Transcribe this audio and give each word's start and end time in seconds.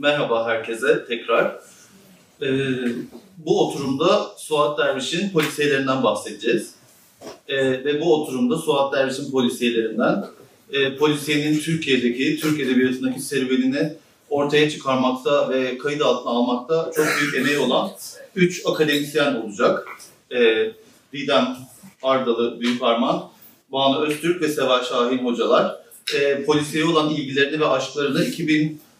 Merhaba 0.00 0.46
herkese 0.46 1.04
tekrar. 1.08 1.60
Ee, 2.42 2.48
bu 3.38 3.68
oturumda 3.68 4.30
Suat 4.36 4.78
Derviş'in 4.78 5.30
polisiyelerinden 5.30 6.02
bahsedeceğiz. 6.02 6.74
Ee, 7.48 7.56
ve 7.84 8.00
bu 8.00 8.14
oturumda 8.14 8.58
Suat 8.58 8.92
Derviş'in 8.92 9.30
polisiyelerinden 9.30 10.24
e, 10.72 10.96
polisiyenin 10.96 11.58
Türkiye'deki, 11.58 12.36
Türk 12.40 12.60
Edebiyatı'ndaki 12.60 13.20
serüvenini 13.20 13.92
ortaya 14.30 14.70
çıkarmakta 14.70 15.50
ve 15.50 15.78
kayıt 15.78 16.02
altına 16.02 16.30
almakta 16.30 16.90
çok 16.96 17.06
büyük 17.20 17.34
emeği 17.34 17.58
olan 17.58 17.90
üç 18.36 18.66
akademisyen 18.66 19.34
olacak. 19.34 19.88
Ee, 20.32 20.72
Didem 21.12 21.56
Ardalı 22.02 22.60
Büyükarman, 22.60 23.28
Banu 23.72 24.00
Öztürk 24.00 24.42
ve 24.42 24.48
Seval 24.48 24.84
Şahin 24.84 25.18
hocalar. 25.18 25.76
E, 26.14 26.44
polisiye 26.44 26.84
olan 26.84 27.10
ilgilerini 27.10 27.60
ve 27.60 27.66
aşklarını 27.66 28.30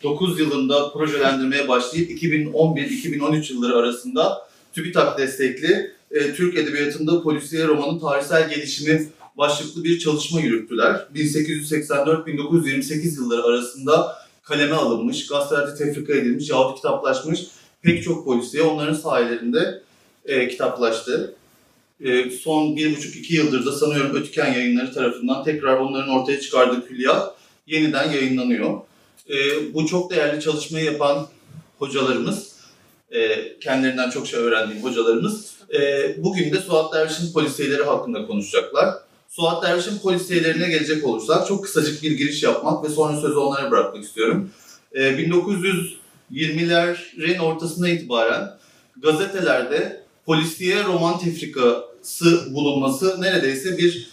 2009 0.00 0.40
yılında 0.40 0.92
projelendirmeye 0.92 1.68
başlayıp 1.68 2.22
2011-2013 2.22 3.52
yılları 3.52 3.76
arasında 3.76 4.48
TÜBİTAK 4.72 5.18
destekli 5.18 5.92
e, 6.10 6.34
Türk 6.34 6.58
Edebiyatı'nda 6.58 7.22
polisiye 7.22 7.66
romanın 7.66 7.98
tarihsel 7.98 8.50
gelişimi 8.50 9.08
başlıklı 9.38 9.84
bir 9.84 9.98
çalışma 9.98 10.40
yürüttüler. 10.40 11.06
1884-1928 11.14 13.14
yılları 13.14 13.42
arasında 13.42 14.16
kaleme 14.42 14.74
alınmış, 14.74 15.26
gazetelerde 15.26 15.74
tefrika 15.74 16.12
edilmiş 16.12 16.50
yahut 16.50 16.76
kitaplaşmış 16.76 17.40
pek 17.82 18.04
çok 18.04 18.24
polisiye 18.24 18.62
onların 18.62 18.94
sayelerinde 18.94 19.82
e, 20.24 20.48
kitaplaştı. 20.48 21.34
E, 22.00 22.30
son 22.30 22.76
bir 22.76 22.96
buçuk 22.96 23.16
iki 23.16 23.34
yıldır 23.34 23.66
da 23.66 23.72
sanıyorum 23.72 24.16
Ötüken 24.16 24.52
yayınları 24.52 24.94
tarafından 24.94 25.44
tekrar 25.44 25.76
onların 25.76 26.10
ortaya 26.10 26.40
çıkardığı 26.40 26.88
külliyat 26.88 27.34
yeniden 27.66 28.10
yayınlanıyor. 28.10 28.89
E, 29.30 29.74
bu 29.74 29.86
çok 29.86 30.10
değerli 30.10 30.40
çalışmayı 30.40 30.84
yapan 30.84 31.26
hocalarımız, 31.78 32.52
e, 33.10 33.58
kendilerinden 33.58 34.10
çok 34.10 34.26
şey 34.26 34.40
öğrendiğim 34.40 34.82
hocalarımız, 34.82 35.54
e, 35.74 36.14
bugün 36.24 36.52
de 36.52 36.60
Suat 36.60 36.94
Derviş'in 36.94 37.32
polisiyeleri 37.32 37.82
hakkında 37.82 38.26
konuşacaklar. 38.26 38.94
Suat 39.28 39.62
Derviş'in 39.62 39.98
polisiyelerine 39.98 40.68
gelecek 40.68 41.04
olursak 41.04 41.46
çok 41.46 41.64
kısacık 41.64 42.02
bir 42.02 42.12
giriş 42.12 42.42
yapmak 42.42 42.84
ve 42.84 42.88
sonra 42.88 43.20
sözü 43.20 43.36
onlara 43.36 43.70
bırakmak 43.70 44.04
istiyorum. 44.04 44.50
E, 44.92 45.00
1920'lerin 45.00 47.38
ortasına 47.38 47.88
itibaren 47.88 48.58
gazetelerde 48.96 50.04
polisiye 50.26 50.84
roman 50.84 51.18
tefrikası 51.18 52.54
bulunması 52.54 53.20
neredeyse 53.20 53.78
bir 53.78 54.10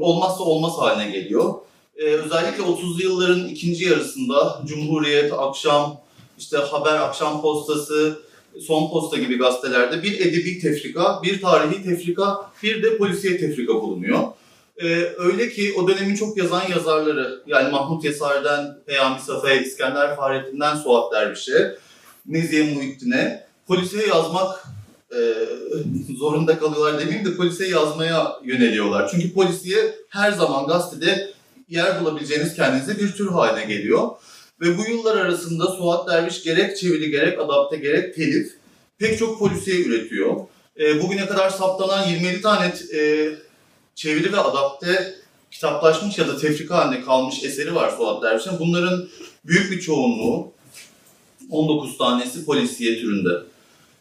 olmazsa 0.00 0.44
olmaz 0.44 0.72
haline 0.78 1.10
geliyor. 1.10 1.54
Ee, 1.98 2.04
özellikle 2.04 2.62
30'lu 2.62 3.02
yılların 3.02 3.48
ikinci 3.48 3.84
yarısında 3.84 4.62
Cumhuriyet, 4.66 5.32
Akşam, 5.32 6.00
işte 6.38 6.56
Haber, 6.56 6.94
Akşam 6.94 7.42
Postası, 7.42 8.18
Son 8.60 8.90
Posta 8.90 9.16
gibi 9.16 9.38
gazetelerde 9.38 10.02
bir 10.02 10.20
edebi 10.20 10.58
tefrika, 10.60 11.22
bir 11.22 11.40
tarihi 11.40 11.82
tefrika, 11.82 12.50
bir 12.62 12.82
de 12.82 12.98
polisiye 12.98 13.38
tefrika 13.38 13.74
bulunuyor. 13.74 14.18
Ee, 14.82 14.86
öyle 15.18 15.50
ki 15.50 15.74
o 15.78 15.88
dönemin 15.88 16.14
çok 16.14 16.36
yazan 16.36 16.68
yazarları, 16.68 17.42
yani 17.46 17.70
Mahmut 17.70 18.04
Yesar'dan 18.04 18.78
Peyami 18.86 19.20
Safa'ya, 19.20 19.60
İskender 19.60 20.16
Fahrettin'den 20.16 20.76
Suat 20.76 21.12
Derviş'e, 21.12 21.78
Nezihe 22.26 22.74
Muhittin'e 22.74 23.46
polisiye 23.66 24.06
yazmak 24.06 24.64
e, 25.12 25.18
zorunda 26.18 26.58
kalıyorlar 26.58 27.00
demeyeyim 27.00 27.26
de 27.26 27.36
polisiye 27.36 27.68
yazmaya 27.68 28.36
yöneliyorlar. 28.44 29.08
Çünkü 29.10 29.34
polisiye 29.34 29.94
her 30.08 30.32
zaman 30.32 30.66
gazetede 30.66 31.37
yer 31.68 32.00
bulabileceğiniz 32.00 32.54
kendinize 32.54 32.98
bir 32.98 33.12
tür 33.12 33.28
haline 33.28 33.64
geliyor. 33.74 34.08
Ve 34.60 34.78
bu 34.78 34.84
yıllar 34.90 35.16
arasında 35.16 35.66
Suat 35.66 36.08
Derviş 36.08 36.42
gerek 36.42 36.76
çeviri, 36.76 37.10
gerek 37.10 37.40
adapte, 37.40 37.76
gerek 37.76 38.14
telif 38.14 38.58
pek 38.98 39.18
çok 39.18 39.38
polisiye 39.38 39.84
üretiyor. 39.84 40.36
E, 40.80 41.02
bugüne 41.02 41.26
kadar 41.26 41.50
saptanan 41.50 42.08
27 42.08 42.40
tane 42.40 42.74
e, 42.94 43.30
çeviri 43.94 44.32
ve 44.32 44.40
adapte 44.40 45.14
kitaplaşmış 45.50 46.18
ya 46.18 46.28
da 46.28 46.38
tefrika 46.38 46.78
halinde 46.78 47.04
kalmış 47.04 47.44
eseri 47.44 47.74
var 47.74 47.90
Suat 47.96 48.22
Derviş'in. 48.22 48.58
Bunların 48.58 49.08
büyük 49.44 49.70
bir 49.70 49.80
çoğunluğu 49.80 50.52
19 51.50 51.98
tanesi 51.98 52.44
polisiye 52.44 53.00
türünde. 53.00 53.28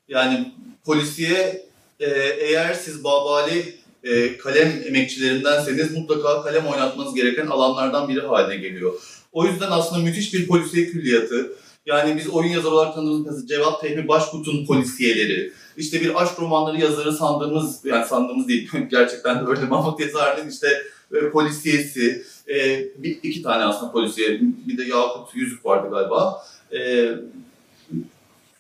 Yani 0.09 0.51
polisiye 0.85 1.67
e, 1.99 2.09
eğer 2.39 2.73
siz 2.73 3.03
Babali 3.03 3.76
e, 4.07 4.37
kalem 4.37 4.83
emekçilerindenseniz 4.85 5.97
mutlaka 5.97 6.43
kalem 6.43 6.67
oynatmanız 6.67 7.15
gereken 7.15 7.47
alanlardan 7.47 8.09
biri 8.09 8.21
haline 8.21 8.57
geliyor. 8.57 8.93
O 9.33 9.45
yüzden 9.45 9.71
aslında 9.71 10.01
müthiş 10.03 10.33
bir 10.33 10.47
polisiye 10.47 10.87
külliyatı. 10.87 11.51
Yani 11.85 12.17
biz 12.17 12.29
oyun 12.29 12.49
yazarı 12.49 12.73
olarak 12.73 12.95
tanıdığımız 12.95 13.47
Cevat 13.47 13.81
Fehmi 13.81 14.07
Başkut'un 14.07 14.65
polisiyeleri, 14.65 15.53
işte 15.77 16.01
bir 16.01 16.21
aşk 16.21 16.39
romanları 16.39 16.81
yazarı 16.81 17.13
sandığımız, 17.13 17.85
yani 17.85 18.05
sandığımız 18.05 18.47
değil, 18.47 18.69
gerçekten 18.91 19.45
de 19.45 19.49
öyle 19.49 19.61
Mahmut 19.61 19.99
Yazar'ın 19.99 20.49
işte 20.49 20.67
e, 21.13 21.29
polisiyesi, 21.29 22.25
e, 22.49 22.85
bir, 22.97 23.19
iki 23.23 23.41
tane 23.41 23.63
aslında 23.63 23.91
polisiye, 23.91 24.39
bir 24.41 24.77
de 24.77 24.83
Yakut 24.83 25.35
Yüzük 25.35 25.65
vardı 25.65 25.87
galiba. 25.91 26.45
E, 26.71 27.09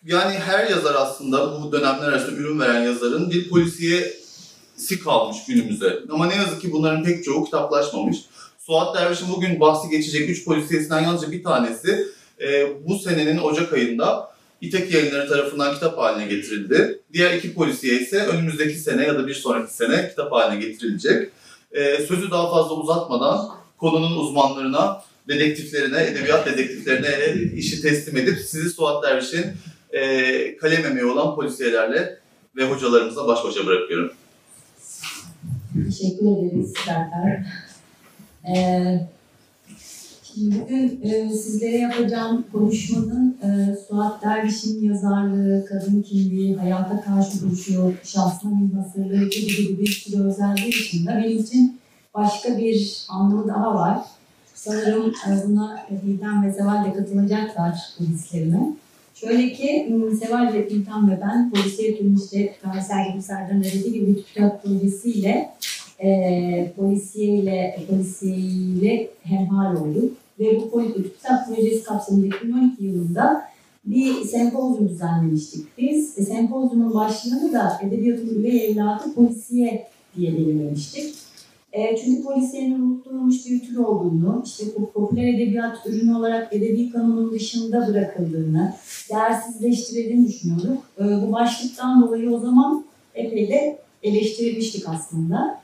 yani 0.05 0.33
her 0.33 0.69
yazar 0.69 0.95
aslında 0.95 1.63
bu 1.63 1.71
dönemler 1.71 2.07
arasında 2.07 2.35
ürün 2.35 2.59
veren 2.59 2.83
yazarın 2.83 3.31
bir 3.31 3.49
polisiyesi 4.77 5.03
kalmış 5.03 5.37
günümüze. 5.47 5.99
Ama 6.09 6.25
ne 6.25 6.35
yazık 6.35 6.61
ki 6.61 6.71
bunların 6.71 7.03
pek 7.03 7.23
çoğu 7.23 7.45
kitaplaşmamış. 7.45 8.17
Suat 8.59 8.95
Derviş'in 8.95 9.29
bugün 9.35 9.59
bahsi 9.59 9.89
geçecek 9.89 10.29
üç 10.29 10.45
polisiyesinden 10.45 11.01
yalnızca 11.01 11.31
bir 11.31 11.43
tanesi 11.43 12.07
e, 12.41 12.67
bu 12.87 12.99
senenin 12.99 13.37
Ocak 13.37 13.73
ayında 13.73 14.37
İtek 14.61 14.93
yayınları 14.93 15.29
tarafından 15.29 15.73
kitap 15.73 15.97
haline 15.97 16.27
getirildi. 16.27 16.99
Diğer 17.13 17.33
iki 17.33 17.53
polisiye 17.53 17.99
ise 17.99 18.25
önümüzdeki 18.25 18.75
sene 18.79 19.03
ya 19.03 19.15
da 19.15 19.27
bir 19.27 19.33
sonraki 19.33 19.73
sene 19.73 20.09
kitap 20.09 20.31
haline 20.31 20.65
getirilecek. 20.65 21.29
E, 21.71 21.97
sözü 21.97 22.31
daha 22.31 22.51
fazla 22.51 22.75
uzatmadan 22.75 23.49
konunun 23.77 24.17
uzmanlarına, 24.17 25.01
dedektiflerine, 25.27 26.03
edebiyat 26.03 26.45
dedektiflerine 26.45 27.33
işi 27.55 27.81
teslim 27.81 28.17
edip 28.17 28.39
sizi 28.39 28.69
Suat 28.69 29.03
Derviş'in 29.03 29.45
e, 29.91 30.57
kalem 30.57 30.85
olan 31.05 31.35
polisiyelerle 31.35 32.19
ve 32.55 32.63
hocalarımızla 32.63 33.27
baş 33.27 33.43
başa 33.43 33.65
bırakıyorum. 33.65 34.11
Teşekkür 35.85 36.25
ederiz 36.25 36.73
Sertar. 36.85 37.45
Ee, 38.47 39.07
şimdi 40.23 40.55
bugün 40.59 40.99
e, 41.03 41.29
sizlere 41.29 41.77
yapacağım 41.77 42.45
konuşmanın 42.51 43.37
e, 43.43 43.77
Suat 43.87 44.23
Derviş'in 44.23 44.83
yazarlığı, 44.83 45.65
kadın 45.65 46.01
kimliği, 46.01 46.55
hayata 46.55 47.01
karşı 47.01 47.41
duruşu, 47.41 47.93
şahsına 48.03 48.51
münhasırlığı 48.51 49.29
gibi 49.29 49.57
gibi 49.57 49.79
bir 49.79 49.91
sürü 49.91 50.23
özelliği 50.23 50.71
dışında 50.71 51.17
benim 51.17 51.37
için 51.37 51.79
başka 52.15 52.57
bir 52.57 53.05
anlamı 53.09 53.47
daha 53.47 53.75
var. 53.75 53.99
Sanırım 54.55 55.13
e, 55.27 55.47
buna 55.47 55.85
Didem 56.05 56.43
ve 56.43 56.51
Zeval 56.51 56.85
de 56.85 56.93
katılacaklar 56.93 57.79
bu 57.99 58.03
hislerime. 58.03 58.73
Şöyle 59.19 59.53
ki 59.53 59.95
Seval 60.19 60.53
ve 60.53 60.67
İlhan 60.67 61.11
ve 61.11 61.19
ben 61.21 61.51
polisiye 61.51 61.97
Tarihsel 62.61 63.11
gibi 63.11 63.21
Serdar 63.21 63.63
dediği 63.63 63.93
gibi 63.93 64.07
bir 64.07 64.23
TÜBİTAK 64.23 64.63
projesiyle 64.63 65.49
e, 65.99 66.71
polisiyeyle, 66.75 67.79
polisiyeyle 67.89 69.09
hemhal 69.23 69.75
olduk. 69.75 70.13
Ve 70.39 70.61
bu 70.61 70.93
TÜBİTAK 70.93 71.47
projesi 71.47 71.83
kapsamında 71.83 72.25
2012 72.25 72.85
yılında 72.85 73.41
bir 73.85 74.13
sempozyum 74.13 74.89
düzenlemiştik 74.89 75.77
biz. 75.77 76.17
E, 76.17 76.25
sempozyumun 76.25 76.93
başlığını 76.93 77.53
da 77.53 77.79
Edebiyatın 77.83 78.39
Üvey 78.39 78.65
Evladı 78.65 79.13
Polisiye 79.15 79.87
diye 80.17 80.33
belirlemiştik. 80.33 81.15
E, 81.77 81.97
çünkü 81.97 82.23
polisiyenin 82.23 82.81
unutulmuş 82.81 83.45
bir 83.45 83.59
tür 83.59 83.77
olduğunu, 83.77 84.43
işte 84.45 84.65
popüler 84.93 85.33
edebiyat 85.33 85.77
ürünü 85.85 86.15
olarak 86.15 86.53
edebi 86.53 86.89
kanunun 86.89 87.31
dışında 87.31 87.87
bırakıldığını, 87.87 88.73
değersizleştirildiğini 89.09 90.27
düşünüyorduk. 90.27 90.83
E, 90.99 91.03
bu 91.03 91.31
başlıktan 91.31 92.01
dolayı 92.01 92.31
o 92.31 92.39
zaman 92.39 92.85
epey 93.15 93.49
de 93.49 93.77
eleştirilmiştik 94.03 94.89
aslında. 94.89 95.61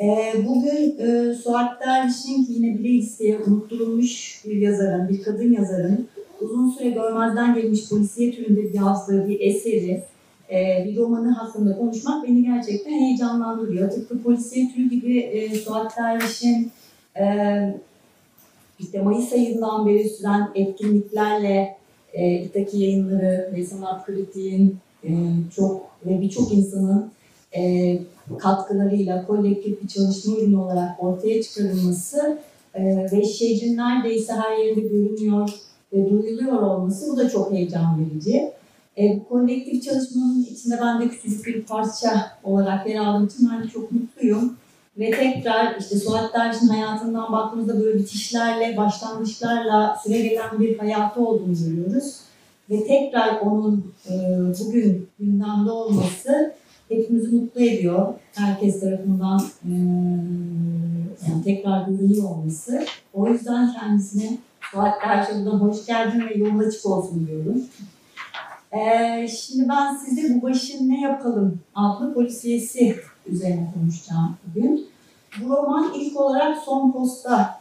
E, 0.00 0.32
bugün 0.48 0.98
e, 0.98 1.34
Suat 1.34 1.80
Derviş'in 1.80 2.46
yine 2.48 2.78
bile 2.78 2.88
isteye 2.88 3.38
unutturulmuş 3.38 4.42
bir 4.46 4.56
yazarın, 4.56 5.08
bir 5.08 5.22
kadın 5.22 5.52
yazarın 5.52 6.08
uzun 6.40 6.70
süre 6.70 6.90
görmezden 6.90 7.54
gelmiş 7.54 7.88
polisiye 7.88 8.32
türünde 8.32 8.76
yazdığı 8.76 9.28
bir 9.28 9.40
eseri, 9.40 10.02
e, 10.52 10.84
bir 10.84 10.96
romanı 10.96 11.30
hakkında 11.30 11.78
konuşmak 11.78 12.28
beni 12.28 12.42
gerçekten 12.42 12.92
heyecanlandırıyor. 12.92 13.90
Tıpkı 13.90 14.22
polisiye 14.22 14.72
türü 14.72 14.90
gibi 14.90 15.18
e, 15.18 15.54
Suat 15.54 15.96
Derviş'in 15.96 16.70
e, 17.16 17.24
işte 18.78 19.02
Mayıs 19.02 19.32
ayından 19.32 19.86
beri 19.86 20.08
süren 20.08 20.50
etkinliklerle 20.54 21.76
e, 22.12 22.34
İtaki 22.34 22.78
yayınları 22.78 23.52
ve 23.56 23.64
sanat 23.64 24.06
kritiğin 24.06 24.76
e, 25.04 25.10
çok 25.56 25.82
ve 26.06 26.20
birçok 26.20 26.52
insanın 26.52 27.10
e, 27.56 27.98
katkılarıyla 28.38 29.26
kolektif 29.26 29.82
bir 29.82 29.88
çalışma 29.88 30.36
ürünü 30.36 30.56
olarak 30.56 31.04
ortaya 31.04 31.42
çıkarılması 31.42 32.38
e, 32.74 33.06
ve 33.12 33.24
şehrin 33.24 33.76
neredeyse 33.76 34.32
her 34.32 34.56
yerinde 34.56 34.80
görünüyor 34.80 35.50
ve 35.92 36.10
duyuluyor 36.10 36.62
olması 36.62 37.12
bu 37.12 37.16
da 37.16 37.30
çok 37.30 37.52
heyecan 37.52 38.00
verici. 38.00 38.52
E, 38.96 39.24
kolektif 39.24 39.84
çalışmanın 39.84 40.46
içinde 40.50 40.78
ben 40.82 41.00
de 41.00 41.08
küçük 41.08 41.46
bir 41.46 41.62
parça 41.62 42.38
olarak 42.44 42.88
yer 42.88 42.96
aldığım 42.96 43.26
için 43.26 43.50
ben 43.52 43.68
çok 43.68 43.92
mutluyum. 43.92 44.56
Ve 44.98 45.10
tekrar 45.10 45.76
işte 45.76 45.96
Suat 45.96 46.34
Derviş'in 46.34 46.68
hayatından 46.68 47.32
baktığımızda 47.32 47.80
böyle 47.80 47.98
bitişlerle, 47.98 48.76
başlangıçlarla 48.76 49.96
süre 50.04 50.18
gelen 50.18 50.60
bir 50.60 50.78
hayatı 50.78 51.20
olduğunu 51.20 51.54
görüyoruz. 51.64 52.16
Ve 52.70 52.86
tekrar 52.86 53.40
onun 53.40 53.92
e, 54.10 54.12
bugün 54.60 55.08
gündemde 55.18 55.70
olması 55.70 56.54
hepimizi 56.88 57.36
mutlu 57.36 57.60
ediyor. 57.60 58.14
Herkes 58.34 58.80
tarafından 58.80 59.40
e, 59.64 59.72
yani 61.28 61.44
tekrar 61.44 61.86
görünüyor 61.88 62.24
olması. 62.24 62.84
O 63.14 63.28
yüzden 63.28 63.72
kendisine 63.72 64.38
Suat 64.72 64.94
Derviş'e 65.02 65.50
hoş 65.50 65.86
geldin 65.86 66.22
ve 66.28 66.34
yolun 66.34 66.58
açık 66.58 66.86
olsun 66.86 67.26
diyorum. 67.26 67.62
Ee, 68.72 69.28
şimdi 69.28 69.68
ben 69.68 69.96
size 69.96 70.34
bu 70.34 70.42
başın 70.42 70.90
ne 70.90 71.00
yapalım 71.00 71.60
adlı 71.74 72.14
polisiyesi 72.14 72.96
üzerine 73.26 73.72
konuşacağım 73.74 74.36
bugün. 74.46 74.86
Bu 75.42 75.48
roman 75.48 75.92
ilk 75.94 76.20
olarak 76.20 76.58
Son 76.58 76.92
Posta 76.92 77.60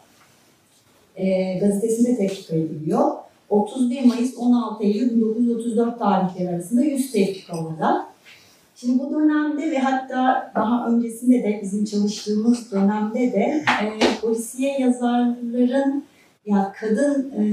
e, 1.15 1.57
gazetesinde 1.59 2.17
tefrika 2.17 2.55
ediliyor. 2.55 3.11
31 3.49 4.05
Mayıs 4.05 4.37
16 4.37 4.83
Eylül 4.83 5.15
1934 5.15 5.99
tarihleri 5.99 6.49
arasında 6.49 6.81
100 6.81 7.11
tefrika 7.11 7.59
olarak. 7.59 8.05
Şimdi 8.75 8.99
bu 8.99 9.11
dönemde 9.11 9.71
ve 9.71 9.77
hatta 9.79 10.51
daha 10.55 10.87
öncesinde 10.87 11.43
de 11.43 11.59
bizim 11.63 11.85
çalıştığımız 11.85 12.71
dönemde 12.71 13.19
de 13.19 13.63
e, 13.83 13.99
polisiye 14.21 14.79
yazarların 14.79 16.03
ya 16.45 16.73
kadın 16.79 17.31
e, 17.37 17.43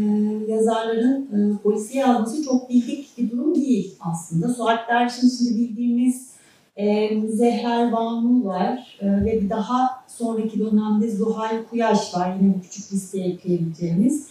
yazarların 0.53 1.29
e, 1.33 1.63
polisiye 1.63 2.01
yazması 2.01 2.45
çok 2.45 2.69
bildik 2.71 3.19
bir 3.19 3.31
durum 3.31 3.55
değil 3.55 3.97
aslında. 4.01 4.49
Suat 4.49 4.89
Derviş'in 4.89 5.29
şimdi 5.29 5.59
bildiğimiz 5.59 6.29
e, 6.77 7.11
Müzehrer 7.11 7.93
Banu 7.93 8.45
var 8.45 8.99
e, 9.01 9.25
ve 9.25 9.41
bir 9.43 9.51
daha 9.51 10.05
sonraki 10.07 10.59
dönemde 10.59 11.11
Zuhal 11.11 11.65
Kuyaş 11.71 12.15
var 12.15 12.37
yine 12.41 12.55
bu 12.55 12.61
küçük 12.61 12.93
listeye 12.93 13.29
ekleyebileceğimiz. 13.29 14.29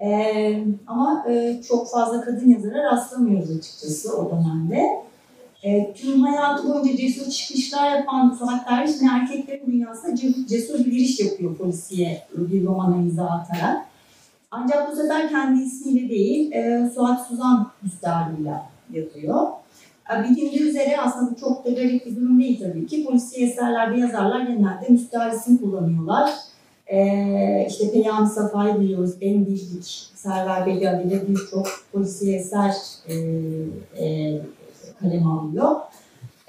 E, 0.00 0.64
ama 0.86 1.24
e, 1.28 1.62
çok 1.68 1.90
fazla 1.90 2.20
kadın 2.20 2.48
yazara 2.48 2.84
rastlamıyoruz 2.84 3.50
açıkçası 3.50 4.18
o 4.18 4.30
dönemde. 4.30 5.06
E, 5.62 5.92
tüm 5.94 6.22
hayatı 6.22 6.68
boyunca 6.68 6.96
cesur 6.96 7.30
çıkışlar 7.30 7.96
yapan 7.96 8.38
Derviş 8.70 8.90
yine 9.00 9.10
erkeklerin 9.12 9.66
dünyasında 9.66 10.12
ce- 10.12 10.48
cesur 10.48 10.78
bir 10.78 10.90
giriş 10.90 11.20
yapıyor 11.20 11.56
polisiye 11.56 12.22
bir 12.36 12.64
romana 12.64 12.96
imza 12.96 13.24
atarak. 13.26 13.86
Ancak 14.50 14.92
bu 14.92 14.96
sefer 14.96 15.28
kendi 15.28 15.62
ismiyle 15.62 16.08
değil, 16.08 16.52
e, 16.52 16.90
Suat 16.94 17.26
Suzan 17.26 17.70
müstahariyle 17.82 18.54
yazıyor. 18.92 19.46
E, 20.14 20.22
Bilindiği 20.24 20.62
üzere 20.62 21.00
aslında 21.00 21.30
bu 21.30 21.40
çok 21.40 21.64
da 21.64 21.70
garip 21.70 22.06
bir 22.06 22.16
durum 22.16 22.40
değil 22.40 22.60
tabii 22.60 22.86
ki. 22.86 23.04
Polisiye 23.04 23.48
eserlerde 23.48 24.00
yazarlar 24.00 24.40
genelde 24.40 24.86
müstaharisini 24.88 25.60
kullanıyorlar. 25.60 26.30
E, 26.86 27.66
işte 27.70 27.92
Peyami 27.92 28.28
Safa'yı 28.28 28.80
biliyoruz, 28.80 29.10
en 29.20 29.46
bildik 29.46 30.06
Server 30.14 30.66
Beli 30.66 30.90
adıyla 30.90 31.28
birçok 31.28 31.66
polisiye 31.92 32.38
eser 32.38 32.74
e, 33.08 33.14
e, 34.04 34.38
kaleme 35.00 35.26
alıyor. 35.26 35.76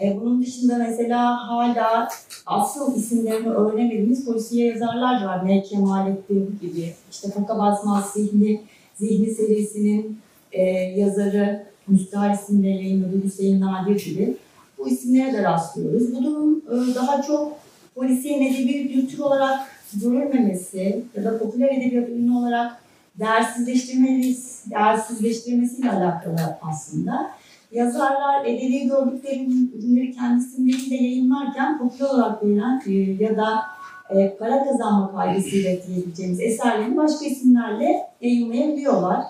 E, 0.01 0.21
bunun 0.21 0.41
dışında 0.41 0.77
mesela 0.77 1.47
hala 1.49 2.09
asıl 2.45 2.95
isimlerini 2.95 3.49
öğrenemediğimiz 3.49 4.25
polisiye 4.25 4.67
yazarlar 4.67 5.25
var. 5.25 5.43
M. 5.43 5.63
Kemalettin 5.63 6.59
gibi. 6.61 6.93
İşte 7.11 7.31
Faka 7.31 7.57
Basmaz 7.57 8.11
Zihni, 8.13 8.61
Zihni 8.95 9.31
serisinin 9.31 10.19
e, 10.51 10.63
yazarı 10.71 11.67
Müstahar 11.87 12.33
isimle 12.33 12.69
yayınladığı 12.69 13.23
Hüseyin 13.23 13.61
Nadir 13.61 14.05
gibi. 14.05 14.37
Bu 14.77 14.87
isimlere 14.89 15.33
de 15.33 15.43
rastlıyoruz. 15.43 16.15
Bu 16.15 16.23
durum 16.23 16.57
e, 16.57 16.95
daha 16.95 17.21
çok 17.21 17.57
polisiye 17.95 18.37
edebi 18.37 18.89
bir 18.93 19.09
tür 19.09 19.19
olarak 19.19 19.59
görülmemesi 19.93 21.03
ya 21.15 21.23
da 21.23 21.39
popüler 21.39 21.69
edebiyat 21.69 22.09
ürünü 22.09 22.37
olarak 22.37 22.81
değersizleştirmeliyiz, 23.19 24.63
değersizleştirmesiyle 24.69 25.91
alakalı 25.91 26.57
aslında. 26.61 27.31
Yazarlar 27.71 28.45
edebi 28.45 28.87
gördükleri 28.87 29.47
ürünleri 29.77 30.11
kendi 30.11 30.43
isimleriyle 30.43 30.95
yayınlarken 30.95 31.77
popüler 31.77 32.09
olarak 32.09 32.43
verilen 32.43 32.81
e, 32.87 33.23
ya 33.23 33.37
da 33.37 33.63
e, 34.09 34.37
para 34.37 34.63
kazanma 34.63 35.11
kaygısıyla 35.15 35.71
diyebileceğimiz 35.87 36.39
eserlerini 36.39 36.97
başka 36.97 37.25
isimlerle 37.25 38.07
yayınlayabiliyorlar. 38.21 39.23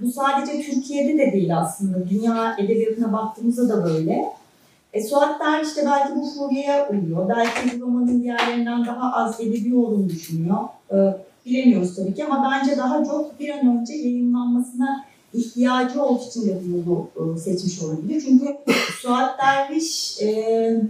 Bu 0.00 0.10
sadece 0.12 0.62
Türkiye'de 0.62 1.18
de 1.18 1.32
değil 1.32 1.58
aslında. 1.58 2.08
Dünya 2.10 2.56
edebiyatına 2.58 3.12
baktığımızda 3.12 3.68
da 3.68 3.84
böyle. 3.84 4.24
E, 4.92 5.02
Suat 5.02 5.40
Derviş 5.40 5.76
de 5.76 5.86
belki 5.86 6.14
bu 6.16 6.24
furyaya 6.24 6.88
uyuyor. 6.88 7.28
Belki 7.28 7.80
bu 7.80 7.84
romanın 7.84 8.22
diğerlerinden 8.22 8.86
daha 8.86 9.12
az 9.12 9.40
edebi 9.40 9.76
olduğunu 9.76 10.08
düşünüyor. 10.08 10.58
E, 10.92 10.96
bilemiyoruz 11.46 11.96
tabii 11.96 12.14
ki 12.14 12.24
ama 12.24 12.50
bence 12.52 12.76
daha 12.76 13.04
çok 13.04 13.40
bir 13.40 13.50
an 13.50 13.78
önce 13.78 13.92
yayınlanmasına 13.92 15.04
ihtiyacı 15.34 16.02
olduğu 16.02 16.24
için 16.28 16.48
de 16.48 16.60
bu 16.64 16.90
yolu 16.90 17.36
e, 17.36 17.38
seçmiş 17.38 17.82
olabilir. 17.82 18.22
Çünkü 18.26 18.56
Suat 19.00 19.38
Derviş 19.42 20.22
e, 20.22 20.82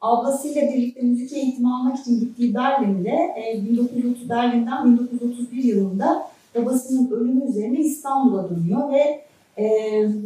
ablasıyla 0.00 0.62
birlikte 0.62 1.02
müzik 1.02 1.32
eğitimi 1.32 1.74
almak 1.74 1.98
için 1.98 2.20
gittiği 2.20 2.54
Berlin'de 2.54 3.10
e, 3.10 3.64
1930 3.68 4.28
Berlin'den 4.28 4.98
1931 4.98 5.64
yılında 5.64 6.28
babasının 6.54 7.10
ölümü 7.10 7.48
üzerine 7.48 7.78
İstanbul'a 7.78 8.50
dönüyor 8.50 8.92
ve 8.92 9.26
e, 9.58 9.66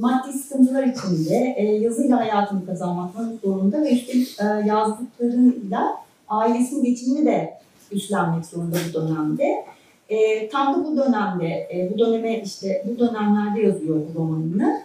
maddi 0.00 0.32
sıkıntılar 0.32 0.82
içinde 0.82 1.54
e, 1.56 1.64
yazıyla 1.64 2.20
hayatını 2.20 2.66
kazanmak 2.66 3.10
zorunda 3.42 3.82
ve 3.82 3.92
üstelik 3.92 4.40
e, 4.40 4.44
yazdıklarıyla 4.68 5.96
ailesinin 6.28 6.84
geçimini 6.84 7.26
de 7.26 7.54
üstlenmek 7.92 8.46
zorunda 8.46 8.76
bu 8.88 8.94
dönemde. 8.94 9.64
E, 10.10 10.48
tam 10.48 10.74
da 10.74 10.84
bu 10.84 10.96
dönemde, 10.96 11.46
e, 11.46 11.90
bu 11.94 11.98
döneme 11.98 12.40
işte 12.40 12.84
bu 12.86 12.98
dönemlerde 12.98 13.60
yazıyor 13.60 13.96
bu 13.96 14.18
romanını. 14.18 14.82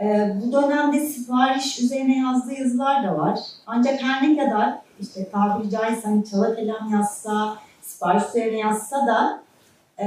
E, 0.00 0.36
bu 0.42 0.52
dönemde 0.52 1.00
sipariş 1.00 1.80
üzerine 1.80 2.18
yazdığı 2.18 2.52
yazılar 2.52 3.04
da 3.04 3.18
var. 3.18 3.38
Ancak 3.66 4.02
her 4.02 4.28
ne 4.28 4.36
kadar 4.36 4.78
işte 5.00 5.28
tabiri 5.30 5.70
caizse 5.70 6.08
hani 6.08 6.24
çala 6.24 6.56
kelam 6.56 6.92
yazsa, 6.92 7.56
sipariş 7.82 8.22
üzerine 8.28 8.58
yazsa 8.58 9.06
da 9.06 9.42
e, 9.98 10.06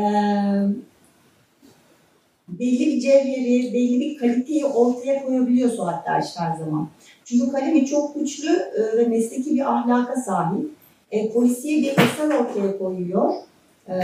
belli 2.47 2.85
bir 2.85 2.99
cevheri, 2.99 3.73
belli 3.73 3.99
bir 3.99 4.17
kaliteyi 4.17 4.65
ortaya 4.65 5.25
koyabiliyor 5.25 5.69
Suat 5.69 6.05
Derviş 6.05 6.37
her 6.37 6.55
zaman. 6.55 6.87
Çünkü 7.25 7.51
kalemi 7.51 7.85
çok 7.85 8.15
güçlü 8.15 8.51
e, 8.51 8.97
ve 8.97 9.05
mesleki 9.07 9.55
bir 9.55 9.73
ahlaka 9.73 10.15
sahip. 10.15 10.71
E, 11.11 11.33
polisiye 11.33 11.81
bir 11.81 11.89
eser 11.89 12.39
ortaya 12.39 12.77
koyuyor. 12.77 13.33
E, 13.89 13.95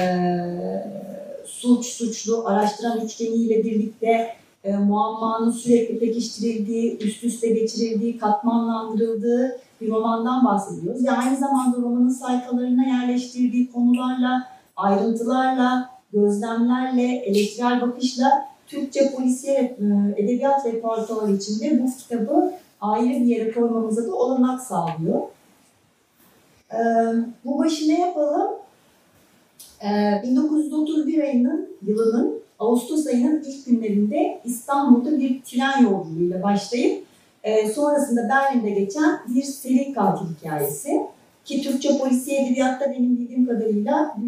suç, 1.45 1.86
suçlu, 1.86 2.48
araştıran 2.48 3.01
üçgeniyle 3.01 3.63
birlikte 3.63 4.27
e, 4.63 4.77
muammanın 4.77 5.51
sürekli 5.51 6.00
pekiştirildiği, 6.00 6.98
üst 6.98 7.24
üste 7.24 7.50
geçirildiği, 7.50 8.17
katmanlandırıldığı 8.17 9.59
bir 9.81 9.89
romandan 9.89 10.45
bahsediyoruz. 10.45 11.05
Ve 11.05 11.12
aynı 11.12 11.38
zamanda 11.38 11.77
romanın 11.77 12.09
sayfalarına 12.09 12.88
yerleştirdiği 12.88 13.71
konularla, 13.71 14.48
ayrıntılarla, 14.75 15.89
gözlemlerle, 16.13 17.15
eleştirel 17.15 17.81
bakışla 17.81 18.50
Türkçe 18.67 19.12
polisiye 19.12 19.57
e, 19.57 20.21
edebiyat 20.24 20.65
repertuarı 20.65 21.31
içinde 21.31 21.83
bu 21.83 21.98
kitabı 21.98 22.53
ayrı 22.81 23.09
bir 23.09 23.25
yere 23.25 23.51
koymamıza 23.51 24.07
da 24.07 24.15
olanak 24.15 24.62
sağlıyor. 24.62 25.21
E, 26.74 26.79
bu 27.45 27.59
başı 27.59 27.88
ne 27.88 28.00
yapalım? 28.00 28.50
E, 29.84 30.22
1931 30.24 31.24
ayının, 31.24 31.70
yılının 31.88 32.39
Ağustos 32.60 33.08
ayının 33.08 33.44
ilk 33.48 33.66
günlerinde 33.66 34.42
İstanbul'da 34.46 35.20
bir 35.20 35.42
tren 35.42 35.84
yolculuğuyla 35.84 36.44
başlayıp 36.44 37.04
e, 37.44 37.70
sonrasında 37.70 38.30
Berlin'de 38.30 38.70
geçen 38.70 39.20
bir 39.28 39.44
seri 39.44 39.94
katil 39.94 40.25
hikayesi. 40.36 41.01
Ki 41.46 41.62
Türkçe 41.62 41.98
polisiye 41.98 42.46
edebiyatta 42.46 42.92
benim 42.92 43.18
bildiğim 43.18 43.46
kadarıyla 43.48 44.16
bu 44.18 44.28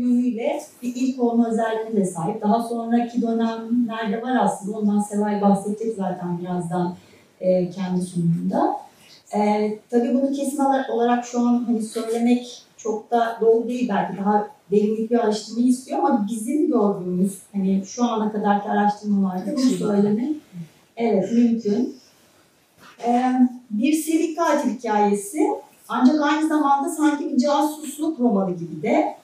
bir 0.81 0.95
ilk 0.95 1.23
olma 1.23 1.49
özelliğine 1.49 1.95
de 1.95 2.05
sahip. 2.05 2.41
Daha 2.41 2.63
sonraki 2.63 3.21
dönemlerde 3.21 4.21
var 4.21 4.37
aslında. 4.41 4.77
Ondan 4.77 4.99
Seval 4.99 5.41
bahsedecek 5.41 5.95
zaten 5.95 6.39
birazdan 6.39 6.95
e, 7.41 7.69
kendi 7.69 8.01
sunumunda. 8.01 8.77
E, 9.35 9.39
tabii 9.89 10.13
bunu 10.13 10.31
kesin 10.31 10.59
olarak 10.91 11.25
şu 11.25 11.39
an 11.39 11.63
hani 11.67 11.81
söylemek 11.81 12.63
çok 12.77 13.11
da 13.11 13.37
doğru 13.41 13.67
değil 13.67 13.89
belki 13.89 14.17
daha 14.17 14.47
derinlik 14.71 15.11
bir 15.11 15.19
araştırmayı 15.19 15.67
istiyor 15.67 15.99
ama 15.99 16.27
bizim 16.31 16.67
gördüğümüz 16.67 17.37
hani 17.53 17.83
şu 17.85 18.03
ana 18.03 18.31
kadarki 18.31 18.69
araştırmalarda 18.69 19.51
bunu 19.55 19.59
söylemek 19.59 20.35
evet 20.97 21.31
mümkün. 21.31 21.95
Ee, 23.07 23.33
bir 23.69 23.93
seri 23.93 24.35
katil 24.35 24.69
hikayesi 24.69 25.47
ancak 25.87 26.21
aynı 26.21 26.47
zamanda 26.47 26.89
sanki 26.89 27.29
bir 27.29 27.37
casusluk 27.37 28.19
romanı 28.19 28.55
gibi 28.55 28.81
de. 28.81 29.15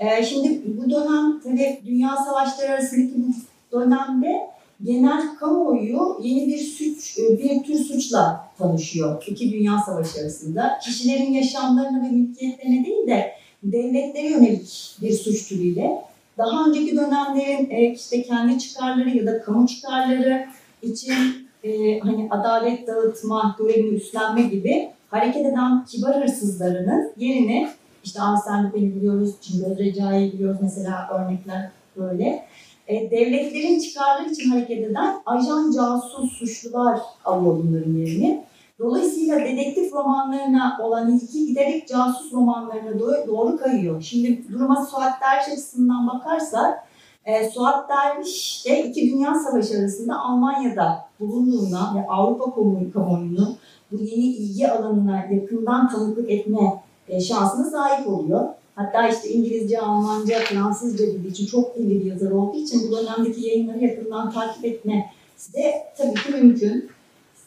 Ee, 0.00 0.24
şimdi 0.24 0.62
bu 0.76 0.90
dönem 0.90 1.40
tabii 1.40 1.80
dünya 1.86 2.16
savaşları 2.16 2.72
arasındaki 2.72 3.12
bu 3.16 3.80
dönemde 3.80 4.50
genel 4.84 5.36
kamuoyu 5.40 6.18
yeni 6.22 6.46
bir 6.46 6.58
suç, 6.58 7.18
e, 7.18 7.38
bir 7.38 7.62
tür 7.64 7.78
suçla 7.78 8.50
tanışıyor. 8.58 9.24
İki 9.26 9.52
Dünya 9.52 9.78
Savaşı 9.86 10.20
arasında. 10.20 10.78
Kişilerin 10.82 11.32
yaşamlarına 11.32 12.02
ve 12.06 12.10
mülkiyetlerine 12.10 12.84
değil 12.86 13.06
de 13.06 13.32
devletlere 13.62 14.30
yönelik 14.30 14.96
bir 15.02 15.12
suç 15.12 15.48
türüyle 15.48 16.02
daha 16.38 16.66
önceki 16.68 16.96
dönemlerin 16.96 17.70
e, 17.70 17.92
işte 17.92 18.22
kendi 18.22 18.58
çıkarları 18.58 19.10
ya 19.10 19.26
da 19.26 19.42
kamu 19.42 19.66
çıkarları 19.66 20.46
için 20.82 21.48
e, 21.64 22.00
hani 22.00 22.28
adalet 22.30 22.86
dağıtma 22.86 23.56
görevini 23.58 23.94
üstlenme 23.94 24.42
gibi 24.42 24.88
hareket 25.10 25.46
eden 25.46 25.84
kibar 25.84 26.22
hırsızlarının 26.22 27.12
yerini 27.16 27.68
işte 28.04 28.22
Arsene 28.22 28.62
Lupin'i 28.62 28.96
biliyoruz, 28.96 29.34
Cingöz 29.40 29.78
Recai'yi 29.78 30.32
biliyoruz 30.32 30.58
mesela 30.62 31.08
örnekler 31.14 31.70
böyle. 31.96 32.46
E, 32.86 33.10
devletlerin 33.10 33.80
çıkarları 33.80 34.30
için 34.30 34.50
hareket 34.50 34.90
eden 34.90 35.16
ajan 35.26 35.72
casus 35.72 36.32
suçlular 36.32 37.00
alıyor 37.24 37.56
bunların 37.56 37.92
yerini. 37.92 38.44
Dolayısıyla 38.78 39.38
dedektif 39.38 39.92
romanlarına 39.92 40.78
olan 40.82 41.12
ilgi 41.12 41.46
giderek 41.46 41.88
casus 41.88 42.32
romanlarına 42.32 43.00
doğru, 43.28 43.56
kayıyor. 43.56 44.02
Şimdi 44.02 44.44
duruma 44.52 44.86
Suat 44.86 45.12
Derviş 45.20 45.52
açısından 45.52 46.08
bakarsak, 46.08 46.86
e, 47.24 47.50
Suat 47.50 47.88
Derviş 47.88 48.64
de 48.66 48.84
iki 48.84 49.12
Dünya 49.12 49.34
Savaşı 49.34 49.78
arasında 49.78 50.18
Almanya'da 50.18 51.08
bulunduğundan 51.20 51.96
ve 51.96 52.06
Avrupa 52.08 52.44
kamuoyu- 52.44 52.92
kamuoyunu 52.92 53.56
bu 53.92 53.96
yeni 53.96 54.24
ilgi 54.24 54.68
alanına 54.68 55.24
yakından 55.30 55.88
tanıklık 55.88 56.30
etme 56.30 56.82
e, 57.08 57.20
şansına 57.20 57.70
sahip 57.70 58.08
oluyor. 58.08 58.48
Hatta 58.74 59.08
işte 59.08 59.28
İngilizce, 59.28 59.80
Almanca, 59.80 60.38
Fransızca 60.38 61.06
bildiği 61.06 61.30
için 61.30 61.46
çok 61.46 61.76
dilli 61.76 62.00
bir 62.00 62.10
yazar 62.10 62.30
olduğu 62.30 62.56
için 62.56 62.80
bu 62.88 62.96
dönemdeki 62.96 63.46
yayınları 63.46 63.84
yakından 63.84 64.30
takip 64.30 64.64
etmesi 64.64 65.52
de 65.54 65.74
tabii 65.96 66.14
ki 66.14 66.32
mümkün. 66.32 66.95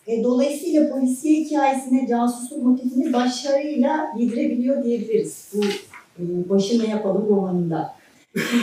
E, 0.10 0.24
dolayısıyla 0.24 0.89
polisiye 0.89 1.44
hikayesine 1.44 2.08
casusluk 2.08 2.63
motifini 2.63 3.13
başarıyla 3.13 4.08
yedirebiliyor 4.18 4.84
diyebiliriz 4.84 5.51
bu 5.54 5.63
e, 6.20 6.50
Başı 6.50 6.80
Ne 6.80 6.88
Yapalım 6.89 7.30
romanında. 7.30 7.96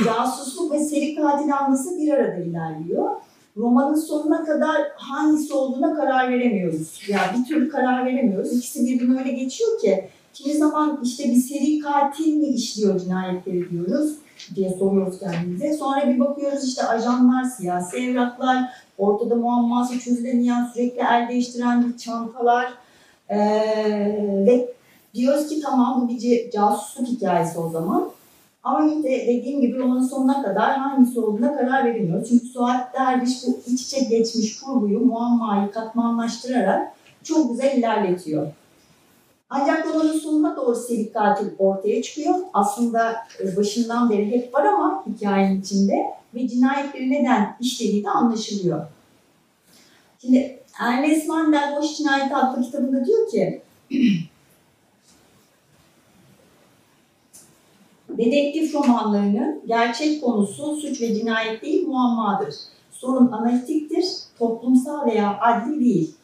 Casusluk 0.05 0.73
ve 0.73 0.79
seri 0.85 1.15
katil 1.15 1.57
anlısı 1.57 1.99
bir 1.99 2.13
arada 2.13 2.37
ilerliyor. 2.37 3.11
Romanın 3.57 3.95
sonuna 3.95 4.45
kadar 4.45 4.77
hangisi 4.97 5.55
olduğuna 5.55 5.97
karar 5.97 6.31
veremiyoruz. 6.31 7.01
Yani 7.09 7.39
bir 7.39 7.49
türlü 7.49 7.69
karar 7.69 8.07
veremiyoruz. 8.07 8.53
İkisi 8.53 8.87
birbirine 8.87 9.19
öyle 9.19 9.33
geçiyor 9.33 9.81
ki 9.81 10.09
kimi 10.35 10.55
zaman 10.55 11.01
işte 11.03 11.25
bir 11.25 11.37
seri 11.37 11.79
katil 11.79 12.37
mi 12.37 12.47
işliyor 12.47 13.01
cinayetleri 13.01 13.71
diyoruz 13.71 14.13
diye 14.55 14.71
soruyoruz 14.71 15.19
kendimize. 15.19 15.73
Sonra 15.73 16.09
bir 16.09 16.21
bakıyoruz 16.21 16.65
işte 16.65 16.83
ajanlar, 16.85 17.45
siyasi 17.45 17.97
evraklar, 17.97 18.73
ortada 18.99 19.35
muamması 19.35 19.99
çözülemeyen, 19.99 20.71
sürekli 20.75 21.01
el 21.01 21.29
değiştiren 21.29 21.89
bir 21.89 21.99
çantalar. 21.99 22.73
Ee, 23.29 23.39
ve 24.47 24.69
diyoruz 25.15 25.49
ki 25.49 25.61
tamam 25.61 26.03
bu 26.03 26.09
bir 26.09 26.51
casusluk 26.51 27.09
hikayesi 27.09 27.59
o 27.59 27.71
zaman. 27.71 28.11
Ama 28.63 28.89
de 29.03 29.27
dediğim 29.27 29.61
gibi 29.61 29.79
romanın 29.79 30.07
sonuna 30.07 30.43
kadar 30.43 30.77
hangisi 30.77 31.21
olduğuna 31.21 31.57
karar 31.57 31.85
veremiyoruz. 31.85 32.29
Çünkü 32.29 32.47
Suat 32.47 32.95
Derviş 32.95 33.47
bu 33.47 33.59
iç 33.67 33.83
içe 33.83 34.01
geçmiş 34.01 34.61
kurguyu, 34.61 35.01
muammayı 35.01 35.71
katmanlaştırarak 35.71 36.93
çok 37.23 37.51
güzel 37.51 37.79
ilerletiyor. 37.79 38.47
Ancak 39.51 39.87
romanın 39.87 40.19
sonuna 40.19 40.57
doğru 40.57 40.77
seri 40.77 41.13
katil 41.13 41.47
ortaya 41.59 42.03
çıkıyor. 42.03 42.35
Aslında 42.55 43.17
e, 43.41 43.57
başından 43.57 44.11
beri 44.11 44.31
hep 44.31 44.55
var 44.55 44.65
ama 44.65 45.05
hikayenin 45.07 45.61
içinde 45.61 46.07
ve 46.37 46.49
cinayetleri 46.49 47.11
neden 47.11 47.57
işlediği 47.61 48.05
de 48.05 48.11
anlaşılıyor. 48.11 48.87
Şimdi 50.21 50.59
Ernest 50.81 51.29
Mandel 51.29 51.77
Boş 51.77 51.97
Cinayeti 51.97 52.37
adlı 52.37 52.63
kitabında 52.63 53.07
diyor 53.07 53.31
ki 53.31 53.63
Dedektif 58.09 58.75
romanlarının 58.75 59.63
gerçek 59.67 60.23
konusu 60.23 60.77
suç 60.77 61.01
ve 61.01 61.15
cinayet 61.15 61.63
değil 61.63 61.87
muammadır. 61.87 62.55
Sorun 62.93 63.33
analitiktir, 63.33 64.05
toplumsal 64.39 65.07
veya 65.07 65.39
adli 65.41 65.85
değil. 65.85 66.15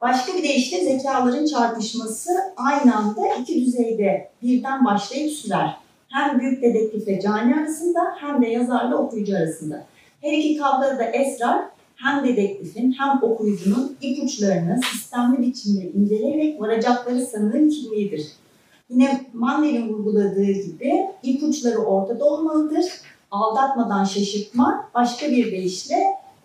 Başka 0.00 0.34
bir 0.34 0.42
deyişle 0.42 0.84
zekaların 0.84 1.46
çarpışması 1.46 2.30
aynı 2.56 2.96
anda 2.96 3.34
iki 3.34 3.64
düzeyde 3.64 4.30
birden 4.42 4.84
başlayıp 4.84 5.32
sürer. 5.32 5.76
Hem 6.10 6.40
büyük 6.40 6.62
dedektifle 6.62 7.20
cani 7.20 7.54
arasında 7.54 8.00
hem 8.20 8.42
de 8.42 8.48
yazarla 8.48 8.96
okuyucu 8.96 9.36
arasında. 9.36 9.84
Her 10.20 10.32
iki 10.32 10.58
kavgada 10.58 10.98
da 10.98 11.04
esrar 11.04 11.62
hem 11.96 12.24
dedektifin 12.24 12.92
hem 12.98 13.22
okuyucunun 13.22 13.96
ipuçlarını 14.00 14.80
sistemli 14.92 15.42
biçimde 15.42 15.90
inceleyerek 15.90 16.60
varacakları 16.60 17.26
sanığın 17.26 17.68
kimliğidir. 17.68 18.26
Yine 18.90 19.20
Mandel'in 19.32 19.88
vurguladığı 19.88 20.52
gibi 20.52 21.06
ipuçları 21.22 21.78
ortada 21.78 22.24
olmalıdır. 22.24 22.84
Aldatmadan 23.30 24.04
şaşırtma, 24.04 24.90
başka 24.94 25.30
bir 25.30 25.52
deyişle 25.52 25.96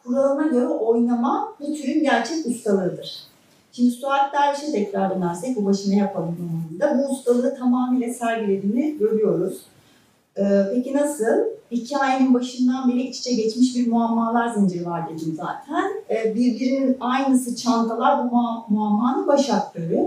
kuralına 0.03 0.47
göre 0.47 0.67
oynama 0.67 1.55
bu 1.59 1.73
türün 1.73 2.03
gerçek 2.03 2.45
ustalığıdır. 2.45 3.34
Şimdi 3.75 3.91
Suat 3.91 4.33
Derviş'e 4.33 4.71
tekrar 4.71 5.15
dönersek 5.15 5.55
bu 5.55 5.65
başına 5.65 5.95
yapalım 5.95 6.35
romanında. 6.39 7.03
Bu 7.03 7.13
ustalığı 7.13 7.55
tamamıyla 7.57 8.13
sergilediğini 8.13 8.97
görüyoruz. 8.97 9.61
Ee, 10.37 10.43
peki 10.73 10.93
nasıl? 10.93 11.25
Hikayenin 11.71 12.33
başından 12.33 12.89
beri 12.89 13.01
iç 13.01 13.19
içe 13.19 13.33
geçmiş 13.33 13.75
bir 13.75 13.87
muammalar 13.87 14.47
zinciri 14.53 14.85
var 14.85 15.09
dedim 15.09 15.33
zaten. 15.37 15.91
Ee, 16.09 16.35
birbirinin 16.35 16.97
aynısı 16.99 17.55
çantalar 17.55 18.23
bu 18.23 18.35
mua- 18.35 18.63
muammanın 18.69 19.27
baş 19.27 19.49
aktörü. 19.49 19.99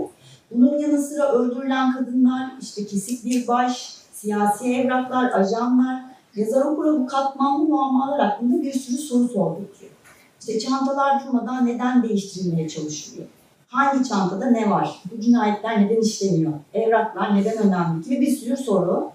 Bunun 0.51 0.77
yanı 0.79 1.01
sıra 1.01 1.31
öldürülen 1.31 1.93
kadınlar, 1.93 2.51
işte 2.61 2.85
kesik 2.85 3.25
bir 3.25 3.47
baş, 3.47 3.95
siyasi 4.13 4.73
evraklar, 4.73 5.31
ajanlar, 5.31 6.01
yazar 6.35 6.65
okura 6.65 6.99
bu 6.99 7.07
katmanlı 7.07 7.65
muammalar 7.65 8.21
hakkında 8.21 8.61
bir 8.61 8.73
sürü 8.73 8.97
soru 8.97 9.27
sordurtuyor. 9.27 9.91
İşte 10.39 10.59
çantalar 10.59 11.25
durmadan 11.25 11.65
neden 11.65 12.03
değiştirilmeye 12.03 12.69
çalışılıyor? 12.69 13.27
Hangi 13.69 14.09
çantada 14.09 14.45
ne 14.45 14.69
var? 14.69 15.01
Bu 15.11 15.21
cinayetler 15.21 15.85
neden 15.85 16.01
işleniyor? 16.01 16.53
Evraklar 16.73 17.35
neden 17.35 17.57
önemli 17.57 18.03
gibi 18.03 18.21
bir 18.21 18.31
sürü 18.31 18.57
soru. 18.57 19.11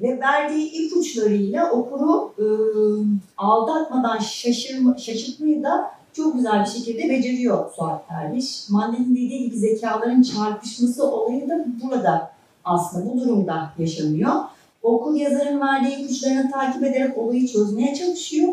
Ve 0.00 0.20
verdiği 0.20 0.70
ipuçlarıyla 0.70 1.70
okuru 1.70 2.32
e, 2.38 2.46
aldatmadan 3.36 4.18
şaşırma, 4.18 4.98
şaşırtmayı 4.98 5.62
da 5.62 5.90
çok 6.12 6.34
güzel 6.34 6.64
bir 6.64 6.70
şekilde 6.70 7.08
beceriyor 7.08 7.70
Suat 7.72 8.10
Derviş. 8.10 8.68
Mandel'in 8.68 9.10
dediği 9.10 9.44
gibi 9.44 9.56
zekaların 9.56 10.22
çarpışması 10.22 11.10
olayı 11.10 11.48
da 11.48 11.66
burada 11.82 12.30
aslında 12.64 13.12
bu 13.12 13.20
durumda 13.20 13.70
yaşanıyor. 13.78 14.32
Okul 14.82 15.16
yazarın 15.16 15.60
verdiği 15.60 15.96
ipuçlarını 15.96 16.50
takip 16.50 16.82
ederek 16.82 17.18
olayı 17.18 17.48
çözmeye 17.48 17.94
çalışıyor. 17.94 18.48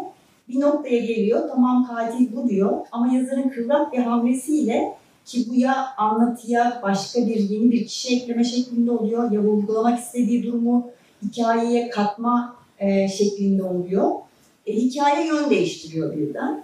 Bir 0.50 0.60
noktaya 0.60 1.00
geliyor, 1.00 1.50
tamam 1.50 1.88
katil 1.88 2.36
bu 2.36 2.50
diyor 2.50 2.78
ama 2.92 3.14
yazarın 3.14 3.50
kıvrak 3.50 3.94
bir 3.94 4.00
hamlesiyle 4.00 4.96
ki 5.26 5.46
bu 5.50 5.56
ya 5.56 5.96
anlatıya 5.98 6.80
başka 6.84 7.28
bir 7.28 7.50
yeni 7.50 7.72
bir 7.72 7.86
kişi 7.88 8.16
ekleme 8.16 8.44
şeklinde 8.44 8.92
oluyor 8.92 9.32
ya 9.32 9.42
vurgulamak 9.42 10.00
istediği 10.00 10.44
durumu 10.44 10.90
hikayeye 11.24 11.90
katma 11.90 12.56
e, 12.80 13.08
şeklinde 13.08 13.64
oluyor. 13.64 14.12
E, 14.66 14.74
hikaye 14.74 15.28
yön 15.28 15.50
değiştiriyor 15.50 16.18
birden. 16.18 16.64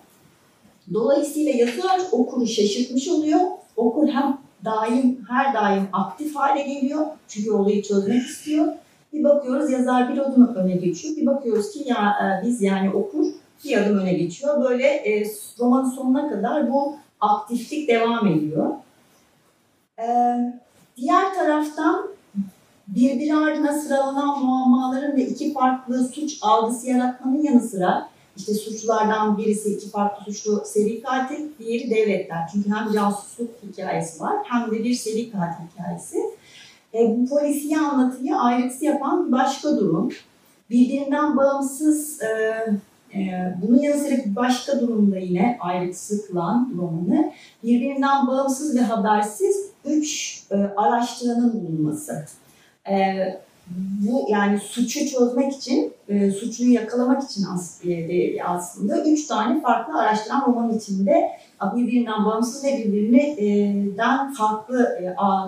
Dolayısıyla 0.93 1.51
yazar 1.51 2.01
okuru 2.11 2.47
şaşırtmış 2.47 3.07
oluyor. 3.07 3.39
Okur 3.75 4.07
hem 4.07 4.37
daim, 4.65 5.25
her 5.29 5.53
daim 5.53 5.87
aktif 5.93 6.35
hale 6.35 6.61
geliyor. 6.61 7.05
Çünkü 7.27 7.51
olayı 7.51 7.83
çözmek 7.83 8.23
istiyor. 8.23 8.67
Bir 9.13 9.23
bakıyoruz 9.23 9.71
yazar 9.71 10.13
bir 10.13 10.17
adım 10.17 10.55
öne 10.55 10.75
geçiyor. 10.75 11.17
Bir 11.17 11.25
bakıyoruz 11.25 11.71
ki 11.71 11.83
ya 11.85 12.15
e, 12.21 12.47
biz 12.47 12.61
yani 12.61 12.89
okur 12.89 13.27
bir 13.65 13.77
adım 13.77 13.97
öne 13.97 14.13
geçiyor. 14.13 14.63
Böyle 14.63 14.85
e, 14.85 15.25
romanın 15.59 15.89
sonuna 15.89 16.29
kadar 16.29 16.71
bu 16.71 16.95
aktiflik 17.21 17.89
devam 17.89 18.27
ediyor. 18.27 18.69
E, 19.99 20.05
diğer 20.97 21.33
taraftan 21.33 22.07
birbiri 22.87 23.35
ardına 23.35 23.73
sıralanan 23.73 24.43
muammaların 24.43 25.17
ve 25.17 25.27
iki 25.27 25.53
farklı 25.53 26.07
suç 26.07 26.37
algısı 26.41 26.89
yaratmanın 26.89 27.43
yanı 27.43 27.61
sıra 27.61 28.11
işte 28.37 28.53
suçlulardan 28.53 29.37
birisi 29.37 29.73
iki 29.73 29.89
farklı 29.89 30.33
suçlu 30.33 30.63
seri 30.65 31.01
katil, 31.01 31.49
diğeri 31.59 31.89
devletler. 31.89 32.49
Çünkü 32.53 32.69
hem 32.69 32.91
casusluk 32.93 33.49
hikayesi 33.63 34.19
var 34.19 34.35
hem 34.43 34.71
de 34.71 34.83
bir 34.83 34.93
seri 34.93 35.31
katil 35.31 35.63
hikayesi. 35.73 36.17
E, 36.93 37.17
bu 37.17 37.29
polisiye 37.29 37.79
anlatıyı 37.79 38.35
ayrıksı 38.35 38.85
yapan 38.85 39.31
başka 39.31 39.77
durum. 39.77 40.09
Birbirinden 40.69 41.37
bağımsız, 41.37 42.21
e, 42.21 42.55
bunun 43.61 43.79
yanı 43.79 43.97
sıra 43.97 44.15
başka 44.25 44.79
durumda 44.79 45.17
yine 45.17 45.57
ayrıksı 45.59 46.27
kılan 46.27 46.73
romanı, 46.77 47.31
birbirinden 47.63 48.27
bağımsız 48.27 48.75
ve 48.75 48.81
habersiz 48.81 49.71
üç 49.85 50.41
e, 50.51 50.55
araştıranın 50.55 51.53
bulunması. 51.53 52.25
E, 52.89 52.95
bu 54.07 54.27
yani 54.29 54.59
suçu 54.59 55.07
çözmek 55.07 55.53
için, 55.53 55.93
e, 56.07 56.31
suçluyu 56.31 56.73
yakalamak 56.73 57.23
için 57.23 57.45
e, 57.85 58.43
aslında 58.43 59.03
üç 59.03 59.27
tane 59.27 59.61
farklı 59.61 59.99
araştıran 59.99 60.45
roman 60.47 60.77
içinde 60.77 61.29
birbirinden 61.75 62.25
bağımsız 62.25 62.63
ve 62.63 62.77
birbirinden 62.77 64.33
farklı 64.33 64.97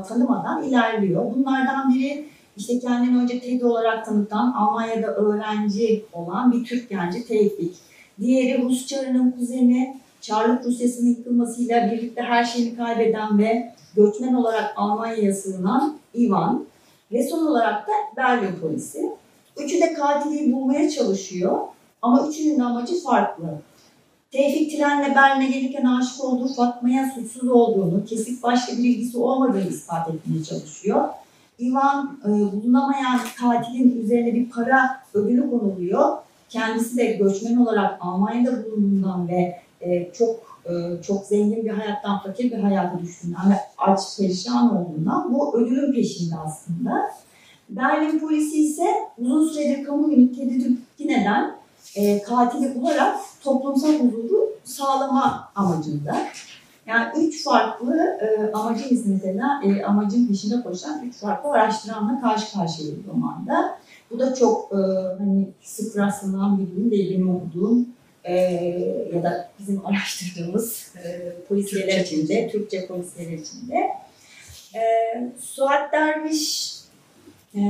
tanımadan 0.07 0.63
ilerliyor. 0.63 1.35
Bunlardan 1.35 1.93
biri 1.93 2.32
işte 2.57 2.79
kendini 2.79 3.17
önce 3.17 3.39
Teddy 3.39 3.65
olarak 3.65 4.05
tanıtan, 4.05 4.51
Almanya'da 4.51 5.07
öğrenci 5.07 6.05
olan 6.13 6.51
bir 6.51 6.65
Türk 6.65 6.89
genci 6.89 7.27
Tevfik. 7.27 7.75
Diğeri 8.19 8.63
Rus 8.63 8.87
Çarı'nın 8.87 9.31
kuzeni, 9.31 9.97
Çarlık 10.21 10.65
Rusyası'nın 10.65 11.09
yıkılmasıyla 11.09 11.91
birlikte 11.91 12.21
her 12.21 12.43
şeyini 12.43 12.75
kaybeden 12.75 13.37
ve 13.37 13.73
göçmen 13.95 14.33
olarak 14.33 14.73
Almanya'ya 14.75 15.33
sığınan 15.33 15.97
Ivan. 16.15 16.65
Ve 17.11 17.27
son 17.27 17.45
olarak 17.45 17.87
da 17.87 17.91
Berlin 18.17 18.55
polisi. 18.61 19.11
Üçü 19.57 19.81
de 19.81 19.93
katili 19.93 20.53
bulmaya 20.53 20.89
çalışıyor 20.89 21.59
ama 22.01 22.27
üçünün 22.27 22.59
amacı 22.59 23.03
farklı. 23.03 23.43
Tevfik 24.31 24.77
trenle 24.77 25.15
Berlin'e 25.15 25.47
gelirken 25.47 25.85
aşık 25.85 26.23
olduğu 26.23 26.47
Fatma'ya 26.47 27.11
suçsuz 27.15 27.49
olduğunu, 27.49 28.05
kesik 28.05 28.43
başka 28.43 28.77
bir 28.77 28.83
ilgisi 28.83 29.17
olmadığını 29.17 29.69
ispat 29.69 30.09
etmeye 30.09 30.43
çalışıyor. 30.43 31.09
Ivan 31.59 32.19
e, 32.25 32.29
bulunamayan 32.29 33.19
katilin 33.39 34.01
üzerine 34.03 34.33
bir 34.33 34.49
para 34.49 35.03
ödülü 35.13 35.49
konuluyor. 35.49 36.17
Kendisi 36.49 36.97
de 36.97 37.05
göçmen 37.05 37.55
olarak 37.55 37.97
Almanya'da 38.01 38.65
bulunduğundan 38.65 39.27
ve 39.27 39.59
e, 39.81 40.11
çok 40.13 40.53
e, 40.65 41.01
çok 41.01 41.25
zengin 41.25 41.65
bir 41.65 41.69
hayattan 41.69 42.19
fakir 42.19 42.51
bir 42.51 42.59
hayata 42.59 42.99
düştüğünden 42.99 43.51
ve 43.51 43.55
aç 43.77 43.99
perişan 44.17 44.77
olduğundan 44.77 45.33
bu 45.33 45.57
ödülün 45.57 45.93
peşinde 45.93 46.35
aslında. 46.45 47.11
Berlin 47.69 48.19
polisi 48.19 48.63
ise 48.63 48.85
uzun 49.17 49.47
süredir 49.47 49.83
kamuoyunu 49.83 50.35
tedirgin 50.35 51.09
eden 51.09 51.55
e, 51.95 52.21
katili 52.21 52.75
bularak 52.75 53.15
toplumsal 53.43 53.93
huzuru 53.93 54.55
sağlama 54.63 55.51
amacında. 55.55 56.15
Yani 56.87 57.27
üç 57.27 57.43
farklı 57.43 57.95
e, 58.21 58.51
amacın 58.51 59.03
mesela 59.05 59.61
e, 59.65 59.83
amacın 59.83 60.27
peşinde 60.27 60.61
koşan 60.61 61.05
üç 61.05 61.15
farklı 61.15 61.49
araştıranla 61.49 62.21
karşı 62.21 62.53
karşıyayız 62.53 62.97
romanda. 63.07 63.77
Bu 64.11 64.19
da 64.19 64.35
çok 64.35 64.71
e, 64.71 64.75
hani 65.17 65.47
sık 65.61 65.97
rastlanan 65.97 66.59
bir 66.59 66.71
durum 66.71 66.91
değil 66.91 67.13
benim 67.13 67.35
okuduğum 67.35 67.87
e, 68.23 68.33
ya 69.13 69.23
da 69.23 69.49
bizim 69.59 69.85
araştırdığımız 69.85 70.93
e, 71.03 71.33
polisiyeler 71.47 71.97
Türkçe 71.97 72.15
içinde, 72.15 72.49
Türkçe 72.51 72.87
polisiyeler 72.87 73.37
içinde. 73.37 73.75
E, 74.75 74.81
Suat 75.39 75.93
Derviş 75.93 76.73
e, 77.55 77.61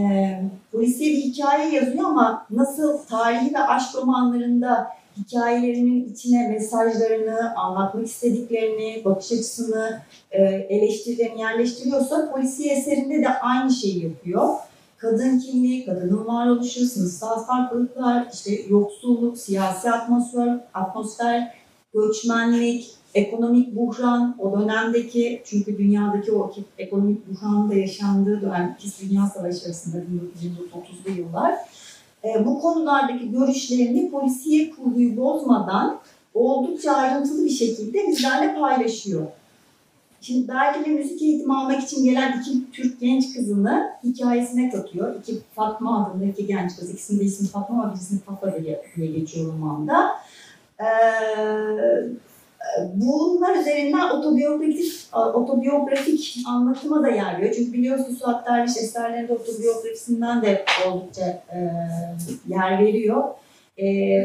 polisiye 0.71 1.11
bir 1.11 1.21
hikaye 1.21 1.75
yazıyor 1.75 2.05
ama 2.05 2.47
nasıl 2.49 2.97
tarihi 2.97 3.53
ve 3.53 3.59
aşk 3.59 3.95
romanlarında 3.95 4.87
hikayelerinin 5.17 6.13
içine 6.13 6.47
mesajlarını, 6.47 7.55
anlatmak 7.55 8.07
istediklerini, 8.07 9.01
bakış 9.05 9.31
açısını, 9.31 10.01
e, 10.31 10.43
eleştirilerini 10.43 11.41
yerleştiriyorsa 11.41 12.31
polisiye 12.31 12.73
eserinde 12.73 13.21
de 13.21 13.29
aynı 13.29 13.71
şeyi 13.71 14.03
yapıyor. 14.03 14.49
Kadın 14.97 15.39
kimliği, 15.39 15.85
kadının 15.85 16.25
varoluşu, 16.25 16.85
sınıfsal 16.85 17.45
farklılıklar, 17.45 18.27
işte 18.33 18.51
yoksulluk, 18.69 19.37
siyasi 19.37 19.91
atmosfer, 19.91 20.59
atmosfer, 20.73 21.53
göçmenlik, 21.93 22.91
ekonomik 23.13 23.75
buhran, 23.75 24.35
o 24.39 24.59
dönemdeki 24.59 25.41
çünkü 25.45 25.77
dünyadaki 25.77 26.31
o 26.31 26.53
ekonomik 26.77 27.29
buhranın 27.29 27.69
da 27.69 27.75
yaşandığı 27.75 28.41
dönem 28.41 28.75
İkinci 28.79 29.09
Dünya 29.09 29.25
Savaşı 29.25 29.65
arasında 29.65 29.97
1930'lu 29.97 31.11
yıllar. 31.11 31.55
E, 32.23 32.45
bu 32.45 32.61
konulardaki 32.61 33.31
görüşlerini 33.31 34.11
polisiye 34.11 34.71
kurguyu 34.71 35.17
bozmadan 35.17 35.99
oldukça 36.33 36.91
ayrıntılı 36.91 37.45
bir 37.45 37.49
şekilde 37.49 38.07
bizlerle 38.07 38.59
paylaşıyor. 38.59 39.27
Şimdi 40.21 40.47
Berlin'e 40.47 40.87
müzik 40.87 41.21
eğitimi 41.21 41.55
almak 41.55 41.83
için 41.83 42.03
gelen 42.05 42.39
iki 42.41 42.71
Türk 42.71 42.99
genç 42.99 43.33
kızını 43.33 43.89
hikayesine 44.03 44.69
katıyor. 44.69 45.15
İki 45.19 45.39
Fatma 45.55 46.05
adında 46.05 46.25
iki 46.25 46.47
genç 46.47 46.75
kız. 46.75 46.89
İkisinin 46.89 47.19
de 47.19 47.23
ismi 47.23 47.47
Fatma 47.47 47.83
ama 47.83 47.93
birisinin 47.93 48.19
Fatma 48.19 48.53
diye 48.95 49.07
geçiyor 49.07 49.53
romanda. 49.53 50.11
Ee, 50.79 50.85
bunlar 52.93 53.55
üzerinden 53.55 54.09
otobiyografik, 54.09 54.93
otobiyografik 55.13 56.37
anlatıma 56.47 57.03
da 57.03 57.09
yer 57.09 57.37
veriyor. 57.37 57.55
Çünkü 57.55 57.73
biliyorsunuz 57.73 58.19
Suat 58.19 58.47
Derviş 58.47 58.77
eserlerinde 58.77 59.33
otobiyografisinden 59.33 60.41
de 60.41 60.65
oldukça 60.87 61.25
e, 61.25 61.71
yer 62.47 62.79
veriyor. 62.79 63.23
E, 63.79 63.83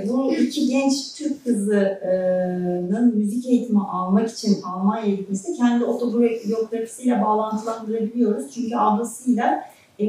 bu 0.09 0.35
iki 0.35 0.67
genç 0.67 1.15
Türk 1.15 1.45
kızının 1.45 3.17
müzik 3.17 3.47
eğitimi 3.47 3.83
almak 3.83 4.31
için 4.31 4.57
Almanya'ya 4.63 5.15
gitmesi 5.15 5.57
kendi 5.57 5.85
otobiyografisiyle 5.85 7.23
bağlantılandırabiliyoruz. 7.23 8.55
Çünkü 8.55 8.77
ablasıyla 8.77 9.65
e, 9.99 10.07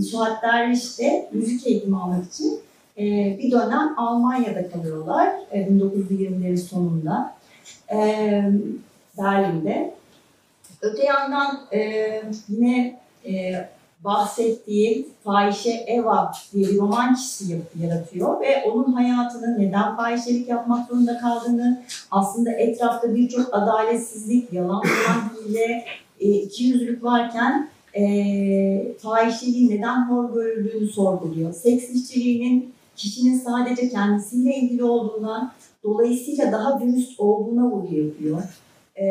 Suat 0.00 0.42
Derviş 0.42 0.98
de 0.98 1.28
müzik 1.32 1.66
eğitimi 1.66 1.96
almak 1.96 2.26
için 2.26 2.60
e, 2.98 3.02
bir 3.38 3.50
dönem 3.50 3.94
Almanya'da 3.96 4.70
kalıyorlar 4.70 5.28
e, 5.50 5.60
1920'lerin 5.60 6.56
sonunda 6.56 7.39
e, 7.92 8.42
Berlin'de. 9.18 9.94
Öte 10.82 11.04
yandan 11.04 11.60
e, 11.72 12.22
yine 12.48 13.00
e, 13.26 13.52
bahsettiği 14.04 15.08
Fahişe 15.24 15.70
Eva 15.70 16.32
bir 16.54 16.76
roman 16.76 17.14
kişisi 17.14 17.60
yaratıyor 17.82 18.40
ve 18.40 18.64
onun 18.70 18.92
hayatını 18.92 19.58
neden 19.58 19.96
fahişelik 19.96 20.48
yapmak 20.48 20.88
zorunda 20.88 21.18
kaldığını 21.18 21.82
aslında 22.10 22.52
etrafta 22.52 23.14
birçok 23.14 23.54
adaletsizlik, 23.54 24.52
yalan 24.52 24.82
dolan 24.82 25.48
hile, 25.48 25.84
e, 26.20 26.28
ikiyüzlülük 26.28 27.04
varken 27.04 27.68
e, 27.96 28.92
fahişeliğin 28.98 29.70
neden 29.70 30.10
hor 30.10 30.34
görüldüğünü 30.34 30.88
sorguluyor. 30.88 31.52
Seks 31.52 31.90
işçiliğinin 31.90 32.72
kişinin 33.00 33.38
sadece 33.38 33.88
kendisiyle 33.88 34.56
ilgili 34.56 34.84
olduğundan 34.84 35.52
dolayısıyla 35.84 36.52
daha 36.52 36.80
dürüst 36.80 37.20
olduğuna 37.20 37.70
vurgu 37.70 37.94
yapıyor. 37.94 38.42
E, 38.96 39.06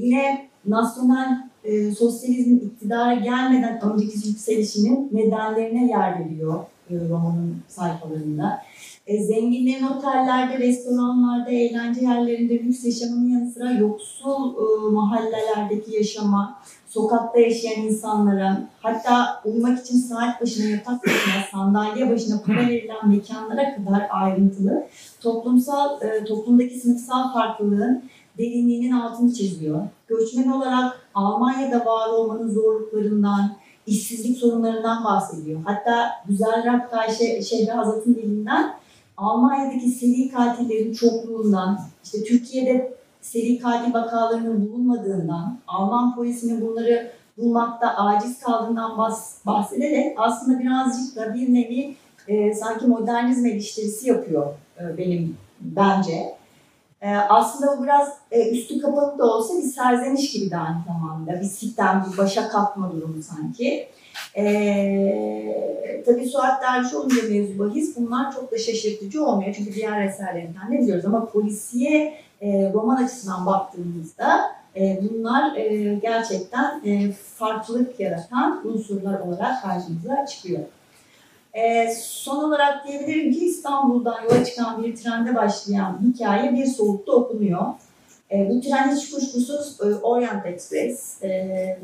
yine 0.00 0.48
nasyonel 0.66 1.48
e, 1.64 1.92
sosyalizmin 1.92 2.58
iktidara 2.58 3.14
gelmeden 3.14 3.80
önceki 3.92 4.28
yükselişinin 4.28 5.10
nedenlerine 5.12 5.86
yer 5.86 6.24
veriyor 6.24 6.64
e, 6.90 6.94
romanın 7.08 7.56
sayfalarında. 7.68 8.62
E, 9.06 9.24
zenginlerin 9.24 9.84
otellerde, 9.84 10.58
restoranlarda, 10.58 11.50
eğlence 11.50 12.00
yerlerinde 12.00 12.54
lüks 12.54 12.84
yaşamının 12.84 13.28
yanı 13.28 13.50
sıra 13.50 13.70
yoksul 13.72 14.54
e, 14.54 14.90
mahallelerdeki 14.92 15.96
yaşama, 15.96 16.62
sokakta 16.96 17.40
yaşayan 17.40 17.82
insanlara, 17.82 18.68
hatta 18.80 19.42
uyumak 19.44 19.80
için 19.80 19.98
saat 19.98 20.42
başına, 20.42 20.66
yatak 20.70 21.06
başına, 21.06 21.34
sandalye 21.52 22.10
başına 22.10 22.40
para 22.46 22.68
verilen 22.68 23.08
mekanlara 23.08 23.76
kadar 23.76 24.08
ayrıntılı 24.10 24.86
toplumsal, 25.20 26.02
e, 26.02 26.24
toplumdaki 26.24 26.78
sınıfsal 26.78 27.32
farklılığın 27.32 28.02
derinliğinin 28.38 28.92
altını 28.92 29.34
çiziyor. 29.34 29.82
Göçmen 30.08 30.48
olarak 30.48 31.08
Almanya'da 31.14 31.86
var 31.86 32.08
olmanın 32.08 32.50
zorluklarından, 32.50 33.56
işsizlik 33.86 34.38
sorunlarından 34.38 35.04
bahsediyor. 35.04 35.60
Hatta 35.64 36.10
Güzel 36.28 36.64
Rab 36.64 36.98
Ayşe 36.98 37.42
Şehrazat'ın 37.42 38.14
dilinden 38.14 38.74
Almanya'daki 39.16 39.88
seri 39.88 40.30
katillerin 40.30 40.92
çokluğundan, 40.92 41.78
işte 42.04 42.24
Türkiye'de 42.24 42.96
seri 43.26 43.58
katil 43.58 43.94
vakalarının 43.94 44.68
bulunmadığından, 44.68 45.58
Alman 45.66 46.14
polisinin 46.14 46.60
bunları 46.60 47.10
bulmakta 47.38 47.96
aciz 47.96 48.40
kaldığından 48.40 48.90
bahs- 48.90 49.46
bahsederek 49.46 50.16
aslında 50.16 50.58
birazcık 50.58 51.16
da 51.16 51.34
bir 51.34 51.54
nevi 51.54 51.96
e, 52.28 52.54
sanki 52.54 52.86
modernizm 52.86 53.46
eleştirisi 53.46 54.08
yapıyor 54.08 54.46
e, 54.80 54.98
benim 54.98 55.36
bence. 55.60 56.36
E, 57.00 57.14
aslında 57.16 57.78
bu 57.78 57.84
biraz 57.84 58.08
e, 58.30 58.50
üstü 58.50 58.80
kapalı 58.80 59.18
da 59.18 59.24
olsa 59.24 59.54
bir 59.58 59.62
serzeniş 59.62 60.32
gibi 60.32 60.50
de 60.50 60.56
aynı 60.56 60.78
zamanda. 60.86 61.40
Bir 61.40 61.46
sitem, 61.46 62.06
bir 62.12 62.18
başa 62.18 62.48
kalkma 62.48 62.92
durumu 62.92 63.22
sanki. 63.22 63.88
E, 64.36 66.02
tabii 66.06 66.26
Suat 66.26 66.62
Derviş 66.62 66.94
olunca 66.94 67.22
mevzu 67.30 67.58
bahis 67.58 67.96
bunlar 67.96 68.34
çok 68.34 68.52
da 68.52 68.58
şaşırtıcı 68.58 69.24
olmuyor. 69.26 69.54
Çünkü 69.58 69.74
diğer 69.74 70.06
eserlerinden 70.06 70.72
de 70.72 70.78
biliyoruz 70.78 71.04
ama 71.04 71.26
polisiye 71.26 72.25
e, 72.40 72.72
roman 72.72 73.04
açısından 73.04 73.46
baktığımızda 73.46 74.56
e, 74.76 75.00
bunlar 75.02 75.56
e, 75.56 75.94
gerçekten 75.94 76.80
e, 76.84 77.12
farklılık 77.12 78.00
yaratan 78.00 78.68
unsurlar 78.68 79.20
olarak 79.20 79.62
karşımıza 79.62 80.26
çıkıyor. 80.26 80.60
E, 81.54 81.94
son 82.00 82.44
olarak 82.44 82.86
diyebilirim 82.86 83.32
ki 83.32 83.46
İstanbul'dan 83.46 84.22
yola 84.22 84.44
çıkan 84.44 84.82
bir 84.82 84.96
trende 84.96 85.34
başlayan 85.34 85.98
hikaye 86.04 86.52
bir 86.52 86.66
soğukta 86.66 87.12
okunuyor. 87.12 87.66
E, 88.30 88.50
bu 88.50 88.60
tren 88.60 88.96
hiç 88.96 89.10
kuşkusuz 89.10 89.80
e, 89.80 89.84
Orient 89.84 90.46
Express 90.46 91.22
e, 91.22 91.28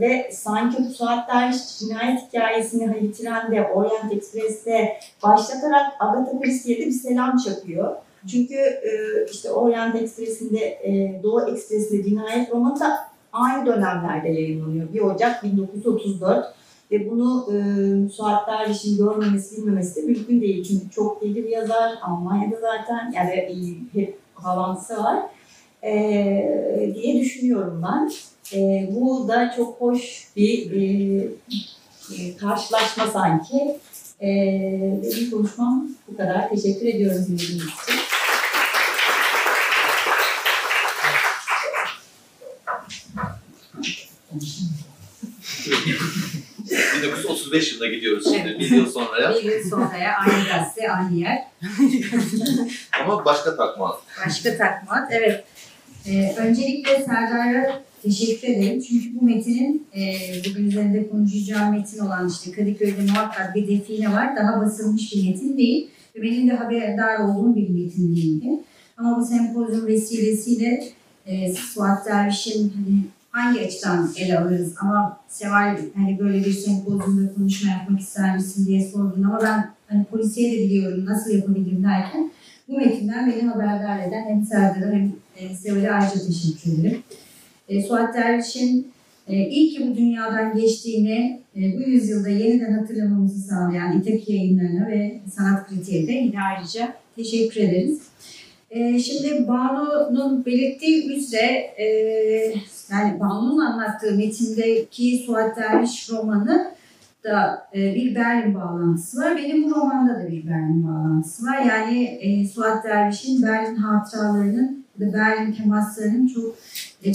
ve 0.00 0.30
sanki 0.32 0.84
bu 0.84 0.94
saatler 0.94 1.54
cinayet 1.78 2.20
hikayesini 2.28 2.86
hani 2.86 3.12
trende 3.12 3.68
Orient 3.74 4.12
Express'te 4.12 4.98
başlatarak 5.22 5.92
Agatha 6.00 6.40
Christie'ye 6.40 6.78
de 6.78 6.86
bir 6.86 6.92
selam 6.92 7.36
çakıyor. 7.36 7.96
Çünkü 8.30 8.54
e, 8.54 8.90
işte 9.32 9.50
Orient 9.50 9.94
Express'inde 9.94 10.58
e, 10.58 11.20
Doğu 11.22 11.50
Ekspresi'nde 11.50 12.04
cinayet 12.04 12.50
romanı 12.50 12.80
da 12.80 12.98
aynı 13.32 13.66
dönemlerde 13.66 14.28
yayınlanıyor. 14.28 14.92
1 14.92 15.00
Ocak 15.00 15.44
1934 15.44 16.54
ve 16.90 17.11
bunu 17.11 17.48
e, 17.52 17.56
Suat 18.08 18.48
Derviş'in 18.48 18.96
görmemesi, 18.96 19.56
bilmemesi 19.56 20.02
de 20.02 20.06
mümkün 20.06 20.40
değil. 20.40 20.64
Çünkü 20.64 20.90
çok 20.90 21.22
iyi 21.22 21.37
bir 21.37 21.48
yazar. 21.48 21.92
Almanya'da 22.02 22.56
zaten 22.61 23.12
yani 23.16 23.30
e, 23.30 24.00
hep 24.00 24.18
havansı 24.35 24.96
var. 24.96 25.18
E, 25.82 26.92
diye 26.94 27.20
düşünüyorum 27.20 27.82
ben. 27.87 28.11
E, 28.58 28.88
bu 28.94 29.28
da 29.28 29.52
çok 29.56 29.80
hoş 29.80 30.28
bir 30.37 30.72
e, 30.72 31.28
e, 32.18 32.37
karşılaşma 32.37 33.06
sanki. 33.06 33.76
E, 34.22 34.28
benim 35.02 35.30
konuşmam 35.30 35.88
bu 36.08 36.16
kadar. 36.16 36.48
Teşekkür 36.48 36.87
ediyorum 36.87 37.24
dinlediğiniz 37.28 37.64
için. 37.64 38.01
1935 46.97 47.73
yılına 47.73 47.87
gidiyoruz 47.87 48.25
şimdi, 48.25 48.59
bir 48.59 48.71
yıl 48.71 48.90
sonraya. 48.90 49.35
Bir 49.35 49.42
yıl 49.42 49.71
sonraya 49.71 50.16
aynı 50.18 50.45
gazete, 50.49 50.92
aynı 50.92 51.18
yer. 51.18 51.45
Ama 53.03 53.25
başka 53.25 53.57
takma. 53.57 54.01
Başka 54.27 54.57
takmat. 54.57 55.12
Evet. 55.12 55.45
Ee, 56.07 56.35
öncelikle 56.38 57.05
Serdar'a 57.05 57.83
teşekkür 58.03 58.49
ederim. 58.49 58.81
Çünkü 58.81 59.21
bu 59.21 59.25
metinin 59.25 59.87
e, 59.97 60.14
bugün 60.51 60.68
üzerinde 60.68 61.09
konuşacağım 61.09 61.75
metin 61.75 61.99
olan 61.99 62.29
işte 62.29 62.53
Kadıköy'de 62.53 63.03
muhakkak 63.03 63.55
bir 63.55 63.68
define 63.68 64.12
var. 64.12 64.37
Daha 64.37 64.61
basılmış 64.61 65.12
bir 65.12 65.29
metin 65.29 65.57
değil. 65.57 65.90
Ve 66.16 66.23
benim 66.23 66.49
de 66.49 66.53
haberdar 66.53 67.18
olduğum 67.18 67.57
bir 67.57 67.68
metin 67.68 68.16
değildi. 68.16 68.49
Ama 68.97 69.21
bu 69.21 69.27
sempozyum 69.27 69.87
vesilesiyle 69.87 70.85
e, 71.27 71.55
Suat 71.55 72.07
Derviş'in 72.07 72.73
hani 72.77 72.99
hangi 73.33 73.61
açıdan 73.61 74.11
ele 74.16 74.38
alırız 74.38 74.75
ama 74.81 75.21
Seval 75.29 75.79
hani 75.95 76.18
böyle 76.18 76.38
bir 76.38 76.53
sempozyumda 76.53 77.35
konuşma 77.35 77.71
yapmak 77.71 78.01
ister 78.01 78.37
misin 78.37 78.66
diye 78.66 78.88
sordun 78.88 79.23
ama 79.23 79.40
ben 79.42 79.71
hani 79.88 80.05
polisiye 80.05 80.53
de 80.53 80.64
biliyorum 80.64 81.05
nasıl 81.07 81.31
yapabilirim 81.31 81.85
derken 81.85 82.31
bu 82.68 82.77
metinden 82.77 83.33
beni 83.33 83.49
haberdar 83.49 84.09
eden 84.09 84.25
hem 84.29 84.45
Serdar'a 84.45 84.92
hem 84.92 85.12
e, 85.37 85.55
Seval'e 85.55 85.92
ayrıca 85.92 86.27
teşekkür 86.27 86.81
ederim. 86.81 87.03
E, 87.68 87.83
Suat 87.83 88.14
Derviş'in 88.14 88.92
e, 89.29 89.49
iyi 89.49 89.75
ki 89.75 89.90
bu 89.90 89.97
dünyadan 89.97 90.57
geçtiğini 90.57 91.40
e, 91.57 91.61
bu 91.77 91.90
yüzyılda 91.90 92.29
yeniden 92.29 92.73
hatırlamamızı 92.73 93.38
sağlayan 93.38 94.01
İtek 94.01 94.29
yayınlarına 94.29 94.88
ve 94.88 95.21
sanat 95.37 95.68
kritiğe 95.68 96.07
de 96.07 96.12
yine 96.12 96.42
ayrıca 96.42 96.95
teşekkür 97.16 97.61
ederiz. 97.61 97.99
E, 98.72 98.98
şimdi 98.98 99.48
Banu'nun 99.48 100.44
belirttiği 100.44 101.16
üzere 101.16 101.74
e, 101.76 101.87
yani 102.90 103.20
Banu'nun 103.20 103.58
anlattığı 103.58 104.16
metindeki 104.16 105.22
Suat 105.26 105.56
Derviş 105.56 106.11
romanı 106.11 106.72
da 107.24 107.68
e, 107.74 107.94
bir 107.94 108.14
Berlin 108.14 108.54
bağlantısı 108.54 109.20
var. 109.20 109.37
Benim 109.37 109.64
bu 109.64 109.74
romanda 109.74 110.14
da 110.14 110.30
bir 110.30 110.46
Berlin 110.46 110.88
bağlantısı 110.88 111.46
var. 111.46 111.58
Yani 111.58 112.04
e, 112.04 112.48
Suat 112.48 112.85
Derviş'in 112.85 113.42
Berlin 113.42 113.76
hatıralarının 113.76 114.85
ve 115.00 115.12
Berlin 115.12 115.52
temaslarının 115.52 116.26
çok 116.26 116.56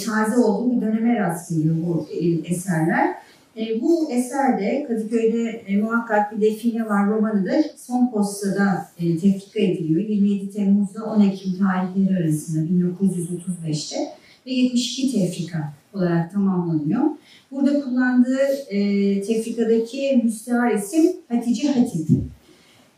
taze 0.06 0.42
olduğu 0.42 0.76
bir 0.76 0.82
döneme 0.82 1.20
rast 1.20 1.50
geliyor 1.50 1.76
bu 1.88 2.08
eserler. 2.46 3.16
E, 3.58 3.82
bu 3.82 4.12
eserde 4.12 4.86
Kadıköy'de 4.88 5.50
e, 5.50 5.78
muhakkak 5.78 6.32
bir 6.32 6.42
define 6.42 6.86
var 6.86 7.10
romanı 7.10 7.46
da 7.46 7.64
son 7.78 8.12
postada 8.12 8.88
e, 9.00 9.18
tefrika 9.18 9.60
ediliyor. 9.60 10.02
27 10.02 10.52
Temmuz'da 10.52 11.04
10 11.04 11.22
Ekim 11.22 11.58
tarihleri 11.58 12.24
arasında 12.24 12.66
1935'te 12.66 13.98
ve 14.46 14.52
72 14.52 15.12
tefrika 15.12 15.74
olarak 15.94 16.32
tamamlanıyor. 16.34 17.04
Burada 17.52 17.82
kullandığı 17.82 18.48
e, 18.70 19.22
tefrikadaki 19.22 20.22
müstehar 20.24 20.72
isim 20.72 21.12
Hatice 21.28 21.68
Hatip. 21.68 22.10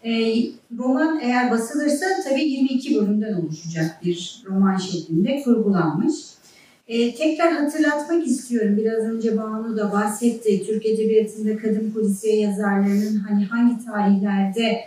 E, 0.06 0.12
roman 0.78 1.20
eğer 1.22 1.52
basılırsa 1.52 2.06
tabii 2.30 2.44
22 2.44 2.96
bölümden 2.96 3.34
oluşacak 3.34 4.00
bir 4.06 4.44
roman 4.50 4.78
şeklinde 4.78 5.42
kurgulanmış. 5.44 6.14
E, 6.90 7.16
tekrar 7.16 7.54
hatırlatmak 7.54 8.28
istiyorum. 8.28 8.78
Biraz 8.78 9.04
önce 9.04 9.38
Banu 9.38 9.78
da 9.78 9.92
bahsetti. 9.92 10.66
Türk 10.66 10.86
Edebiyatı'nda 10.86 11.58
kadın 11.58 11.92
polisiye 11.92 12.40
yazarlarının 12.40 13.16
hani 13.16 13.46
hangi 13.46 13.86
tarihlerde 13.86 14.80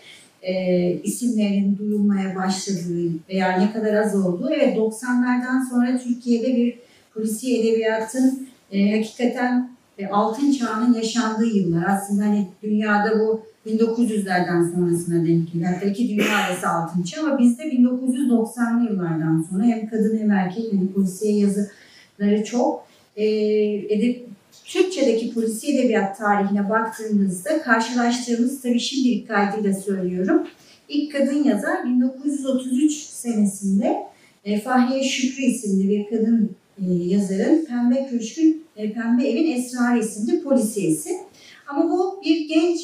e, 0.42 0.54
isimlerin 0.92 1.78
duyulmaya 1.78 2.36
başladığı 2.36 3.10
veya 3.28 3.58
ne 3.58 3.72
kadar 3.72 3.94
az 3.94 4.26
olduğu. 4.26 4.50
Evet 4.50 4.76
90'lardan 4.76 5.70
sonra 5.70 5.98
Türkiye'de 5.98 6.56
bir 6.56 6.78
polisiye 7.14 7.60
edebiyatın 7.60 8.48
e, 8.72 8.96
hakikaten 8.96 9.70
e, 9.98 10.06
altın 10.06 10.52
çağının 10.52 10.94
yaşandığı 10.94 11.46
yıllar. 11.46 11.84
Aslında 11.88 12.24
hani 12.24 12.48
dünyada 12.62 13.20
bu 13.20 13.42
1900'lerden 13.66 14.74
sonrasına 14.74 15.26
denk 15.26 15.52
geliyor. 15.52 15.72
Hatta 15.74 15.86
iki 15.86 16.08
dünya 16.08 16.36
arası 16.36 16.68
altın 16.68 17.02
çağ 17.02 17.20
ama 17.20 17.38
bizde 17.38 17.62
1990'lı 17.62 18.90
yıllardan 18.90 19.46
sonra 19.50 19.64
hem 19.64 19.88
kadın 19.88 20.18
hem 20.18 20.30
erkek 20.30 20.72
hem 20.72 20.92
polisiye 20.92 21.32
yazıları 22.18 22.44
çok. 22.44 22.86
E, 23.16 23.24
edip, 23.88 24.26
Türkçedeki 24.64 25.34
polisiye 25.34 25.80
edebiyat 25.80 26.18
tarihine 26.18 26.70
baktığımızda 26.70 27.62
karşılaştığımız 27.62 28.62
tabii 28.62 28.80
şimdilik 28.80 29.28
kaydıyla 29.28 29.74
söylüyorum. 29.74 30.48
İlk 30.88 31.12
kadın 31.12 31.44
yazar 31.44 31.84
1933 31.84 32.92
senesinde 32.92 33.96
e, 34.44 34.60
Fahriye 34.60 35.04
Şükrü 35.04 35.42
isimli 35.42 35.88
bir 35.88 36.16
kadın 36.16 36.50
e, 36.78 36.84
yazarın 36.92 37.64
Pembe 37.64 38.06
Köşk'ün 38.10 38.64
e, 38.76 38.92
Pembe 38.92 39.28
Evin 39.28 39.52
Esrarı 39.52 39.98
isimli 39.98 40.42
polisiyesi. 40.42 41.16
Ama 41.68 41.90
bu 41.90 42.22
bir 42.24 42.48
genç 42.48 42.80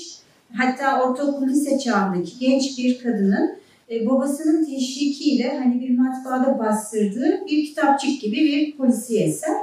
hatta 0.53 1.03
ortaokul 1.03 1.49
lise 1.49 1.79
çağındaki 1.79 2.38
genç 2.38 2.79
bir 2.79 2.99
kadının 2.99 3.59
e, 3.90 4.07
babasının 4.07 4.64
teşvikiyle 4.64 5.59
hani 5.59 5.81
bir 5.81 5.98
matbaada 5.98 6.59
bastırdığı 6.59 7.46
bir 7.51 7.66
kitapçık 7.66 8.20
gibi 8.20 8.37
bir 8.37 8.77
polisiye 8.77 9.24
eser. 9.24 9.57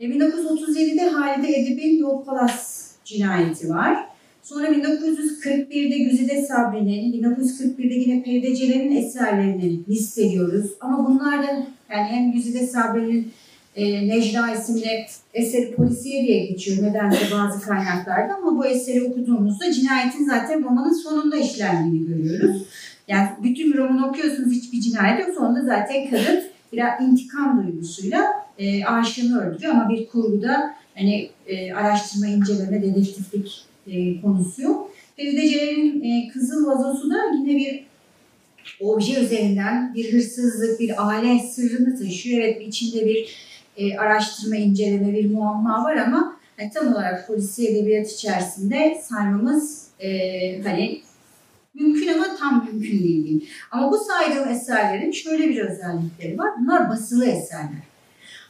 E, 0.00 0.06
1937'de 0.06 1.08
Halide 1.08 1.56
Edip'in 1.56 1.98
Yol 1.98 2.24
Palas 2.24 2.90
cinayeti 3.04 3.68
var. 3.68 4.06
Sonra 4.42 4.68
1941'de 4.68 5.98
Güzide 5.98 6.42
Sabri'nin, 6.42 7.22
1941'de 7.22 7.94
yine 7.94 8.22
Perideceleri'nin 8.22 8.96
eserlerini 8.96 9.80
listeliyoruz. 9.88 10.70
Ama 10.80 11.08
bunlardan 11.08 11.66
yani 11.90 12.04
hem 12.04 12.32
Güzide 12.32 12.66
Sabri'nin 12.66 13.32
e, 13.76 14.08
Necla 14.08 14.50
isimli 14.50 15.06
eseri 15.34 15.74
polisiye 15.74 16.26
diye 16.26 16.46
geçiyor 16.46 16.82
nedense 16.82 17.18
bazı 17.32 17.60
kaynaklarda 17.60 18.34
ama 18.34 18.58
bu 18.58 18.66
eseri 18.66 19.02
okuduğumuzda 19.02 19.72
cinayetin 19.72 20.24
zaten 20.24 20.64
romanın 20.64 20.92
sonunda 20.92 21.36
işlendiğini 21.36 22.08
görüyoruz. 22.08 22.62
Yani 23.08 23.28
bütün 23.42 23.72
bir 23.72 23.78
roman 23.78 24.08
okuyorsunuz 24.08 24.52
hiçbir 24.52 24.80
cinayet 24.80 25.20
yok 25.20 25.36
sonunda 25.36 25.62
zaten 25.64 26.10
kadın 26.10 26.42
biraz 26.72 27.00
intikam 27.00 27.62
duygusuyla 27.62 28.24
e, 28.58 28.84
aşığını 28.84 29.40
öldürüyor 29.40 29.74
ama 29.74 29.88
bir 29.88 30.08
kurguda 30.08 30.74
hani 30.94 31.30
e, 31.46 31.72
araştırma, 31.72 32.26
inceleme, 32.26 32.82
dedektiflik 32.82 33.64
e, 33.86 34.20
konusu 34.20 34.62
yok. 34.62 34.90
Feride 35.16 35.48
Celal'in 35.48 36.02
e, 36.04 36.28
Kızıl 36.28 36.66
Vazosu 36.66 37.10
da 37.10 37.16
yine 37.34 37.58
bir 37.58 37.86
obje 38.80 39.20
üzerinden 39.20 39.94
bir 39.94 40.12
hırsızlık, 40.12 40.80
bir 40.80 41.08
aile 41.08 41.38
sırrını 41.38 41.98
taşıyor. 41.98 42.44
Evet 42.44 42.62
içinde 42.62 43.06
bir 43.06 43.36
e, 43.76 43.98
araştırma, 43.98 44.56
inceleme, 44.56 45.12
bir 45.12 45.30
muamma 45.30 45.84
var 45.84 45.96
ama 45.96 46.36
yani 46.58 46.70
tam 46.74 46.92
olarak 46.92 47.26
polisiye 47.26 47.70
edebiyat 47.70 48.12
içerisinde 48.12 49.02
saymamız 49.02 49.86
e, 50.00 50.62
hani 50.62 51.00
mümkün 51.80 52.08
ama 52.08 52.36
tam 52.36 52.64
mümkün 52.64 52.98
değil. 52.98 53.48
Ama 53.70 53.92
bu 53.92 53.98
saydığım 53.98 54.48
eserlerin 54.48 55.10
şöyle 55.10 55.48
bir 55.48 55.58
özellikleri 55.58 56.38
var. 56.38 56.50
Bunlar 56.60 56.90
basılı 56.90 57.26
eserler. 57.26 57.86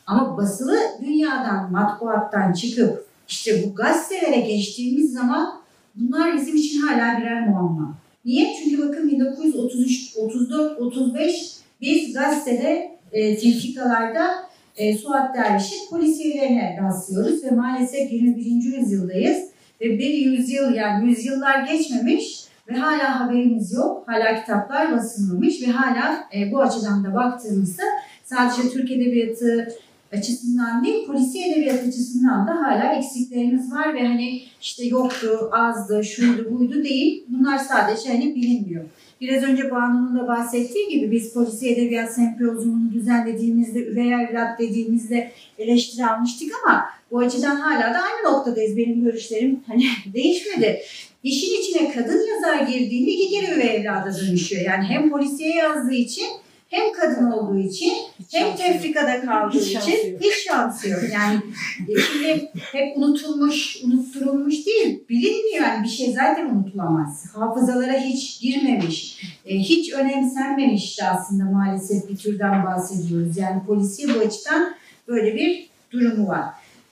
Ama 0.07 0.37
basılı 0.37 0.79
dünyadan, 1.03 1.73
matbuattan 1.73 2.53
çıkıp 2.53 3.07
işte 3.29 3.65
bu 3.65 3.75
gazetelere 3.75 4.41
geçtiğimiz 4.41 5.13
zaman 5.13 5.61
bunlar 5.95 6.37
bizim 6.37 6.57
için 6.57 6.81
hala 6.81 7.19
birer 7.19 7.49
muamma. 7.49 7.95
Niye? 8.25 8.55
Çünkü 8.59 8.89
bakın 8.89 9.09
1933, 9.09 10.17
34, 10.17 10.81
35 10.81 11.57
biz 11.81 12.15
gazetede 12.15 12.99
e, 13.13 13.37
tefrikalarda 13.37 14.47
e, 14.77 14.99
Suat 14.99 15.37
Derviş'in 15.37 15.91
polisiyelerine 15.91 16.79
rastlıyoruz 16.83 17.45
ve 17.45 17.51
maalesef 17.51 18.13
21. 18.13 18.79
yüzyıldayız 18.79 19.39
ve 19.81 19.99
bir 19.99 20.15
yüzyıl 20.15 20.75
yani 20.75 21.11
yüzyıllar 21.11 21.67
geçmemiş 21.67 22.46
ve 22.69 22.75
hala 22.75 23.21
haberimiz 23.21 23.73
yok. 23.73 24.05
Hala 24.07 24.41
kitaplar 24.41 24.93
basılmamış 24.93 25.63
ve 25.63 25.67
hala 25.67 26.29
e, 26.35 26.53
bu 26.53 26.63
açıdan 26.63 27.05
da 27.05 27.15
baktığımızda 27.15 27.83
sadece 28.25 28.71
Türk 28.71 28.91
Edebiyatı 28.91 29.69
açısından 30.13 30.85
değil, 30.85 31.07
polisiye 31.07 31.53
edebiyat 31.53 31.85
açısından 31.89 32.47
da 32.47 32.51
hala 32.51 32.93
eksiklerimiz 32.93 33.73
var 33.73 33.95
ve 33.95 34.07
hani 34.07 34.43
işte 34.61 34.85
yoktu, 34.85 35.51
azdı, 35.53 36.05
şuydu, 36.05 36.59
buydu 36.59 36.85
değil. 36.85 37.25
Bunlar 37.29 37.59
sadece 37.59 38.09
hani 38.09 38.35
bilinmiyor. 38.35 38.85
Biraz 39.21 39.43
önce 39.43 39.71
Banu'nun 39.71 40.19
da 40.19 40.29
bahsettiği 40.29 40.89
gibi 40.89 41.11
biz 41.11 41.33
polisiye 41.35 41.73
edebiyat 41.73 42.15
sempozyumunu 42.15 42.93
düzenlediğimizde, 42.93 43.87
üvey 43.87 44.15
evlat 44.15 44.59
dediğimizde 44.59 45.31
eleştiri 45.59 46.07
almıştık 46.07 46.53
ama 46.65 46.85
bu 47.11 47.19
açıdan 47.19 47.57
hala 47.57 47.95
da 47.95 47.99
aynı 48.03 48.35
noktadayız. 48.35 48.77
Benim 48.77 49.05
görüşlerim 49.05 49.61
hani 49.67 49.85
değişmedi. 50.15 50.81
İşin 51.23 51.61
içine 51.61 51.93
kadın 51.93 52.27
yazar 52.27 52.67
girdiğinde 52.67 53.11
iki 53.11 53.31
kere 53.31 53.55
üvey 53.55 53.77
evlada 53.77 54.15
dönüşüyor. 54.21 54.63
Yani 54.63 54.85
hem 54.85 55.11
polisiye 55.11 55.55
yazdığı 55.55 55.95
için 55.95 56.27
hem 56.69 56.93
kadın 56.93 57.31
olduğu 57.31 57.59
için 57.59 57.93
hem 58.33 58.57
tefrikada 58.57 59.21
kaldığı 59.21 59.59
Hiç 59.59 59.67
için 59.67 60.13
yok. 60.13 60.21
hiç 60.23 60.35
şansı 60.49 60.89
yok. 60.89 61.01
Yani 61.13 61.41
e, 61.89 62.01
şimdi 62.01 62.51
hep 62.73 62.97
unutulmuş, 62.97 63.83
unutturulmuş 63.85 64.67
değil. 64.67 65.05
Bilinmiyor 65.09 65.65
yani 65.65 65.85
bir 65.85 65.89
şey 65.89 66.13
zaten 66.13 66.47
unutulamaz. 66.47 67.25
Hafızalara 67.35 68.01
hiç 68.01 68.41
girmemiş, 68.41 69.23
e, 69.47 69.59
hiç 69.59 69.93
önemsenmemiş 69.93 70.99
de 71.01 71.05
aslında 71.05 71.45
maalesef 71.45 72.09
bir 72.09 72.17
türden 72.17 72.65
bahsediyoruz. 72.65 73.37
Yani 73.37 73.63
polisiye 73.67 74.09
bu 74.15 74.19
açıdan 74.19 74.75
böyle 75.09 75.35
bir 75.35 75.69
durumu 75.91 76.29
var. 76.29 76.45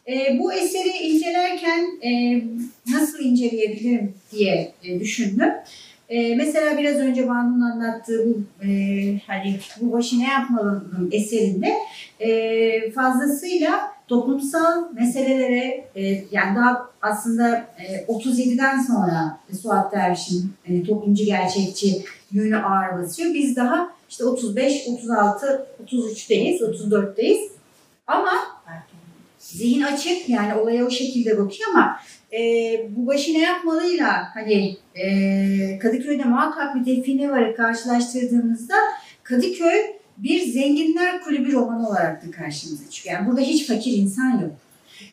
E, 0.08 0.38
bu 0.38 0.52
eseri 0.52 0.88
incelerken 0.88 2.00
e, 2.02 2.42
nasıl 2.90 3.18
inceleyebilirim 3.18 4.14
diye 4.32 4.72
e, 4.84 5.00
düşündüm. 5.00 5.50
E, 6.08 6.34
mesela 6.34 6.78
biraz 6.78 6.96
önce 6.96 7.28
Banu'nun 7.28 7.60
anlattığı 7.60 8.26
bu 8.26 8.64
e, 8.66 8.70
hani 9.26 9.58
bu 9.80 9.92
başı 9.92 10.18
ne 10.18 10.28
yapmalının 10.28 11.08
eserinde 11.12 11.72
e, 12.20 12.90
fazlasıyla 12.90 13.94
toplumsal 14.08 14.92
meselelere 14.92 15.84
e, 15.96 16.24
yani 16.30 16.56
daha 16.56 16.90
aslında 17.02 17.66
e, 17.78 18.12
37'den 18.12 18.82
sonra 18.82 19.38
Suat 19.62 19.92
Derviş'in 19.92 20.52
e, 20.68 20.82
toplumcu 20.82 21.24
gerçekçi 21.24 22.04
yönü 22.32 22.56
ağır 22.56 23.02
basıyor. 23.02 23.34
Biz 23.34 23.56
daha 23.56 23.90
işte 24.10 24.24
35, 24.24 24.88
36, 24.88 25.66
33'teyiz, 25.86 26.58
34'teyiz. 26.58 27.48
Ama 28.06 28.30
zihin 29.44 29.82
açık 29.82 30.28
yani 30.28 30.54
olaya 30.54 30.86
o 30.86 30.90
şekilde 30.90 31.38
bakıyor 31.38 31.70
ama 31.72 32.00
e, 32.32 32.40
bu 32.96 33.06
başı 33.06 33.34
ne 33.34 33.38
yapmalıyla 33.38 34.34
hani 34.34 34.76
e, 34.94 35.78
Kadıköy'de 35.78 36.24
muhakkak 36.24 36.74
bir 36.74 36.96
define 36.96 37.30
varı 37.30 37.56
karşılaştırdığımızda 37.56 38.74
Kadıköy 39.22 39.80
bir 40.16 40.40
zenginler 40.40 41.22
kulübü 41.22 41.52
romanı 41.52 41.88
olarak 41.88 42.26
da 42.26 42.30
karşımıza 42.30 42.90
çıkıyor. 42.90 43.14
Yani 43.14 43.28
burada 43.28 43.40
hiç 43.40 43.66
fakir 43.66 43.92
insan 43.92 44.40
yok. 44.40 44.52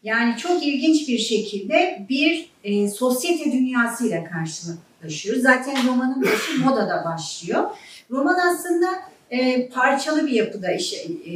Yani 0.03 0.37
çok 0.37 0.63
ilginç 0.63 1.07
bir 1.07 1.17
şekilde 1.17 2.05
bir 2.09 2.49
e, 2.63 2.87
sosyete 2.87 3.51
dünyasıyla 3.51 4.23
karşılaşıyoruz. 4.23 5.43
Zaten 5.43 5.87
romanın 5.87 6.21
başı 6.21 6.59
modada 6.59 7.05
başlıyor. 7.05 7.69
Roman 8.11 8.37
aslında 8.51 8.87
e, 9.31 9.69
parçalı 9.69 10.27
bir 10.27 10.31
yapıda 10.31 10.71
işe, 10.71 10.97
e, 10.97 11.31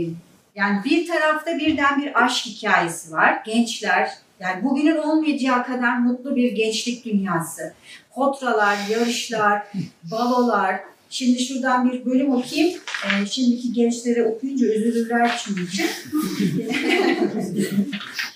yani 0.56 0.84
bir 0.86 1.08
tarafta 1.08 1.58
birden 1.58 2.02
bir 2.02 2.24
aşk 2.26 2.46
hikayesi 2.46 3.12
var. 3.12 3.41
Gençler, 3.46 4.12
yani 4.39 4.63
bugünün 4.63 4.98
olmayacağı 4.98 5.65
kadar 5.65 5.98
mutlu 5.98 6.36
bir 6.36 6.52
gençlik 6.52 7.06
dünyası. 7.06 7.74
Kotralar, 8.12 8.78
yarışlar, 8.89 9.63
balolar. 10.12 10.80
Şimdi 11.10 11.39
şuradan 11.39 11.91
bir 11.91 12.06
bölüm 12.06 12.34
okuyayım. 12.34 12.80
Ee, 13.06 13.26
şimdiki 13.26 13.74
gençlere 13.74 14.24
okuyunca 14.24 14.68
üzülürler 14.68 15.41
çünkü. 15.44 15.84
Nasıl 17.36 17.58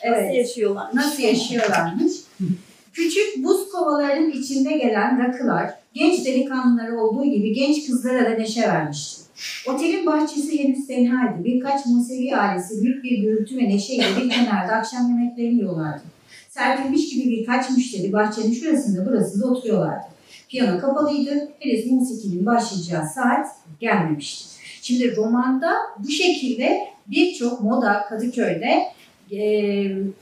evet, 0.02 0.36
yaşıyorlar? 0.36 0.90
nasıl 0.94 1.24
yaşıyorlarmış. 1.24 2.12
Küçük 2.94 3.44
buz 3.44 3.72
kovalarının 3.72 4.32
içinde 4.32 4.78
gelen 4.78 5.28
rakılar, 5.28 5.74
genç 5.94 6.26
delikanlılara 6.26 6.98
olduğu 6.98 7.26
gibi 7.26 7.54
genç 7.54 7.88
kızlara 7.88 8.26
da 8.26 8.30
neşe 8.30 8.62
vermişti. 8.62 9.22
Otelin 9.68 10.06
bahçesi 10.06 10.64
henüz 10.64 10.88
tenhaydı. 10.88 11.44
Birkaç 11.44 11.86
Musevi 11.86 12.36
ailesi 12.36 12.82
büyük 12.84 13.04
bir 13.04 13.20
gürültü 13.20 13.58
ve 13.58 13.70
neşeyle 13.70 14.04
bir 14.22 14.30
kenarda 14.30 14.74
akşam 14.74 15.10
yemeklerini 15.10 15.56
yiyorlardı. 15.56 16.02
Serpilmiş 16.50 17.10
gibi 17.10 17.30
birkaç 17.30 17.70
müşteri 17.70 18.14
bahçenin 18.14 18.54
şurasında 18.54 19.06
burasında 19.06 19.48
oturuyorlardı. 19.48 20.06
Piyano 20.50 20.80
kapalıydı. 20.80 21.50
Henüz 21.60 21.92
musikinin 21.92 22.46
başlayacağı 22.46 23.10
saat 23.10 23.48
gelmemişti. 23.80 24.60
Şimdi 24.82 25.16
romanda 25.16 25.76
bu 26.00 26.10
şekilde 26.10 26.80
birçok 27.08 27.62
moda 27.62 28.06
Kadıköy'de 28.10 28.84
e, 29.32 29.42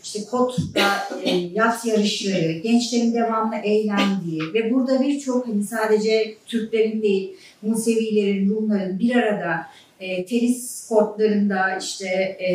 işte 0.03 0.19
kotta 0.31 1.09
e, 1.23 1.35
yat 1.35 1.85
yarışları, 1.85 2.51
gençlerin 2.51 3.13
devamlı 3.13 3.55
eğlendiği 3.55 4.41
ve 4.53 4.73
burada 4.73 5.01
birçok 5.01 5.47
hani 5.47 5.63
sadece 5.63 6.35
Türklerin 6.45 7.01
değil, 7.01 7.33
Musevilerin, 7.61 8.49
Rumların 8.49 8.99
bir 8.99 9.15
arada 9.15 9.67
e, 9.99 10.25
tenis 10.25 10.87
kortlarında 10.89 11.77
işte 11.77 12.37
e, 12.39 12.53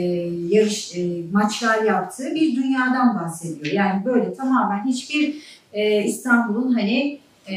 yarış 0.48 0.96
e, 0.96 1.06
maçlar 1.32 1.82
yaptığı 1.82 2.34
bir 2.34 2.56
dünyadan 2.56 3.20
bahsediyor. 3.20 3.74
Yani 3.74 4.04
böyle 4.04 4.34
tamamen 4.34 4.86
hiçbir 4.86 5.34
e, 5.72 6.04
İstanbul'un 6.04 6.72
hani 6.72 7.18
e, 7.50 7.56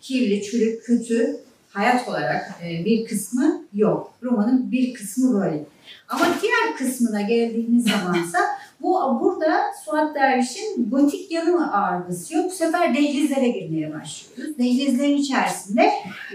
kirli, 0.00 0.42
çürük, 0.42 0.84
kötü 0.84 1.36
hayat 1.68 2.08
olarak 2.08 2.60
e, 2.64 2.84
bir 2.84 3.04
kısmı 3.04 3.64
yok. 3.74 4.12
Romanın 4.22 4.72
bir 4.72 4.94
kısmı 4.94 5.40
böyle. 5.40 5.64
Ama 6.08 6.24
diğer 6.42 6.76
kısmına 6.76 7.22
geldiğimiz 7.22 7.84
zamansa 7.84 8.38
bu 8.82 9.20
burada 9.20 9.62
Suat 9.84 10.14
Derviş'in 10.14 10.90
gotik 10.90 11.30
yanı 11.30 11.52
mı 11.52 11.72
ağır 11.72 12.08
basıyor? 12.08 12.44
Bu 12.44 12.50
sefer 12.50 12.94
dehlizlere 12.94 13.48
girmeye 13.48 13.94
başlıyoruz. 13.94 14.58
Dehlizlerin 14.58 15.16
içerisinde 15.16 15.90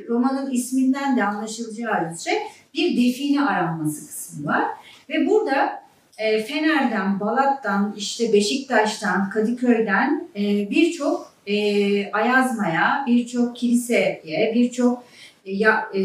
romanın 0.09 0.51
isminden 0.51 1.17
de 1.17 1.23
anlaşılacağı 1.23 2.13
üzere 2.13 2.35
bir 2.73 2.97
define 2.97 3.41
aranması 3.41 4.07
kısmı 4.07 4.47
var. 4.47 4.63
Ve 5.09 5.27
burada 5.27 5.83
e, 6.17 6.43
Fener'den, 6.43 7.19
Balat'tan, 7.19 7.93
işte 7.97 8.33
Beşiktaş'tan, 8.33 9.29
Kadıköy'den 9.29 10.27
e, 10.35 10.69
birçok 10.69 11.33
e, 11.47 12.11
Ayazma'ya, 12.11 13.03
birçok 13.07 13.55
kiliseye, 13.55 14.51
birçok 14.55 15.03
e, 15.45 15.51
ya, 15.51 15.89
e, 15.93 15.99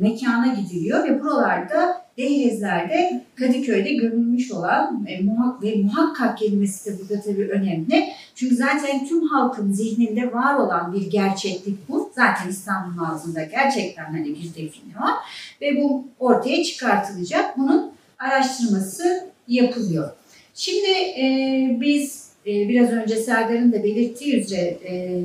mekana 0.00 0.54
gidiliyor 0.54 1.04
ve 1.04 1.22
buralarda 1.22 2.04
Dehlizler'de 2.20 3.24
Kadıköy'de 3.34 3.94
gömülmüş 3.94 4.52
olan 4.52 5.06
e, 5.08 5.20
muhak 5.20 5.62
ve 5.62 5.74
muhakkak 5.74 6.38
kelimesi 6.38 6.90
de 6.90 6.98
burada 6.98 7.22
tabii 7.22 7.48
önemli. 7.48 8.08
Çünkü 8.34 8.56
zaten 8.56 9.06
tüm 9.06 9.22
halkın 9.22 9.72
zihninde 9.72 10.32
var 10.32 10.54
olan 10.54 10.92
bir 10.92 11.10
gerçeklik 11.10 11.88
bu. 11.88 12.12
Zaten 12.14 12.48
İstanbul'un 12.48 13.04
ağzında 13.04 13.42
gerçekten 13.42 14.04
hani 14.04 14.26
bir 14.26 14.54
define 14.54 14.94
var. 15.00 15.14
Ve 15.60 15.76
bu 15.76 16.04
ortaya 16.18 16.64
çıkartılacak. 16.64 17.58
Bunun 17.58 17.92
araştırması 18.18 19.26
yapılıyor. 19.48 20.10
Şimdi 20.54 20.90
e, 20.90 21.76
biz 21.80 22.28
e, 22.46 22.68
biraz 22.68 22.90
önce 22.90 23.16
Serdar'ın 23.16 23.72
da 23.72 23.84
belirttiği 23.84 24.40
üzere 24.40 24.78
e, 24.88 25.22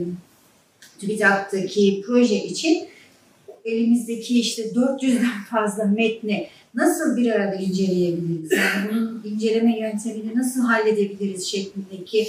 TÜBİTAK'taki 0.99 2.03
proje 2.07 2.35
için 2.35 2.87
elimizdeki 3.65 4.39
işte 4.39 4.63
400'den 4.63 5.43
fazla 5.51 5.85
metni 5.85 6.47
nasıl 6.75 7.17
bir 7.17 7.31
arada 7.31 7.55
inceleyebiliriz? 7.55 8.51
Yani 8.51 8.89
bunun 8.91 9.21
inceleme 9.25 9.79
yöntemini 9.79 10.35
nasıl 10.35 10.61
halledebiliriz 10.61 11.47
şeklindeki 11.47 12.27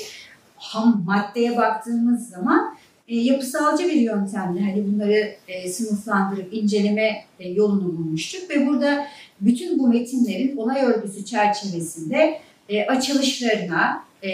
ham 0.57 1.05
maddeye 1.07 1.57
baktığımız 1.57 2.29
zaman 2.29 2.77
e, 3.09 3.17
yapısalcı 3.17 3.85
bir 3.85 4.01
yöntemle 4.01 4.61
hani 4.61 4.85
bunları 4.87 5.35
e, 5.49 5.69
sınıflandırıp 5.69 6.55
inceleme 6.55 7.25
e, 7.41 7.49
yolunu 7.49 7.99
bulmuştuk 7.99 8.51
ve 8.51 8.67
burada 8.67 9.07
bütün 9.41 9.79
bu 9.79 9.89
metinlerin 9.89 10.57
olay 10.57 10.83
örgüsü 10.83 11.25
çerçevesinde 11.25 12.41
e, 12.69 12.87
açılışlarına, 12.87 14.05
e, 14.25 14.33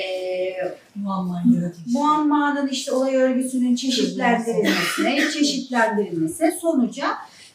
muammanın 1.86 2.68
işte 2.68 2.92
olay 2.92 3.16
örgüsünün 3.16 3.74
çeşitlendirilmesine, 3.74 5.30
çeşitlendirilmesine 5.30 6.50
sonuca 6.50 7.06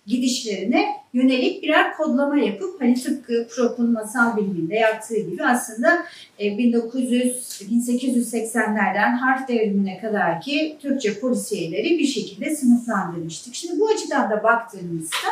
gidişlerine 0.07 0.85
yönelik 1.13 1.63
birer 1.63 1.97
kodlama 1.97 2.37
yapıp 2.37 2.81
hani 2.81 2.93
tıpkı 2.93 3.47
Prop'un 3.55 3.91
masal 3.91 4.37
biliminde 4.37 4.75
yaptığı 4.75 5.19
gibi 5.19 5.45
aslında 5.45 6.03
e, 6.39 6.57
1900 6.57 7.61
1880'lerden 7.71 9.17
harf 9.17 9.47
devrimine 9.47 9.99
kadar 9.99 10.41
ki 10.41 10.77
Türkçe 10.81 11.19
polisiyeleri 11.19 11.99
bir 11.99 12.07
şekilde 12.07 12.55
sınıflandırmıştık. 12.55 13.55
Şimdi 13.55 13.79
bu 13.79 13.87
açıdan 13.87 14.29
da 14.31 14.43
baktığımızda 14.43 15.27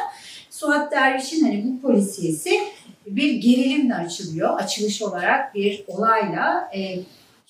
Suat 0.49 0.91
Derviş'in 0.91 1.43
hani 1.43 1.63
bu 1.65 1.81
polisiyesi 1.81 2.59
bir 3.07 3.33
gerilimle 3.33 3.93
açılıyor. 3.93 4.59
Açılış 4.59 5.01
olarak 5.01 5.55
bir 5.55 5.83
olayla 5.87 6.71
e, 6.75 6.99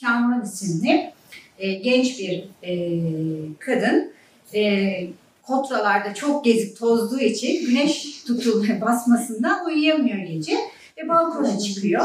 Kamuran 0.02 0.44
isimli 0.44 1.12
e, 1.60 1.74
genç 1.74 2.20
bir 2.20 2.44
e, 2.64 2.74
kadın 3.60 4.12
e, 4.54 5.08
kotralarda 5.48 6.14
çok 6.14 6.46
gezip 6.46 6.80
tozduğu 6.80 7.20
için 7.20 7.66
güneş 7.66 8.24
tutulmaya 8.24 8.82
basmasından 8.86 9.66
uyuyamıyor 9.66 10.18
gece. 10.18 10.58
Ve 10.98 11.10
balkona 11.10 11.60
çıkıyor. 11.60 12.04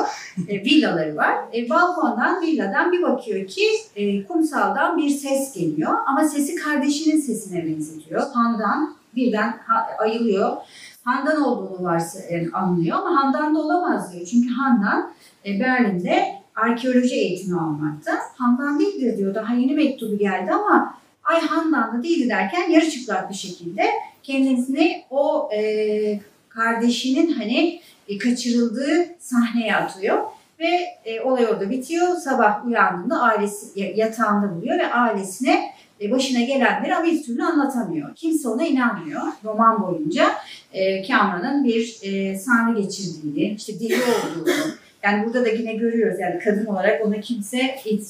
E, 0.48 0.64
villaları 0.64 1.16
var. 1.16 1.36
E, 1.54 1.70
balkondan, 1.70 2.42
villadan 2.42 2.92
bir 2.92 3.02
bakıyor 3.02 3.46
ki 3.46 3.66
e, 3.96 4.24
kumsaldan 4.24 4.98
bir 4.98 5.10
ses 5.10 5.54
geliyor. 5.54 5.92
Ama 6.06 6.24
sesi 6.24 6.54
kardeşinin 6.54 7.20
sesine 7.20 7.66
benzetiyor. 7.66 8.22
Handan 8.32 8.94
birden 9.16 9.60
ayılıyor. 9.98 10.56
Handan 11.04 11.42
olduğunu 11.42 11.84
varsa 11.84 12.18
e, 12.18 12.50
anlıyor 12.52 12.98
ama 12.98 13.16
Handan 13.16 13.54
da 13.54 13.58
olamaz 13.58 14.12
diyor. 14.12 14.26
Çünkü 14.26 14.54
Handan 14.54 15.10
e, 15.46 15.60
Berlin'de 15.60 16.24
arkeoloji 16.56 17.14
eğitimi 17.14 17.60
almakta. 17.60 18.12
Handan 18.36 18.78
değildir 18.78 19.18
diyor. 19.18 19.34
Daha 19.34 19.54
yeni 19.54 19.74
mektubu 19.74 20.18
geldi 20.18 20.52
ama 20.52 20.94
ay 21.30 21.40
Handan 21.40 21.98
da 21.98 22.02
değildi 22.02 22.28
derken 22.28 22.70
yarı 22.70 22.90
çıplak 22.90 23.30
bir 23.30 23.34
şekilde 23.34 23.84
kendisini 24.22 25.04
o 25.10 25.50
e, 25.54 26.20
kardeşinin 26.48 27.32
hani 27.32 27.80
e, 28.08 28.18
kaçırıldığı 28.18 29.06
sahneye 29.18 29.76
atıyor. 29.76 30.18
Ve 30.60 30.86
e, 31.04 31.20
olay 31.20 31.46
orada 31.46 31.70
bitiyor. 31.70 32.16
Sabah 32.16 32.66
uyandığında 32.66 33.20
ailesi 33.20 33.80
ya- 33.80 33.92
yatağında 33.96 34.54
buluyor 34.56 34.78
ve 34.78 34.92
ailesine 34.92 35.72
e, 36.00 36.10
başına 36.10 36.40
gelenleri 36.40 36.96
ama 36.96 37.06
bir 37.06 37.22
türlü 37.22 37.44
anlatamıyor. 37.44 38.14
Kimse 38.14 38.48
ona 38.48 38.66
inanmıyor. 38.66 39.22
Roman 39.44 39.82
boyunca 39.82 40.26
e, 40.72 41.04
Cameron'ın 41.04 41.64
bir 41.64 41.98
e, 42.02 42.38
sanrı 42.38 42.82
geçirdiğini, 42.82 43.54
işte 43.54 43.80
deli 43.80 43.94
olduğunu, 43.94 44.54
yani 45.02 45.26
burada 45.26 45.44
da 45.44 45.48
yine 45.48 45.72
görüyoruz 45.72 46.20
yani 46.20 46.38
kadın 46.38 46.66
olarak 46.66 47.06
ona 47.06 47.20
kimse 47.20 47.58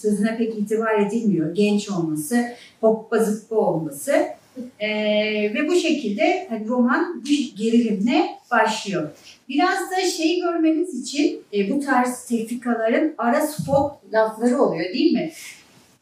sözüne 0.00 0.36
pek 0.36 0.58
itibar 0.58 1.00
edilmiyor. 1.00 1.54
Genç 1.54 1.90
olması, 1.90 2.46
hoppa 2.80 3.18
zıppa 3.18 3.56
olması. 3.56 4.12
E, 4.80 4.88
ve 5.54 5.68
bu 5.68 5.74
şekilde 5.74 6.46
hani 6.48 6.68
roman 6.68 7.24
bir 7.24 7.54
gerilimle 7.56 8.26
başlıyor. 8.50 9.10
Biraz 9.48 9.90
da 9.90 10.00
şeyi 10.16 10.40
görmeniz 10.40 11.02
için 11.02 11.42
e, 11.52 11.70
bu 11.70 11.80
tarz 11.80 12.24
tefrikaların 12.24 13.14
ara 13.18 13.40
spot 13.46 13.92
lafları 14.12 14.62
oluyor 14.62 14.94
değil 14.94 15.12
mi? 15.12 15.30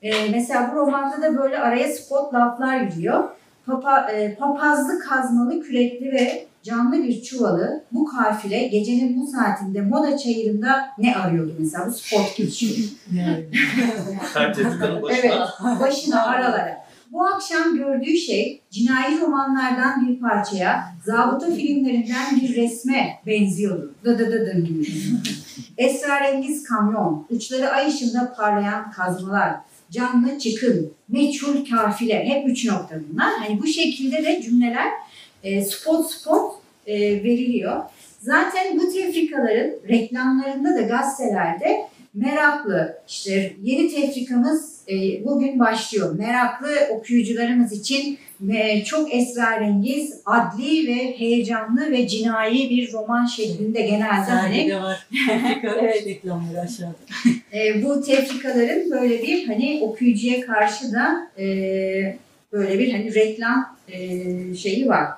E, 0.03 0.31
mesela 0.31 0.71
bu 0.73 0.77
romanda 0.77 1.23
da 1.23 1.39
böyle 1.39 1.59
araya 1.59 1.89
spot 1.89 2.35
laflar 2.35 2.81
giriyor. 2.81 3.25
Papa, 3.67 4.11
e, 4.13 4.35
papazlı 4.35 4.99
kazmalı 4.99 5.63
kürekli 5.63 6.13
ve 6.13 6.48
canlı 6.63 7.03
bir 7.03 7.23
çuvalı 7.23 7.85
bu 7.93 8.05
kafile 8.05 8.67
gecenin 8.67 9.21
bu 9.21 9.27
saatinde 9.27 9.81
moda 9.83 10.19
çayırında 10.19 10.89
ne 10.99 11.17
arıyordu 11.17 11.55
mesela 11.59 11.87
bu 11.87 11.93
spot 11.93 12.37
geçiyor. 12.37 12.77
Başına. 15.03 15.23
Evet, 15.23 15.81
başına 15.81 16.23
aralara. 16.27 16.89
Bu 17.13 17.27
akşam 17.27 17.77
gördüğü 17.77 18.17
şey 18.17 18.61
cinayi 18.71 19.21
romanlardan 19.21 20.09
bir 20.09 20.21
parçaya, 20.21 20.85
zabıta 21.05 21.51
filmlerinden 21.51 22.41
bir 22.41 22.57
resme 22.57 23.21
benziyordu. 23.27 23.95
Dı 24.05 24.19
dı 24.19 24.33
dı 24.33 24.47
dı 24.47 24.61
gibi. 24.61 24.87
Esrarengiz 25.79 26.63
kamyon, 26.65 27.27
uçları 27.31 27.71
ay 27.71 27.89
ışığında 27.89 28.35
parlayan 28.37 28.91
kazmalar, 28.91 29.57
canlı 29.91 30.39
çıkın, 30.39 30.93
meçhul 31.09 31.65
kafile, 31.71 32.25
hep 32.25 32.49
üç 32.49 32.65
nokta 32.65 32.97
bunlar. 33.13 33.33
Hani 33.39 33.63
bu 33.63 33.67
şekilde 33.67 34.25
de 34.25 34.43
cümleler 34.43 34.89
e, 35.43 35.65
spot 35.65 36.11
spot 36.11 36.55
e, 36.87 37.01
veriliyor. 37.01 37.83
Zaten 38.21 38.79
bu 38.79 38.93
tefrikaların 38.93 39.75
reklamlarında 39.89 40.75
da 40.75 40.81
gazetelerde 40.81 41.89
meraklı, 42.15 42.99
işte 43.09 43.53
yeni 43.63 43.95
tefrikamız 43.95 44.79
e, 44.89 45.25
bugün 45.25 45.59
başlıyor. 45.59 46.19
Meraklı 46.19 46.69
okuyucularımız 46.91 47.73
için 47.73 48.19
e, 48.53 48.85
çok 48.85 49.15
esrarengiz, 49.15 50.21
adli 50.27 50.89
ve 50.89 51.19
heyecanlı 51.19 51.91
ve 51.91 52.09
cinayi 52.09 52.71
bir 52.71 52.93
roman 52.93 53.27
şeklinde 53.27 53.83
genelde 53.83 54.05
hani 54.07 54.27
Sahnede 54.27 54.77
var. 54.77 55.07
Evet. 55.63 55.77
evet. 55.83 56.07
reklamları 56.07 56.61
aşağıda. 56.61 56.95
e, 57.53 57.83
bu 57.85 58.03
tefrikaların 58.03 58.91
böyle 58.91 59.23
bir 59.23 59.47
hani 59.47 59.81
okuyucuya 59.83 60.41
karşı 60.47 60.93
da 60.93 61.31
e, 61.39 61.47
böyle 62.53 62.79
bir 62.79 62.93
hani 62.93 63.15
reklam 63.15 63.77
e, 63.89 64.09
şeyi 64.55 64.89
var. 64.89 65.09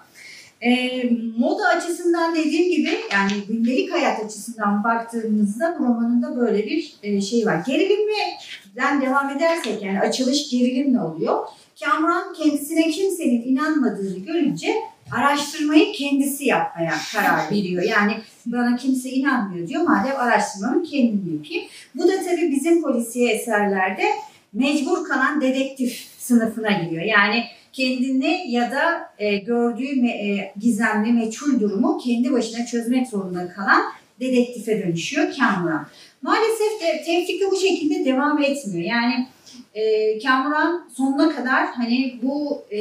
E, 0.62 1.03
moda 1.38 1.68
açısından 1.68 2.35
dediğim 2.35 2.70
gibi 2.70 2.99
yani 3.12 3.33
gündelik 3.49 3.92
hayat 3.92 4.25
açısından 4.25 4.85
baktığımızda 4.85 5.77
bu 5.79 5.85
romanın 5.85 6.23
da 6.23 6.37
böyle 6.37 6.66
bir 6.66 6.94
e, 7.03 7.20
şey 7.20 7.46
var. 7.46 7.62
Gerilimden 7.66 9.03
devam 9.03 9.31
edersek 9.31 9.83
yani 9.83 10.01
açılış 10.01 10.51
gerilimle 10.51 11.01
oluyor. 11.01 11.46
Kamran 11.85 12.33
kendisine 12.33 12.90
kimsenin 12.90 13.42
inanmadığını 13.42 14.18
görünce 14.18 14.75
araştırmayı 15.12 15.92
kendisi 15.92 16.44
yapmaya 16.44 16.94
karar 17.12 17.51
veriyor. 17.51 17.83
Yani 17.83 18.12
bana 18.46 18.77
kimse 18.77 19.09
inanmıyor 19.11 19.68
diyor. 19.68 19.83
Madem 19.83 20.16
araştırmamı 20.16 20.83
kendim 20.83 21.33
yapayım. 21.35 21.64
Bu 21.94 22.09
da 22.09 22.23
tabii 22.23 22.51
bizim 22.51 22.83
polisiye 22.83 23.33
eserlerde 23.33 24.05
mecbur 24.53 25.09
kalan 25.09 25.40
dedektif 25.40 26.07
sınıfına 26.18 26.73
giriyor. 26.73 27.03
Yani 27.03 27.44
kendini 27.72 28.50
ya 28.50 28.70
da 28.70 29.11
e, 29.18 29.37
gördüğü 29.37 29.85
me- 29.85 30.38
e, 30.38 30.52
gizemli 30.61 31.12
meçhul 31.12 31.61
durumu 31.61 31.98
kendi 31.98 32.33
başına 32.33 32.66
çözmek 32.66 33.09
zorunda 33.09 33.48
kalan 33.48 33.83
dedektife 34.20 34.83
dönüşüyor 34.83 35.28
Kamuran. 35.38 35.87
Maalesef 36.22 36.80
de 36.80 37.02
tevfik 37.06 37.50
bu 37.50 37.56
şekilde 37.56 38.04
devam 38.04 38.42
etmiyor. 38.42 38.88
Yani 38.88 39.26
e, 39.74 40.18
Kamuran 40.18 40.88
sonuna 40.96 41.37
kadar 41.37 41.66
hani 41.66 42.18
bu 42.22 42.62
e, 42.70 42.80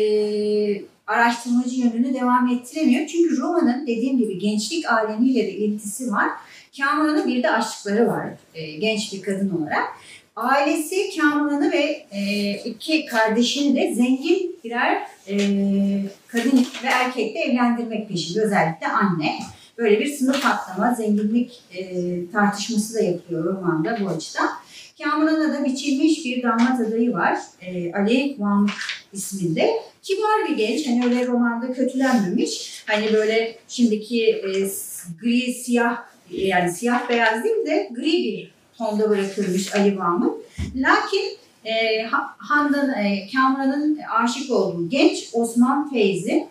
araştırmacı 1.07 1.75
yönünü 1.75 2.13
devam 2.13 2.47
ettiremiyor. 2.47 3.07
Çünkü 3.07 3.37
romanın 3.37 3.87
dediğim 3.87 4.17
gibi 4.17 4.39
gençlik 4.39 4.91
alemiyle 4.91 5.47
de 5.47 5.51
ilintisi 5.51 6.11
var. 6.11 6.29
Kamuran'ın 6.77 7.27
bir 7.27 7.43
de 7.43 7.51
aşkları 7.51 8.07
var 8.07 8.27
e, 8.55 8.71
genç 8.71 9.13
bir 9.13 9.21
kadın 9.21 9.49
olarak. 9.49 9.83
Ailesi 10.39 11.17
Kamuran'ı 11.17 11.71
ve 11.71 12.05
e, 12.11 12.53
iki 12.65 13.05
kardeşini 13.05 13.75
de 13.75 13.93
zengin 13.93 14.55
birer 14.63 15.01
e, 15.27 15.35
kadın 16.27 16.67
ve 16.83 16.87
erkekle 16.87 17.39
evlendirmek 17.39 18.09
peşinde. 18.09 18.41
Özellikle 18.41 18.87
anne. 18.87 19.39
Böyle 19.77 19.99
bir 19.99 20.05
sınıf 20.05 20.45
atlama, 20.45 20.93
zenginlik 20.93 21.61
e, 21.77 21.81
tartışması 22.31 22.95
da 22.95 23.01
yapıyor 23.01 23.43
romanda 23.43 23.97
bu 24.01 24.09
açıdan. 24.09 24.49
Kamuran'a 25.03 25.53
da 25.53 25.65
biçilmiş 25.65 26.25
bir 26.25 26.43
damat 26.43 26.79
adayı 26.79 27.13
var. 27.13 27.37
E, 27.61 27.93
Ali 27.93 28.27
Wang 28.27 28.69
isminde. 29.13 29.69
Kibar 30.03 30.49
bir 30.49 30.57
genç. 30.57 30.87
Hani 30.87 31.05
öyle 31.05 31.27
romanda 31.27 31.73
kötülenmemiş. 31.73 32.83
Hani 32.85 33.13
böyle 33.13 33.55
şimdiki 33.67 34.29
e, 34.29 34.51
gri 35.21 35.53
siyah 35.53 35.97
yani 36.31 36.71
siyah 36.71 37.09
beyaz 37.09 37.43
değil 37.43 37.65
de 37.65 37.89
gri 37.95 38.05
bir 38.05 38.58
tonda 38.79 39.09
bırakılmış 39.09 39.75
Ali 39.75 39.99
Vam'ın. 39.99 40.33
Lakin 40.75 41.25
e, 41.65 42.01
Ha- 42.03 42.35
Handan, 42.37 42.89
e, 42.89 43.27
Kamran'ın 43.35 43.99
aşık 44.23 44.51
olduğu 44.51 44.89
genç 44.89 45.29
Osman 45.33 45.89
Feyzi. 45.89 46.47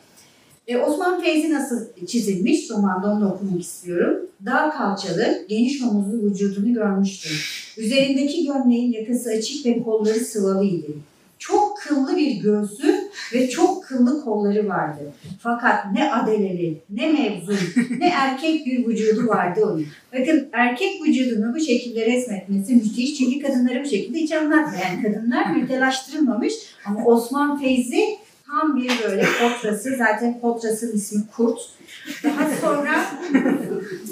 E, 0.66 0.76
Osman 0.78 1.20
Feyzi 1.20 1.52
nasıl 1.52 1.76
çizilmiş 2.06 2.70
romanda 2.70 3.06
onu 3.12 3.32
okumak 3.32 3.60
istiyorum. 3.60 4.18
Dar 4.46 4.72
kalçalı, 4.72 5.44
geniş 5.48 5.82
omuzlu 5.82 6.30
vücudunu 6.30 6.74
görmüştüm. 6.74 7.32
Üzerindeki 7.76 8.46
gömleğin 8.46 8.92
yakası 8.92 9.30
açık 9.30 9.66
ve 9.66 9.82
kolları 9.82 10.20
sıvalıydı. 10.20 10.86
Çok 11.38 11.78
kıllı 11.78 12.16
bir 12.16 12.30
göğsü 12.30 13.07
ve 13.34 13.50
çok 13.50 13.84
kıllı 13.84 14.24
kolları 14.24 14.68
vardı. 14.68 15.12
Fakat 15.40 15.92
ne 15.92 16.12
adeleli, 16.12 16.78
ne 16.90 17.12
mevzun, 17.12 17.58
ne 17.98 18.08
erkek 18.08 18.66
bir 18.66 18.86
vücudu 18.86 19.28
vardı 19.28 19.60
onun. 19.64 19.86
Bakın 20.12 20.48
erkek 20.52 21.06
vücudunu 21.06 21.54
bu 21.54 21.60
şekilde 21.60 22.06
resmetmesi 22.06 22.74
müthiş. 22.74 23.18
Çünkü 23.18 23.38
kadınları 23.38 23.84
bu 23.84 23.88
şekilde 23.88 24.18
hiç 24.18 24.32
anlatmıyor. 24.32 24.84
Yani 24.84 25.02
kadınlar 25.02 25.50
mütelaştırılmamış 25.50 26.54
ama 26.86 27.04
Osman 27.04 27.60
Feyzi 27.60 28.18
tam 28.46 28.76
bir 28.76 28.90
böyle 29.04 29.24
potrası. 29.40 29.96
Zaten 29.98 30.40
potrasının 30.40 30.92
ismi 30.92 31.22
Kurt. 31.36 31.60
Daha 32.24 32.50
sonra 32.60 33.04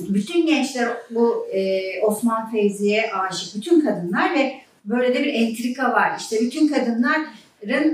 bütün 0.08 0.46
gençler 0.46 0.88
bu 1.10 1.46
e, 1.52 1.80
Osman 2.02 2.50
Feyzi'ye 2.50 3.12
aşık. 3.12 3.54
Bütün 3.54 3.80
kadınlar 3.80 4.34
ve 4.34 4.52
böyle 4.84 5.14
de 5.14 5.24
bir 5.24 5.34
entrika 5.34 5.92
var. 5.92 6.12
İşte 6.18 6.40
bütün 6.40 6.68
kadınların 6.68 7.26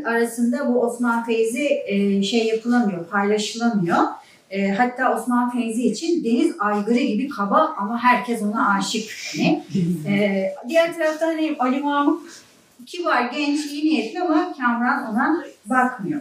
arasında 0.04 0.68
bu 0.68 0.80
Osman 0.80 1.24
Feyzi 1.24 1.82
e, 1.86 2.22
şey 2.22 2.46
yapılamıyor, 2.46 3.06
paylaşılamıyor. 3.06 3.98
E, 4.50 4.68
hatta 4.68 5.14
Osman 5.16 5.50
Feyzi 5.50 5.82
için 5.82 6.24
deniz 6.24 6.54
aygırı 6.58 6.98
gibi 6.98 7.28
kaba 7.28 7.74
ama 7.78 7.98
herkes 7.98 8.42
ona 8.42 8.74
aşık. 8.74 9.10
Hani. 9.32 9.64
E, 10.08 10.54
diğer 10.68 10.94
taraftan 10.94 11.26
hani 11.26 11.56
Ali 11.58 11.80
Mahmut 11.80 12.22
kibar, 12.86 13.22
genç, 13.22 13.66
iyi 13.66 13.84
niyetli 13.84 14.20
ama 14.20 14.54
Kamran 14.58 15.12
ona 15.12 15.44
bakmıyor. 15.66 16.20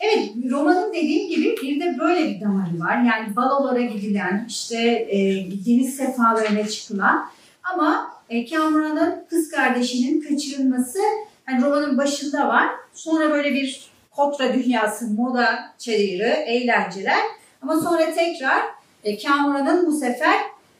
Evet, 0.00 0.30
romanın 0.50 0.92
dediğim 0.94 1.28
gibi 1.28 1.56
bir 1.62 1.80
de 1.80 1.98
böyle 1.98 2.30
bir 2.30 2.40
damarı 2.40 2.80
var. 2.80 3.02
Yani 3.02 3.36
balolara 3.36 3.80
gidilen, 3.80 4.46
işte 4.48 4.78
e, 5.10 5.46
deniz 5.66 5.96
sefalarına 5.96 6.68
çıkılan 6.68 7.30
ama 7.74 8.10
e, 8.28 8.46
Kamran'ın 8.46 9.24
kız 9.30 9.50
kardeşinin 9.50 10.20
kaçırılması 10.20 10.98
hani 11.46 11.62
romanın 11.62 11.98
başında 11.98 12.48
var. 12.48 12.68
Sonra 12.94 13.30
böyle 13.30 13.54
bir 13.54 13.90
kontra 14.10 14.54
dünyası, 14.54 15.06
moda 15.10 15.74
çayırı, 15.78 16.28
eğlenceler. 16.28 17.20
Ama 17.62 17.80
sonra 17.80 18.14
tekrar 18.14 18.62
e, 19.04 19.18
Kamuran'ın 19.18 19.86
bu 19.86 19.92
sefer 19.92 20.34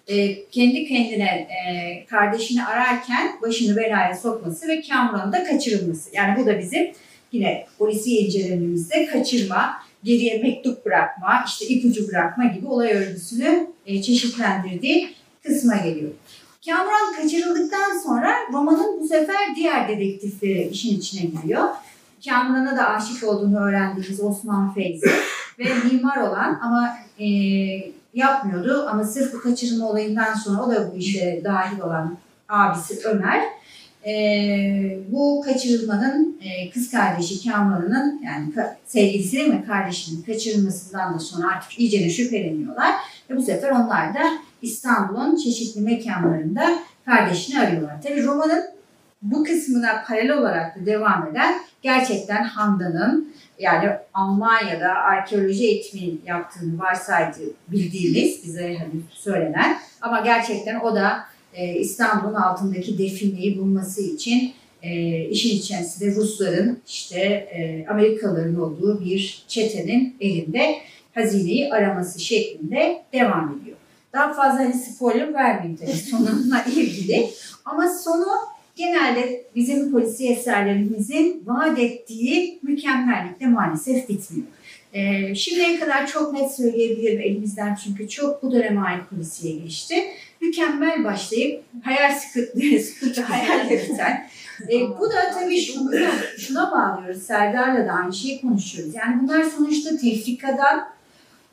e, 0.09 0.45
kendi 0.51 0.89
kendine 0.89 1.49
e, 1.69 2.07
kardeşini 2.07 2.65
ararken 2.65 3.33
başını 3.43 3.77
belaya 3.77 4.17
sokması 4.17 4.69
ve 4.69 4.81
Kamuran'ın 4.81 5.33
da 5.33 5.45
kaçırılması. 5.45 6.11
Yani 6.13 6.41
bu 6.41 6.47
da 6.47 6.59
bizim 6.59 6.93
yine 7.33 7.67
polisi 7.79 8.17
incelememizde 8.17 9.07
kaçırma, 9.07 9.73
geriye 10.05 10.39
mektup 10.39 10.87
bırakma, 10.87 11.45
işte 11.47 11.67
ipucu 11.67 12.09
bırakma 12.09 12.45
gibi 12.45 12.67
olay 12.67 12.93
örgüsünü 12.93 13.67
e, 13.87 14.03
çeşitlendirdiği 14.03 15.09
kısma 15.43 15.77
geliyor. 15.77 16.11
Kamuran 16.67 17.13
kaçırıldıktan 17.17 17.99
sonra 17.99 18.35
romanın 18.53 19.01
bu 19.01 19.09
sefer 19.09 19.57
diğer 19.57 19.89
dedektifleri 19.89 20.69
işin 20.69 20.99
içine 20.99 21.31
giriyor. 21.31 21.69
Kamuran'a 22.25 22.77
da 22.77 22.89
aşık 22.89 23.25
olduğunu 23.25 23.59
öğrendiğimiz 23.59 24.21
Osman 24.21 24.75
Feyzi 24.75 25.07
ve 25.59 25.65
mimar 25.93 26.17
olan 26.17 26.61
ama 26.63 26.97
e, 27.19 27.27
yapmıyordu. 28.15 28.87
Ama 28.91 29.05
sırf 29.05 29.35
bu 29.35 29.41
kaçırılma 29.41 29.91
olayından 29.91 30.35
sonra 30.35 30.63
o 30.63 30.71
da 30.71 30.93
bu 30.93 30.97
işe 30.97 31.41
dahil 31.45 31.81
olan 31.81 32.17
abisi 32.49 33.01
Ömer. 33.05 33.43
E, 34.07 34.99
bu 35.13 35.43
kaçırılmanın 35.47 36.41
e, 36.45 36.71
kız 36.71 36.91
kardeşi 36.91 37.49
Kamuran'ın 37.49 38.23
yani 38.25 38.55
ka- 38.55 38.75
sevgilisi 38.87 39.43
mi 39.43 39.65
kardeşinin 39.67 40.23
kaçırılmasından 40.23 41.15
da 41.15 41.19
sonra 41.19 41.49
artık 41.49 41.79
iyice 41.79 42.11
şüpheleniyorlar 42.11 42.95
ve 43.31 43.37
bu 43.37 43.43
sefer 43.43 43.71
onlar 43.71 44.15
da 44.15 44.21
İstanbul'un 44.63 45.37
çeşitli 45.37 45.81
mekanlarında 45.81 46.79
kardeşini 47.05 47.61
arıyorlar. 47.61 48.03
Tabii 48.03 48.25
romanın 48.25 48.65
bu 49.23 49.45
kısmına 49.45 50.05
paralel 50.09 50.33
olarak 50.33 50.81
da 50.81 50.87
devam 50.87 51.29
eden 51.31 51.55
gerçekten 51.83 52.45
Handan'ın 52.45 53.33
yani 53.59 53.91
Almanya'da 54.15 54.89
arkeoloji 54.89 55.65
eğitimi 55.65 56.19
yaptığını 56.27 56.79
varsaydı 56.79 57.39
bildiğimiz 57.69 58.45
bize 58.45 58.77
hani 58.79 59.01
söylenen 59.11 59.79
ama 60.01 60.21
gerçekten 60.21 60.81
o 60.81 60.95
da 60.95 61.19
e, 61.55 61.75
İstanbul'un 61.75 62.35
altındaki 62.35 62.99
defineyi 62.99 63.59
bulması 63.59 64.03
için 64.03 64.53
e, 64.83 65.21
işin 65.25 65.57
içerisinde 65.57 66.15
Rusların 66.15 66.79
işte 66.89 67.21
e, 67.21 67.87
Amerikalıların 67.91 68.61
olduğu 68.61 69.05
bir 69.05 69.45
çetenin 69.49 70.17
elinde 70.21 70.77
hazineyi 71.17 71.73
araması 71.73 72.21
şeklinde 72.21 73.03
devam 73.13 73.59
ediyor. 73.61 73.77
Daha 74.13 74.33
fazla 74.33 74.59
hani 74.59 74.75
spoiler 74.75 75.35
vermeyeyim 75.35 75.77
tabii 75.77 75.93
sonuna 76.11 76.65
ilgili. 76.65 77.31
Ama 77.65 77.89
sonu 77.89 78.27
genelde 78.77 79.45
bizim 79.55 79.93
polisi 79.93 80.29
eserlerimizin 80.29 81.43
vaat 81.47 81.79
ettiği 81.79 82.59
mükemmellikle 82.63 83.47
maalesef 83.47 84.09
bitmiyor. 84.09 84.47
Ee, 84.93 85.35
şimdiye 85.35 85.81
kadar 85.81 86.07
çok 86.07 86.33
net 86.33 86.55
söyleyebilirim 86.55 87.21
elimizden 87.21 87.75
çünkü 87.75 88.09
çok 88.09 88.43
bu 88.43 88.53
döneme 88.53 88.81
ait 88.81 89.11
polisiye 89.11 89.59
geçti. 89.59 89.95
Mükemmel 90.41 91.05
başlayıp 91.05 91.65
hayal 91.83 92.15
sıkıntı, 92.15 92.81
sıkıntı 92.81 93.23
hayalle 93.23 93.89
biten. 93.91 94.29
Ee, 94.73 94.81
bu 95.01 95.11
da 95.11 95.31
tabii 95.41 95.61
şuna, 95.61 95.91
şuna 96.39 96.73
bağlıyoruz. 96.73 97.23
Serdar'la 97.23 97.87
da 97.87 97.93
aynı 97.93 98.15
şeyi 98.15 98.41
konuşuyoruz. 98.41 98.95
Yani 98.95 99.23
bunlar 99.23 99.43
sonuçta 99.43 99.91
tefrikadan 99.91 100.96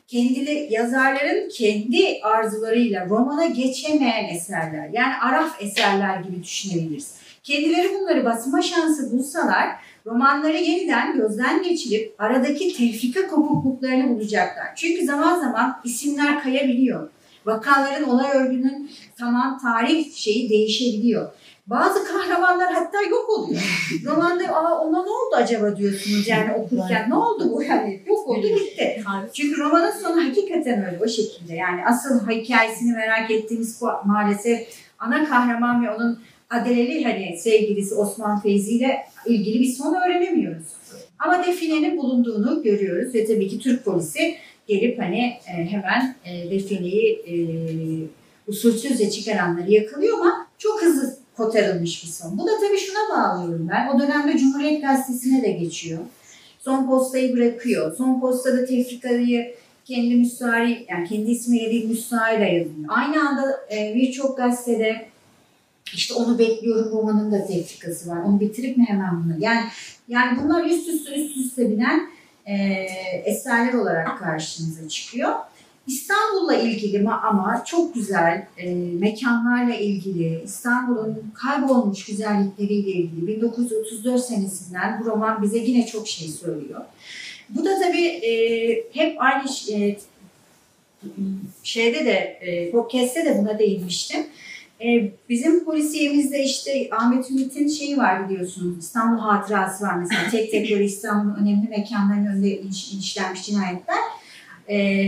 kendili 0.08 0.68
yazarların 0.70 1.48
kendi 1.48 2.20
arzularıyla 2.22 3.06
romana 3.08 3.46
geçemeyen 3.46 4.34
eserler. 4.34 4.88
Yani 4.92 5.14
araf 5.22 5.62
eserler 5.62 6.20
gibi 6.20 6.42
düşünebiliriz. 6.42 7.14
Kendileri 7.42 7.94
bunları 7.94 8.24
basma 8.24 8.62
şansı 8.62 9.12
bulsalar 9.12 9.68
romanları 10.06 10.56
yeniden 10.56 11.16
gözden 11.16 11.62
geçirip 11.62 12.14
aradaki 12.18 12.76
tefrika 12.76 13.26
kopukluklarını 13.26 14.08
bulacaklar. 14.08 14.66
Çünkü 14.76 15.04
zaman 15.06 15.40
zaman 15.40 15.80
isimler 15.84 16.42
kayabiliyor. 16.42 17.10
Vakaların 17.46 18.08
olay 18.08 18.30
örgünün 18.34 18.90
tamam 19.18 19.58
tarih 19.62 20.14
şeyi 20.14 20.50
değişebiliyor. 20.50 21.32
Bazı 21.66 22.04
kahramanlar 22.04 22.72
hatta 22.74 23.02
yok 23.02 23.30
oluyor. 23.30 23.88
Romanda 24.04 24.56
Aa, 24.56 24.80
ona 24.80 25.02
ne 25.02 25.10
oldu 25.10 25.34
acaba 25.34 25.76
diyorsunuz 25.76 26.28
yani 26.28 26.52
okurken 26.52 27.10
ne 27.10 27.14
oldu 27.14 27.52
bu 27.52 27.62
yani 27.62 28.02
yok 28.06 28.28
oldu 28.28 28.46
gitti. 28.48 29.02
Çünkü 29.32 29.60
romanın 29.60 29.90
sonu 29.90 30.24
hakikaten 30.24 30.86
öyle 30.86 30.98
o 31.04 31.08
şekilde. 31.08 31.54
Yani 31.54 31.80
asıl 31.86 32.28
hikayesini 32.30 32.92
merak 32.92 33.30
ettiğimiz 33.30 33.80
bu 33.80 33.86
maalesef 34.04 34.68
ana 34.98 35.24
kahraman 35.28 35.84
ve 35.84 35.90
onun 35.90 36.18
Adeleli 36.50 37.04
hani 37.04 37.38
sevgilisi 37.38 37.94
Osman 37.94 38.40
Feyzi 38.40 38.70
ile 38.70 38.98
ilgili 39.26 39.60
bir 39.60 39.72
son 39.72 39.94
öğrenemiyoruz. 39.94 40.66
Ama 41.18 41.46
definenin 41.46 41.96
bulunduğunu 41.96 42.62
görüyoruz 42.62 43.14
ve 43.14 43.26
tabii 43.26 43.48
ki 43.48 43.58
Türk 43.58 43.84
polisi 43.84 44.34
gelip 44.66 44.98
hani 45.02 45.20
e, 45.20 45.52
hemen 45.70 46.14
e, 46.24 46.50
defineyi 46.50 47.12
e, 47.12 47.34
usulsüzce 48.48 49.10
çıkaranları 49.10 49.70
yakalıyor 49.70 50.18
ama 50.20 50.46
çok 50.58 50.82
hızlı 50.82 51.23
kotarılmış 51.36 52.04
bir 52.04 52.08
son. 52.08 52.38
Bu 52.38 52.46
da 52.46 52.50
tabii 52.60 52.78
şuna 52.78 53.16
bağlıyorum 53.16 53.68
ben. 53.70 53.88
O 53.88 54.00
dönemde 54.00 54.38
Cumhuriyet 54.38 54.82
Gazetesi'ne 54.82 55.42
de 55.42 55.50
geçiyor. 55.50 56.00
Son 56.60 56.86
postayı 56.86 57.36
bırakıyor. 57.36 57.96
Son 57.96 58.20
postada 58.20 58.64
tefrikayı 58.64 59.54
kendi 59.84 60.14
müstahari, 60.14 60.86
yani 60.90 61.08
kendi 61.08 61.30
ismiyle 61.30 61.70
değil 61.70 61.88
müstahayla 61.88 62.46
yazıyor. 62.46 62.88
Aynı 62.88 63.28
anda 63.28 63.60
e, 63.74 63.94
birçok 63.94 64.36
gazetede 64.36 65.06
işte 65.94 66.14
onu 66.14 66.38
bekliyorum 66.38 66.92
romanın 66.92 67.32
da 67.32 67.46
tefrikası 67.46 68.10
var. 68.10 68.22
Onu 68.26 68.40
bitirip 68.40 68.76
mi 68.76 68.84
hemen 68.88 69.24
bunu? 69.24 69.36
Yani 69.38 69.60
yani 70.08 70.38
bunlar 70.42 70.64
üst 70.64 70.88
üste 70.88 71.14
üst 71.14 71.36
üste 71.36 71.70
binen 71.70 72.00
e, 72.46 72.54
eserler 73.24 73.72
olarak 73.72 74.18
karşımıza 74.18 74.88
çıkıyor. 74.88 75.32
İstanbul'la 75.86 76.54
ilgili 76.54 76.96
ma- 76.96 77.20
ama 77.20 77.64
çok 77.66 77.94
güzel 77.94 78.46
e, 78.56 78.74
mekanlarla 78.74 79.74
ilgili, 79.74 80.42
İstanbul'un 80.44 81.32
kaybolmuş 81.34 82.04
güzellikleriyle 82.04 82.90
ilgili 82.90 83.26
1934 83.26 84.24
senesinden 84.24 85.00
bu 85.00 85.04
roman 85.06 85.42
bize 85.42 85.58
yine 85.58 85.86
çok 85.86 86.08
şey 86.08 86.28
söylüyor. 86.28 86.80
Bu 87.48 87.64
da 87.64 87.80
tabii 87.80 88.06
e, 88.06 88.30
hep 88.92 89.16
aynı 89.22 89.44
e, 89.72 89.96
şeyde 91.62 92.04
de 92.04 92.12
e, 92.40 92.70
podcast'te 92.70 93.24
de 93.24 93.38
buna 93.38 93.58
değinmiştim. 93.58 94.26
E, 94.80 95.10
bizim 95.28 95.64
polisiyemizde 95.64 96.44
işte 96.44 96.88
Ahmet 96.92 97.30
Ümit'in 97.30 97.68
şeyi 97.68 97.96
var 97.96 98.28
biliyorsunuz. 98.28 98.78
İstanbul 98.78 99.20
Hatırası 99.20 99.84
var 99.84 99.94
mesela. 99.94 100.30
Tek 100.30 100.50
tek 100.50 100.70
böyle 100.70 100.84
İstanbul'un 100.84 101.34
önemli 101.44 101.68
mekanlarının 101.68 102.26
önünde 102.26 102.60
iş, 102.60 102.92
işlenmiş 102.92 103.42
cinayetler. 103.46 103.96
E, 104.68 105.06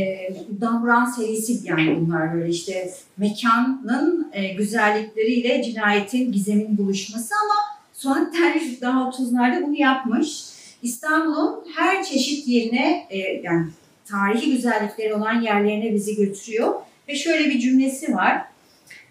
Damran 0.61 1.05
serisi 1.05 1.69
yani 1.69 2.01
bunlar 2.01 2.35
böyle 2.35 2.49
işte 2.49 2.91
mekanın 3.17 4.31
e, 4.33 4.49
güzellikleriyle 4.49 5.63
cinayetin, 5.63 6.33
gizemin 6.33 6.79
buluşması 6.79 7.35
ama 7.45 7.55
Suat 7.93 8.35
Derviş 8.35 8.81
daha 8.81 9.01
30'larda 9.01 9.67
bunu 9.67 9.79
yapmış. 9.79 10.45
İstanbul'un 10.83 11.65
her 11.77 12.05
çeşit 12.05 12.49
yerine 12.49 13.07
e, 13.11 13.19
yani 13.19 13.67
tarihi 14.05 14.53
güzellikleri 14.53 15.15
olan 15.15 15.41
yerlerine 15.41 15.95
bizi 15.95 16.17
götürüyor. 16.17 16.75
Ve 17.09 17.15
şöyle 17.15 17.51
bir 17.51 17.59
cümlesi 17.59 18.15
var. 18.15 18.43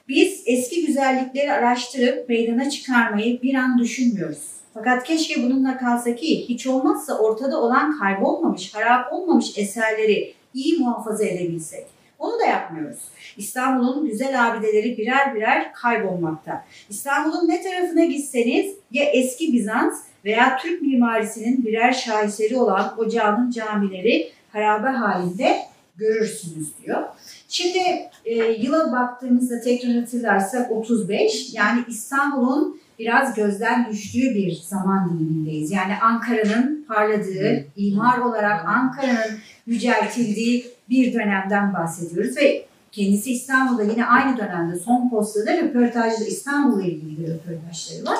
Biz 0.07 0.43
eski 0.45 0.85
güzellikleri 0.85 1.51
araştırıp 1.51 2.29
meydana 2.29 2.69
çıkarmayı 2.69 3.41
bir 3.41 3.53
an 3.53 3.79
düşünmüyoruz. 3.79 4.55
Fakat 4.73 5.03
keşke 5.03 5.43
bununla 5.43 5.77
kalsa 5.77 6.15
ki 6.15 6.45
hiç 6.49 6.67
olmazsa 6.67 7.17
ortada 7.17 7.61
olan 7.61 7.99
kaybolmamış, 7.99 8.75
harap 8.75 9.13
olmamış 9.13 9.57
eserleri 9.57 10.33
iyi 10.55 10.79
muhafaza 10.79 11.25
edebilsek. 11.25 11.85
Onu 12.19 12.39
da 12.39 12.45
yapmıyoruz. 12.45 12.99
İstanbul'un 13.37 14.07
güzel 14.07 14.47
abideleri 14.47 14.97
birer 14.97 15.35
birer 15.35 15.73
kaybolmakta. 15.73 16.65
İstanbul'un 16.89 17.49
ne 17.49 17.61
tarafına 17.61 18.05
gitseniz 18.05 18.75
ya 18.91 19.05
eski 19.05 19.53
Bizans 19.53 20.03
veya 20.25 20.57
Türk 20.57 20.81
mimarisinin 20.81 21.65
birer 21.65 21.93
şaheseri 21.93 22.57
olan 22.57 22.99
ocağının 22.99 23.51
camileri 23.51 24.31
harabe 24.53 24.87
halinde 24.87 25.57
görürsünüz 25.97 26.67
diyor. 26.83 27.03
Şimdi 27.49 27.79
e, 28.25 28.35
yıla 28.35 28.91
baktığımızda 28.91 29.61
tekrar 29.61 29.95
hatırlarsak 29.95 30.71
35 30.71 31.53
yani 31.53 31.83
İstanbul'un 31.87 32.79
biraz 32.99 33.35
gözden 33.35 33.89
düştüğü 33.89 34.35
bir 34.35 34.51
zaman 34.51 35.09
dilimindeyiz. 35.09 35.71
Yani 35.71 35.93
Ankara'nın 36.01 36.85
parladığı, 36.87 37.65
imar 37.75 38.17
olarak 38.17 38.65
Ankara'nın 38.65 39.37
yüceltildiği 39.67 40.65
bir 40.89 41.13
dönemden 41.13 41.73
bahsediyoruz 41.73 42.37
ve 42.37 42.65
kendisi 42.91 43.31
İstanbul'da 43.31 43.83
yine 43.83 44.05
aynı 44.05 44.37
dönemde 44.37 44.79
son 44.79 45.09
postada 45.09 45.57
röportajda 45.57 46.25
İstanbul'la 46.25 46.83
ilgili 46.83 47.19
bir 47.19 47.27
röportajları 47.27 48.05
var. 48.05 48.19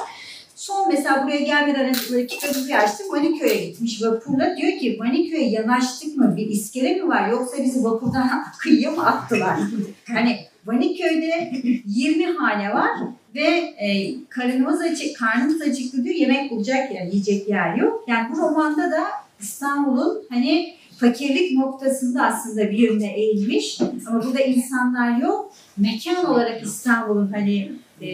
Son 0.56 0.90
mesela 0.92 1.24
buraya 1.24 1.40
gelmeden 1.40 1.86
önce 1.86 2.28
kitabı 2.28 2.68
bir 2.68 2.84
açtım. 2.84 3.08
Maniköy'e 3.12 3.66
gitmiş 3.66 4.04
vapurla. 4.04 4.58
Diyor 4.58 4.80
ki 4.80 4.96
Maniköy'e 5.00 5.50
yanaştık 5.50 6.18
mı? 6.18 6.34
Bir 6.38 6.48
iskele 6.48 6.96
mi 6.96 7.08
var? 7.08 7.30
Yoksa 7.30 7.64
bizi 7.64 7.84
vapurdan 7.84 8.46
kıyıya 8.60 8.92
mı 8.92 9.06
attılar? 9.06 9.60
hani 10.08 10.38
Maniköy'de 10.66 11.52
20 11.86 12.26
hane 12.26 12.74
var 12.74 12.90
ve 13.36 13.74
e, 13.80 14.16
karnımız 14.30 14.82
açık, 14.82 15.18
karnımız 15.18 15.62
acıktı 15.62 16.04
diyor. 16.04 16.16
Yemek 16.16 16.52
bulacak 16.52 16.92
yer, 16.92 17.06
yiyecek 17.06 17.50
yer 17.50 17.76
yok. 17.76 18.06
Yani 18.08 18.28
bu 18.34 18.38
romanda 18.38 18.92
da 18.92 19.04
İstanbul'un 19.40 20.24
hani 20.30 20.74
fakirlik 21.00 21.52
noktasında 21.58 22.26
aslında 22.26 22.72
bir 22.72 22.78
yönde 22.78 23.08
eğilmiş 23.08 23.82
ama 24.08 24.24
burada 24.24 24.40
insanlar 24.40 25.18
yok. 25.18 25.54
Mekan 25.78 26.26
olarak 26.26 26.64
İstanbul'un 26.64 27.32
hani 27.34 27.72
e, 28.02 28.08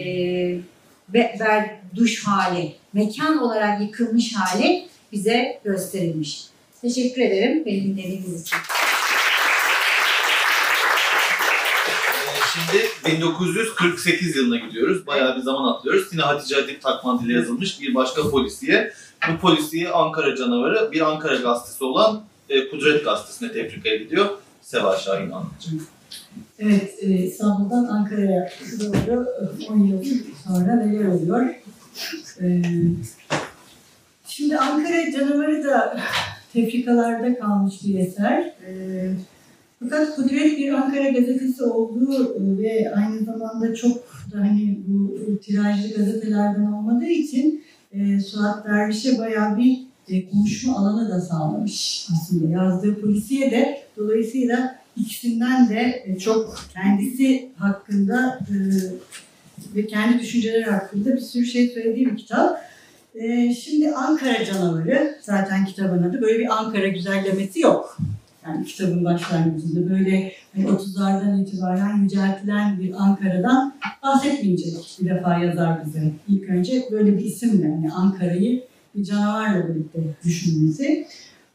ve, 1.14 1.36
ver, 1.40 1.76
duş 1.94 2.24
hali, 2.24 2.72
mekan 2.92 3.38
olarak 3.38 3.80
yıkılmış 3.80 4.34
hali 4.36 4.84
bize 5.12 5.60
gösterilmiş. 5.64 6.44
Teşekkür 6.80 7.22
ederim 7.22 7.62
beni 7.66 7.84
dinlediğiniz 7.84 8.42
için. 8.42 8.58
Şimdi 12.52 13.16
1948 13.16 14.36
yılına 14.36 14.56
gidiyoruz. 14.56 15.06
Bayağı 15.06 15.36
bir 15.36 15.42
zaman 15.42 15.72
atlıyoruz. 15.72 16.08
Yine 16.12 16.22
Hatice 16.22 16.56
Adip 16.56 16.82
Takman 16.82 17.24
ile 17.24 17.32
yazılmış 17.32 17.80
bir 17.80 17.94
başka 17.94 18.30
polisiye. 18.30 18.92
Bu 19.28 19.40
polisiye 19.40 19.90
Ankara 19.90 20.36
canavarı 20.36 20.92
bir 20.92 21.00
Ankara 21.00 21.36
gazetesi 21.36 21.84
olan 21.84 22.22
e, 22.48 22.68
Kudret 22.68 23.04
Gazetesi'ne 23.04 23.52
tefrika 23.52 23.88
ediliyor. 23.88 24.26
Seva 24.62 24.96
Şahin 24.96 25.30
anlatacak. 25.30 25.74
Evet, 26.58 26.94
e, 27.00 27.06
İstanbul'dan 27.06 27.84
Ankara'ya 27.84 28.52
doğru 28.80 29.26
10 29.68 29.78
yıl 29.78 30.04
sonra 30.44 30.74
neler 30.74 31.04
oluyor? 31.04 31.46
E, 32.40 32.62
şimdi 34.28 34.58
Ankara 34.58 35.12
canavarı 35.12 35.64
da 35.64 36.00
tefrikalarda 36.52 37.38
kalmış 37.38 37.74
bir 37.84 37.98
eser. 37.98 38.54
E, 38.66 38.72
fakat 39.82 40.16
Kudret 40.16 40.58
bir 40.58 40.72
Ankara 40.72 41.08
gazetesi 41.08 41.62
olduğu 41.62 42.58
ve 42.58 42.94
aynı 42.96 43.24
zamanda 43.24 43.74
çok 43.74 43.96
da 44.32 44.38
hani 44.38 44.78
bu 44.86 45.16
tirajlı 45.40 45.96
gazetelerden 45.96 46.72
olmadığı 46.72 47.06
için 47.06 47.64
e, 47.92 48.20
Suat 48.20 48.64
Derviş'e 48.64 49.18
bayağı 49.18 49.58
bir 49.58 49.78
e, 50.08 50.30
konuşma 50.30 50.76
alanı 50.76 51.10
da 51.10 51.20
sağlamış 51.20 52.08
aslında. 52.12 52.52
Yazdığı 52.52 53.00
polisiye 53.00 53.50
de 53.50 53.78
dolayısıyla 53.96 54.78
ikisinden 54.96 55.68
de 55.68 56.02
e, 56.06 56.18
çok 56.18 56.58
kendisi 56.72 57.48
hakkında 57.56 58.38
e, 58.50 58.54
ve 59.76 59.86
kendi 59.86 60.18
düşünceleri 60.18 60.64
hakkında 60.64 61.16
bir 61.16 61.20
sürü 61.20 61.46
şey 61.46 61.68
söylediği 61.68 62.06
bir 62.06 62.16
kitap. 62.16 62.60
E, 63.14 63.54
Şimdi 63.54 63.94
Ankara 63.94 64.44
Canavarı 64.44 65.18
zaten 65.22 65.64
kitabın 65.66 66.02
adı. 66.02 66.20
Böyle 66.22 66.38
bir 66.38 66.58
Ankara 66.58 66.88
güzellemesi 66.88 67.60
yok. 67.60 67.98
Yani 68.46 68.64
kitabın 68.64 69.04
başlangıcında 69.04 69.90
böyle 69.90 70.32
hani 70.54 70.64
30'lardan 70.64 71.42
itibaren 71.42 72.02
yüceltilen 72.02 72.80
bir 72.80 72.94
Ankara'dan 72.98 73.74
bahsetmeyecek 74.02 74.74
bir 75.00 75.10
defa 75.10 75.38
yazar 75.38 75.86
bize. 75.86 76.12
İlk 76.28 76.48
önce 76.48 76.84
böyle 76.90 77.18
bir 77.18 77.24
isimle 77.24 77.66
yani 77.66 77.92
Ankara'yı 77.92 78.64
bir 78.94 79.04
canavarla 79.04 79.68
birlikte 79.68 80.00
düşünmesi. 80.24 81.06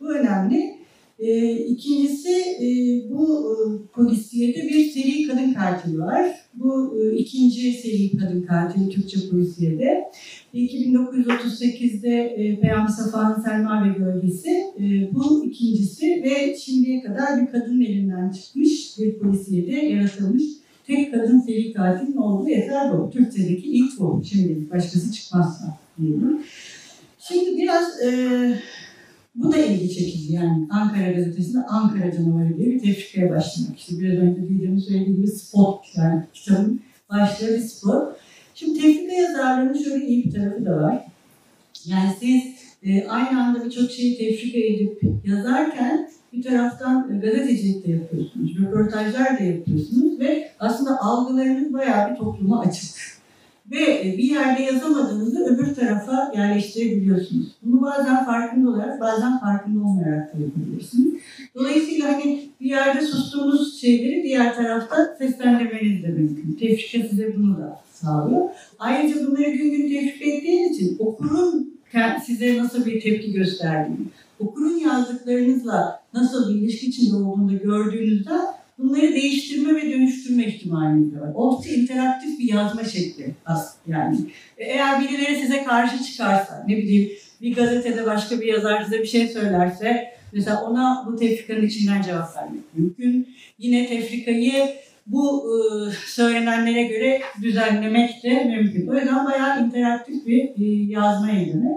Bu 0.01 0.13
önemli. 0.13 0.76
Ee, 1.19 1.51
ikincisi 1.51 2.31
e, 2.61 2.67
bu 3.09 3.47
e, 3.51 3.57
polisiyede 3.93 4.61
bir 4.63 4.85
seri 4.91 5.27
kadın 5.27 5.53
katili 5.53 5.99
var. 5.99 6.25
Bu 6.53 6.99
e, 7.01 7.17
ikinci 7.17 7.73
seri 7.73 8.17
kadın 8.17 8.41
katili 8.41 8.89
Türkçe 8.89 9.29
polisiyede. 9.29 10.03
İlki 10.53 10.77
1938'de 10.77 12.15
e, 12.15 12.59
Peyami 12.59 12.91
Safa'nın 12.91 13.41
Selma 13.41 13.85
ve 13.85 13.97
Gölgesi. 13.97 14.49
E, 14.79 15.13
bu 15.13 15.45
ikincisi 15.45 16.23
ve 16.23 16.57
şimdiye 16.57 17.01
kadar 17.01 17.41
bir 17.41 17.51
kadının 17.51 17.81
elinden 17.81 18.31
çıkmış 18.31 18.99
bir 18.99 19.19
polisiyede 19.19 19.71
yaratılmış 19.71 20.43
tek 20.87 21.13
kadın 21.13 21.39
seri 21.39 21.73
katilin 21.73 22.17
olduğu 22.17 22.49
eser 22.49 22.91
bu. 22.93 23.09
Türkçedeki 23.09 23.67
ilk 23.67 23.99
bu. 23.99 24.23
Şimdi 24.29 24.69
başkası 24.71 25.11
çıkmazsa 25.11 25.77
diyelim. 26.01 26.39
Şimdi 27.19 27.57
biraz 27.61 28.01
e, 28.01 28.09
bu 29.37 29.51
da 29.51 29.57
ilgi 29.57 29.95
çekici 29.95 30.33
yani 30.33 30.67
Ankara 30.71 31.11
gazetesinde 31.11 31.65
Ankara 31.65 32.11
canavarı 32.11 32.57
diye 32.57 32.69
bir 32.69 32.79
tefrikaya 32.79 33.29
başlamak. 33.29 33.79
İşte 33.79 33.99
biraz 33.99 34.17
önce 34.17 34.41
Didem'in 34.41 34.79
söylediği 34.79 35.15
gibi 35.15 35.27
spot 35.27 35.85
yani 35.95 36.23
kitabın 36.33 36.81
başlığı 37.09 37.47
bir 37.47 37.59
spot. 37.59 38.17
Şimdi 38.55 38.81
tefrika 38.81 39.13
yazarlığının 39.13 39.83
şöyle 39.83 40.05
iyi 40.05 40.25
bir 40.25 40.31
tarafı 40.31 40.65
da 40.65 40.77
var. 40.77 41.05
Yani 41.85 42.09
siz 42.19 42.43
e, 42.83 43.07
aynı 43.07 43.43
anda 43.43 43.65
birçok 43.65 43.91
şeyi 43.91 44.17
tefrika 44.17 44.59
edip 44.59 45.01
yazarken 45.25 46.09
bir 46.33 46.43
taraftan 46.43 47.21
gazetecilik 47.21 47.87
de 47.87 47.91
yapıyorsunuz, 47.91 48.57
röportajlar 48.59 49.39
da 49.39 49.43
yapıyorsunuz 49.43 50.19
ve 50.19 50.51
aslında 50.59 51.01
algılarınız 51.01 51.73
bayağı 51.73 52.11
bir 52.11 52.15
topluma 52.15 52.59
açık. 52.59 53.16
Ve 53.71 54.07
e, 54.07 54.17
bir 54.17 54.23
yerde 54.23 54.63
yazamadığınızı 54.63 55.45
öbür 55.45 55.75
tarafa 55.75 56.31
yerleştirebiliyorsunuz. 56.35 57.47
Bunu 57.63 57.81
bazen 57.81 58.25
farkında 58.25 58.69
olarak, 58.69 59.01
bazen 59.01 59.39
farkında 59.39 59.79
olmayarak 59.79 60.33
da 60.33 60.41
yapabilirsiniz. 60.41 61.13
Dolayısıyla 61.55 62.13
hani 62.13 62.49
bir 62.61 62.69
yerde 62.69 63.01
sustuğunuz 63.01 63.81
şeyleri 63.81 64.23
diğer 64.23 64.55
tarafta 64.55 65.15
seslendirmeniz 65.17 66.03
de 66.03 66.07
mümkün. 66.07 66.57
Tefrika 66.59 67.07
size 67.07 67.35
bunu 67.37 67.57
da 67.57 67.81
sağlıyor. 67.93 68.49
Ayrıca 68.79 69.27
bunları 69.27 69.51
gün 69.51 69.71
gün 69.71 69.89
tefrika 69.89 70.25
ettiğiniz 70.25 70.77
için 70.77 70.95
okurun 70.99 71.77
size 72.25 72.57
nasıl 72.57 72.85
bir 72.85 73.01
tepki 73.01 73.33
gösterdiğini, 73.33 74.05
okurun 74.39 74.77
yazdıklarınızla 74.77 76.01
nasıl 76.13 76.49
bir 76.49 76.61
ilişki 76.61 76.87
içinde 76.87 77.15
olduğunu 77.15 77.59
gördüğünüzde 77.59 78.33
bunları 78.77 79.13
değiştirme 79.13 79.75
ve 79.75 79.91
dönüştürme 79.93 80.45
ihtimaliniz 80.45 81.15
de 81.15 81.19
var. 81.19 81.31
Oldukça 81.35 81.73
interaktif 81.73 82.39
bir 82.39 82.53
yazma 82.53 82.83
şekli 82.83 83.35
aslında 83.45 83.97
yani. 83.97 84.17
E, 84.57 84.65
Eğer 84.65 85.01
birileri 85.01 85.35
size 85.35 85.63
karşı 85.63 86.03
çıkarsa, 86.03 86.65
ne 86.67 86.77
bileyim 86.77 87.11
bir 87.41 87.55
gazetede 87.55 88.05
başka 88.05 88.41
bir 88.41 88.45
yazar 88.45 88.83
size 88.83 88.99
bir 88.99 89.07
şey 89.07 89.27
söylerse, 89.27 90.13
mesela 90.33 90.63
ona 90.63 91.03
bu 91.07 91.15
tefrikanın 91.15 91.65
içinden 91.67 92.01
cevap 92.01 92.37
vermek 92.37 92.61
mümkün. 92.73 93.35
Yine 93.59 93.87
tefrikayı 93.87 94.69
bu 95.07 95.43
e, 95.53 95.57
söylenenlere 96.05 96.83
göre 96.83 97.21
düzenlemek 97.41 98.23
de 98.23 98.43
mümkün. 98.43 98.87
O 98.87 98.95
yüzden 98.95 99.25
bayağı 99.25 99.65
interaktif 99.65 100.25
bir 100.25 100.43
e, 100.43 100.91
yazma 100.91 101.31
eylemi. 101.31 101.71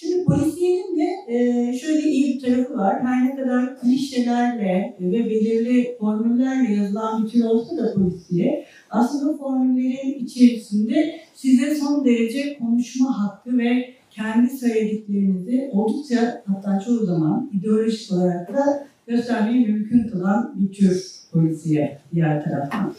Şimdi 0.00 0.24
polisiyenin 0.24 0.98
de 0.98 1.34
e, 1.34 1.72
şöyle 1.78 2.08
iyi 2.08 2.34
bir 2.34 2.40
tarafı 2.40 2.76
var. 2.76 3.02
Her 3.02 3.26
ne 3.26 3.36
kadar 3.36 3.80
klişelerle 3.80 4.96
ve 5.00 5.12
belirli 5.12 5.96
formüllerle 6.00 6.74
yazılan 6.74 7.24
bir 7.24 7.30
tür 7.30 7.44
olsa 7.44 7.76
da 7.76 7.94
polisiye, 7.94 8.66
aslında 8.90 9.36
formüllerin 9.36 10.24
içerisinde 10.24 11.20
size 11.34 11.74
son 11.74 12.04
derece 12.04 12.58
konuşma 12.58 13.24
hakkı 13.24 13.58
ve 13.58 13.94
kendi 14.10 14.58
söylediklerinizi 14.58 15.70
oldukça 15.72 16.42
hatta 16.46 16.80
çoğu 16.80 17.06
zaman 17.06 17.50
ideolojik 17.58 18.12
olarak 18.12 18.54
da 18.54 18.86
göstermeyi 19.06 19.66
mümkün 19.66 20.08
kılan 20.08 20.54
bir 20.60 20.72
tür 20.72 21.06
polisiye 21.32 22.00
diğer 22.14 22.44
taraftan. 22.44 22.94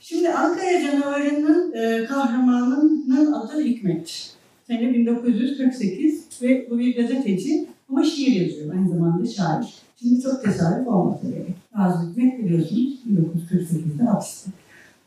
Şimdi 0.00 0.28
Ankara 0.28 0.82
canavarının 0.82 1.72
e, 1.72 2.04
kahramanının 2.04 3.32
adı 3.32 3.60
Hikmet. 3.60 4.37
Sene 4.68 4.94
1948 4.94 6.42
ve 6.42 6.70
bu 6.70 6.78
bir 6.78 6.96
gazeteci 6.96 7.66
ama 7.90 8.04
şiir 8.04 8.40
yazıyor. 8.40 8.74
Aynı 8.74 8.88
zamanda 8.88 9.26
şair. 9.26 9.66
Şimdi 10.00 10.22
çok 10.22 10.44
tesadüf 10.44 10.88
olmasa 10.88 11.28
gerek. 11.28 11.46
Nazım 11.76 12.10
Hikmet 12.10 12.38
biliyorsunuz 12.38 12.98
1948'de 13.10 14.02
hapiste. 14.02 14.50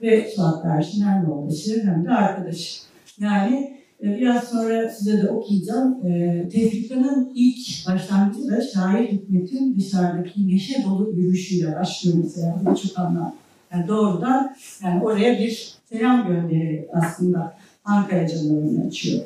Ve 0.01 0.31
Suat 0.35 0.65
Derviş'in 0.65 1.01
hem 1.01 1.23
yoldaşı 1.23 1.83
hem 1.83 2.05
de 2.05 2.09
arkadaşı. 2.09 2.81
Yani 3.19 3.77
e, 4.03 4.17
biraz 4.17 4.43
sonra 4.43 4.89
size 4.89 5.21
de 5.21 5.29
okuyacağım. 5.29 6.07
E, 6.07 6.49
Tefrika'nın 6.49 7.31
ilk 7.35 7.87
başlangıcı 7.87 8.47
da 8.47 8.61
şair 8.61 9.07
Hikmet'in 9.07 9.75
dışarıdaki 9.75 10.47
neşe 10.47 10.83
dolu 10.83 11.11
yürüyüşüyle 11.11 11.75
başlıyor 11.75 12.17
mesela. 12.23 12.61
Bu 12.65 12.75
çok 12.75 12.99
anlamlı. 12.99 13.33
Yani 13.73 13.87
doğrudan 13.87 14.55
yani 14.83 15.03
oraya 15.03 15.39
bir 15.39 15.73
selam 15.89 16.27
göndererek 16.27 16.89
aslında 16.93 17.53
Ankara 17.85 18.27
canavarını 18.27 18.87
açıyor. 18.87 19.21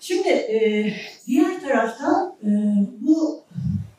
Şimdi 0.00 0.28
e, 0.28 0.92
diğer 1.26 1.60
taraftan 1.60 2.34
e, 2.44 2.50
bu 3.00 3.40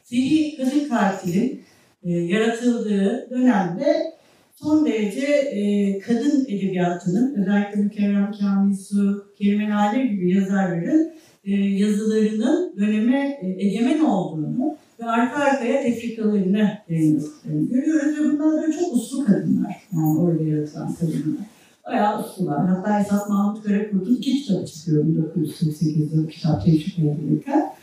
seri 0.03 0.57
kadın 0.57 0.89
katilin 0.89 1.61
e, 2.03 2.11
yaratıldığı 2.11 3.29
dönemde 3.29 4.13
son 4.55 4.85
derece 4.85 5.25
e, 5.27 5.99
kadın 5.99 6.45
edebiyatının 6.47 7.35
özellikle 7.41 7.81
Mükerrem 7.81 8.31
Kamil 8.39 8.75
Su, 8.75 9.25
Kerime 9.37 9.69
Nadir 9.69 10.03
gibi 10.03 10.35
yazarların 10.35 11.13
e, 11.45 11.51
yazılarının 11.55 12.73
döneme 12.77 13.39
e, 13.41 13.65
egemen 13.65 13.99
olduğunu 13.99 14.77
ve 14.99 15.05
arka 15.05 15.35
arkaya 15.35 15.81
tefrikalarını 15.81 16.77
yayınladıklarını 16.89 17.69
görüyoruz 17.69 18.19
ve 18.19 18.23
bunlar 18.23 18.61
böyle 18.61 18.73
çok 18.73 18.93
uslu 18.93 19.25
kadınlar. 19.25 19.75
Yani 19.93 20.19
orada 20.19 20.43
yaratılan 20.43 20.93
kadınlar. 20.93 21.52
Bayağı 21.87 22.19
uslular. 22.19 22.67
Hatta 22.67 22.99
Esat 22.99 23.29
Mahmut 23.29 23.63
Karakurt'un 23.63 24.15
iki 24.15 24.43
kitabı 24.43 24.65
çıkıyor 24.65 25.05
1948'de 25.05 26.21
o 26.21 26.27
kitap 26.27 26.65
tefrika 26.65 27.01
edilirken. 27.01 27.73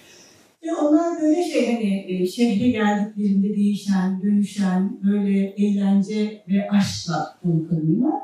Ve 0.62 0.74
onlar 0.74 1.22
böyle 1.22 1.44
şey 1.44 1.74
hani 1.74 2.06
e, 2.08 2.26
şehre 2.26 2.68
geldiklerinde 2.68 3.56
değişen, 3.56 4.22
dönüşen, 4.22 4.98
böyle 5.04 5.38
eğlence 5.38 6.42
ve 6.48 6.70
aşkla 6.70 7.36
dolu 7.44 7.68
kadınlar. 7.68 8.14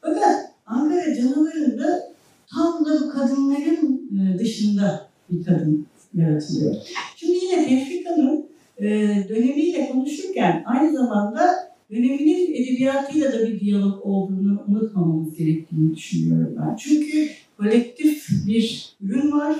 Fakat 0.00 0.52
Ankara 0.66 1.14
canavarında 1.14 2.12
tam 2.50 2.84
da 2.84 3.00
bu 3.00 3.10
kadınların 3.10 4.10
e, 4.18 4.38
dışında 4.38 5.08
bir 5.30 5.44
kadın 5.44 5.86
yaratılıyor. 6.14 6.74
Şimdi 7.16 7.44
yine 7.44 7.68
tefrikanın 7.68 8.46
e, 8.78 8.84
dönemiyle 9.28 9.88
konuşurken 9.88 10.64
aynı 10.66 10.92
zamanda 10.92 11.65
döneminin 11.90 12.54
edebiyatıyla 12.54 13.32
da 13.32 13.46
bir 13.46 13.60
diyalog 13.60 14.06
olduğunu 14.06 14.64
unutmamamız 14.68 15.34
gerektiğini 15.34 15.96
düşünüyorum 15.96 16.56
ben. 16.60 16.76
Çünkü 16.76 17.28
kolektif 17.56 18.28
bir 18.46 18.94
ürün 19.00 19.32
var. 19.32 19.56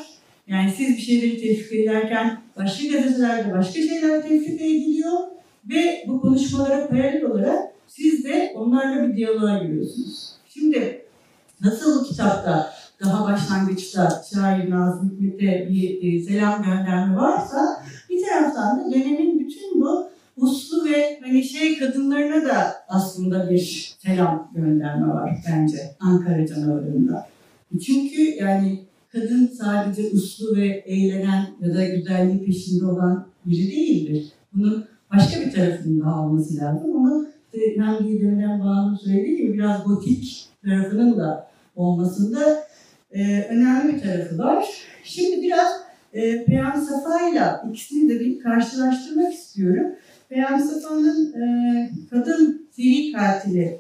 Yani 0.47 0.73
siz 0.77 0.97
bir 0.97 1.03
şeyleri 1.03 1.41
tefrika 1.41 1.77
ederken 1.77 2.43
başka 2.57 2.89
gazetelerde 2.89 3.53
başka 3.53 3.73
şeyler 3.73 4.23
tefrika 4.23 4.65
ediliyor 4.65 5.13
ve 5.71 6.05
bu 6.09 6.21
konuşmalara 6.21 6.89
paralel 6.89 7.25
olarak 7.25 7.73
siz 7.87 8.25
de 8.25 8.53
onlarla 8.57 9.09
bir 9.09 9.17
diyaloğa 9.17 9.59
giriyorsunuz. 9.59 10.33
Şimdi 10.49 11.03
nasıl 11.61 12.01
bu 12.01 12.09
kitapta 12.09 12.73
daha 13.05 13.25
başlangıçta 13.25 14.23
şair 14.35 14.71
Nazım 14.71 15.11
Hikmet'e 15.11 15.69
bir 15.71 16.03
e, 16.03 16.23
selam 16.23 16.63
gönderme 16.63 17.17
varsa 17.17 17.85
bir 18.11 18.23
taraftan 18.23 18.81
da 18.81 18.95
dönemin 18.95 19.41
bütün 19.41 19.81
bu 19.81 20.06
uslu 20.37 20.85
ve 20.85 21.21
hani 21.25 21.45
şey 21.45 21.79
kadınlarına 21.79 22.49
da 22.49 22.75
aslında 22.89 23.51
bir 23.51 23.95
selam 23.99 24.51
gönderme 24.55 25.07
var 25.07 25.39
bence 25.51 25.79
Ankara 26.01 26.47
canavarında. 26.47 27.29
Çünkü 27.87 28.23
yani 28.23 28.81
kadın 29.13 29.47
sadece 29.47 30.03
uslu 30.11 30.57
ve 30.57 30.67
eğlenen 30.67 31.47
ya 31.61 31.75
da 31.75 31.85
güzelliği 31.85 32.45
peşinde 32.45 32.87
olan 32.87 33.27
biri 33.47 33.71
değildir. 33.71 34.33
Bunun 34.53 34.85
başka 35.15 35.41
bir 35.41 35.53
tarafının 35.53 36.01
daha 36.01 36.27
olması 36.27 36.57
lazım 36.57 36.97
ama 36.97 37.27
işte 37.55 37.81
hem 37.81 38.09
Didem'den 38.09 38.61
Bağım'ın 38.61 38.97
söylediği 38.97 39.37
gibi 39.37 39.55
biraz 39.55 39.85
gotik 39.85 40.49
tarafının 40.65 41.19
da 41.19 41.51
olmasında 41.77 42.67
e, 43.13 43.43
önemli 43.43 43.95
bir 43.95 44.01
tarafı 44.01 44.39
var. 44.39 44.65
Şimdi 45.05 45.43
biraz 45.43 45.73
e, 46.13 46.45
Peyami 46.45 46.85
Safa 46.85 47.29
ile 47.29 47.71
ikisini 47.71 48.09
de 48.09 48.21
bir 48.21 48.41
karşılaştırmak 48.41 49.35
istiyorum. 49.35 49.87
Peyami 50.29 50.63
Safa'nın 50.63 51.33
e, 51.33 51.91
kadın 52.11 52.69
seri 52.71 53.13
katili 53.13 53.79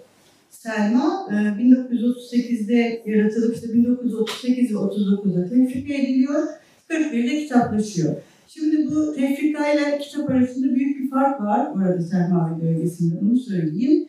Selma 0.50 1.28
e, 1.30 1.34
1938'de 1.34 3.02
yaratılıp 3.06 3.54
işte 3.54 3.74
1938 3.74 4.70
ve 4.70 4.74
39'da 4.74 5.48
tefrika 5.48 5.94
ediliyor. 5.94 6.42
41'de 6.90 7.38
kitaplaşıyor. 7.42 8.16
Şimdi 8.48 8.90
bu 8.90 9.14
tefrika 9.14 9.72
ile 9.72 9.98
kitap 9.98 10.30
arasında 10.30 10.74
büyük 10.74 10.98
bir 10.98 11.10
fark 11.10 11.40
var. 11.40 11.68
Orada 11.76 12.02
Selma 12.02 12.58
ve 12.58 12.62
bölgesinde 12.62 13.14
onu 13.18 13.36
söyleyeyim. 13.36 14.08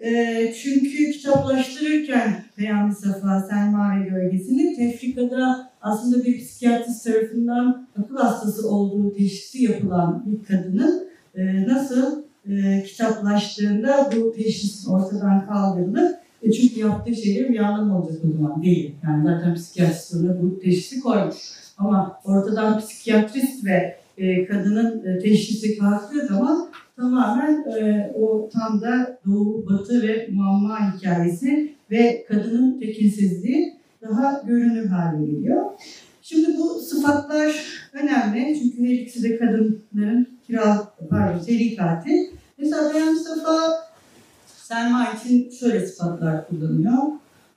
E, 0.00 0.52
çünkü 0.62 1.10
kitaplaştırırken 1.10 2.44
Peyami 2.56 2.94
Safa, 2.94 3.40
Selma 3.50 4.00
ve 4.00 4.08
Gölgesi'ni 4.08 4.76
tefrikada 4.76 5.70
aslında 5.80 6.24
bir 6.24 6.38
psikiyatrist 6.38 7.04
tarafından 7.04 7.88
akıl 7.98 8.16
hastası 8.16 8.68
olduğu 8.68 9.14
teşhisi 9.14 9.62
yapılan 9.62 10.24
bir 10.26 10.44
kadının 10.44 11.07
e, 11.38 11.68
nasıl 11.68 12.22
e, 12.50 12.82
kitaplaştığında 12.82 14.10
bu 14.16 14.32
teşhis 14.32 14.88
ortadan 14.88 15.46
kaldırılır. 15.46 16.10
E, 16.42 16.52
çünkü 16.52 16.80
yaptığı 16.80 17.14
şeyler 17.14 17.48
bir 17.48 17.58
anlam 17.58 17.96
olacak 17.96 18.18
o 18.28 18.32
zaman 18.32 18.62
değil. 18.62 18.94
Yani 19.04 19.24
zaten 19.24 19.54
psikiyatrist 19.54 20.14
ona 20.14 20.42
bu 20.42 20.60
teşhisi 20.60 21.00
koymuş. 21.00 21.36
Ama 21.78 22.20
ortadan 22.24 22.78
psikiyatrist 22.78 23.64
ve 23.64 23.96
e, 24.18 24.46
kadının 24.46 25.06
e, 25.06 25.18
teşhisi 25.18 25.78
kalktığı 25.78 26.26
zaman 26.26 26.68
tamamen 26.96 27.64
e, 27.80 28.12
o 28.14 28.48
tam 28.52 28.80
da 28.80 29.18
doğu, 29.26 29.66
batı 29.66 30.02
ve 30.02 30.28
muamma 30.32 30.94
hikayesi 30.94 31.72
ve 31.90 32.24
kadının 32.28 32.80
tekinsizliği 32.80 33.74
daha 34.02 34.42
görünür 34.46 34.86
hale 34.86 35.26
geliyor. 35.26 35.64
Şimdi 36.28 36.58
bu 36.58 36.80
sıfatlar 36.80 37.56
önemli 37.92 38.58
çünkü 38.58 38.84
her 38.84 38.94
ikisi 38.94 39.22
de 39.22 39.38
kadınların 39.38 40.28
kiral, 40.46 40.84
pardon, 41.10 41.38
seri 41.38 41.76
katil. 41.76 42.26
Mesela 42.58 42.94
Beyhan 42.94 43.12
Mustafa 43.12 43.58
Selma 44.46 45.12
için 45.12 45.50
şöyle 45.50 45.86
sıfatlar 45.86 46.48
kullanıyor. 46.48 47.02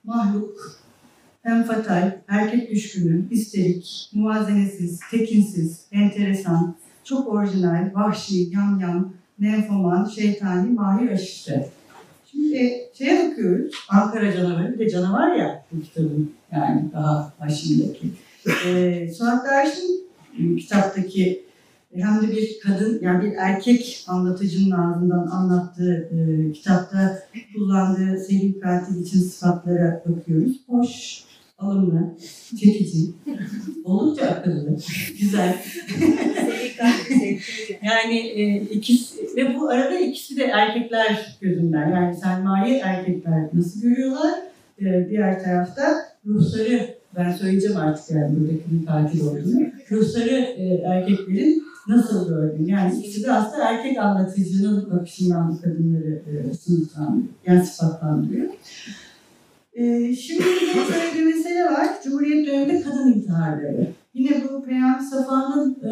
Mahluk, 0.04 0.80
enfatal, 1.46 2.12
erkek 2.28 2.72
düşkünü, 2.72 3.30
histerik, 3.32 4.10
muvazenesiz, 4.14 5.00
tekinsiz, 5.12 5.86
enteresan, 5.92 6.76
çok 7.04 7.28
orijinal, 7.28 7.92
vahşi, 7.94 8.50
yamyam, 8.54 9.14
nenfoman, 9.40 10.06
şeytani, 10.06 10.70
mahir 10.70 11.10
aşişte. 11.10 11.70
Şimdi 12.32 12.72
şeye 12.98 13.30
bakıyoruz, 13.30 13.76
Ankara 13.90 14.34
canavarı, 14.34 14.74
bir 14.74 14.80
de 14.80 14.90
canavar 14.90 15.36
ya 15.36 15.66
bu 15.72 15.82
kitabın 15.82 16.34
yani 16.52 16.92
daha 16.94 17.34
başındaki. 17.40 18.12
Ee, 18.48 19.12
Suat 19.18 19.46
Dersin 19.46 20.08
kitaptaki 20.58 21.44
hem 21.96 22.22
de 22.22 22.32
bir 22.32 22.60
kadın 22.64 23.00
yani 23.02 23.24
bir 23.24 23.36
erkek 23.38 24.06
anlatıcının 24.08 24.72
ağzından 24.72 25.28
anlattığı 25.28 26.10
e, 26.12 26.52
kitapta 26.52 27.20
kullandığı 27.56 28.20
seri 28.20 28.60
katil 28.60 29.02
için 29.02 29.20
sıfatlara 29.20 30.04
bakıyoruz. 30.06 30.60
Hoş, 30.68 31.24
alımlı, 31.60 32.16
çekici, 32.60 33.12
oldukça 33.84 34.26
akıllı, 34.26 34.78
güzel. 35.20 35.56
yani 37.84 38.18
e, 38.18 38.62
ikisi 38.62 39.36
ve 39.36 39.56
bu 39.56 39.70
arada 39.70 40.00
ikisi 40.00 40.38
de 40.38 40.44
erkekler 40.44 41.38
gözünden. 41.42 41.90
Yani 41.90 42.16
Selma'yı 42.16 42.80
erkekler 42.84 43.50
nasıl 43.54 43.82
görüyorlar? 43.82 44.34
E, 44.80 45.08
diğer 45.10 45.44
tarafta 45.44 45.96
ruhları 46.26 47.01
ben 47.16 47.32
söyleyeceğim 47.32 47.78
artık 47.78 48.12
yani 48.12 48.40
buradaki 48.40 48.86
katil 48.86 49.22
olduğunu. 49.22 49.62
Ruhları 49.92 50.30
e, 50.30 50.82
erkeklerin 50.86 51.64
nasıl 51.88 52.30
gördün? 52.30 52.66
Yani 52.66 53.00
ikisi 53.00 53.24
de 53.24 53.32
aslında 53.32 53.72
erkek 53.72 53.98
anlatıcının 53.98 54.92
bakışından 54.92 55.58
kadınları 55.58 56.22
e, 56.28 56.54
sınıflandırıyor, 56.54 57.34
yani 57.46 57.66
sıfatlandırıyor. 57.66 58.50
E, 59.74 60.16
şimdi 60.16 60.44
de 60.44 60.74
şöyle 60.74 61.20
bir 61.20 61.36
mesele 61.36 61.66
var. 61.66 61.88
Cumhuriyet 62.04 62.48
döneminde 62.48 62.82
kadın 62.82 63.14
intiharları. 63.14 63.88
Yine 64.14 64.44
bu 64.44 64.66
Peyami 64.66 65.04
Safa'nın 65.04 65.72
e, 65.72 65.92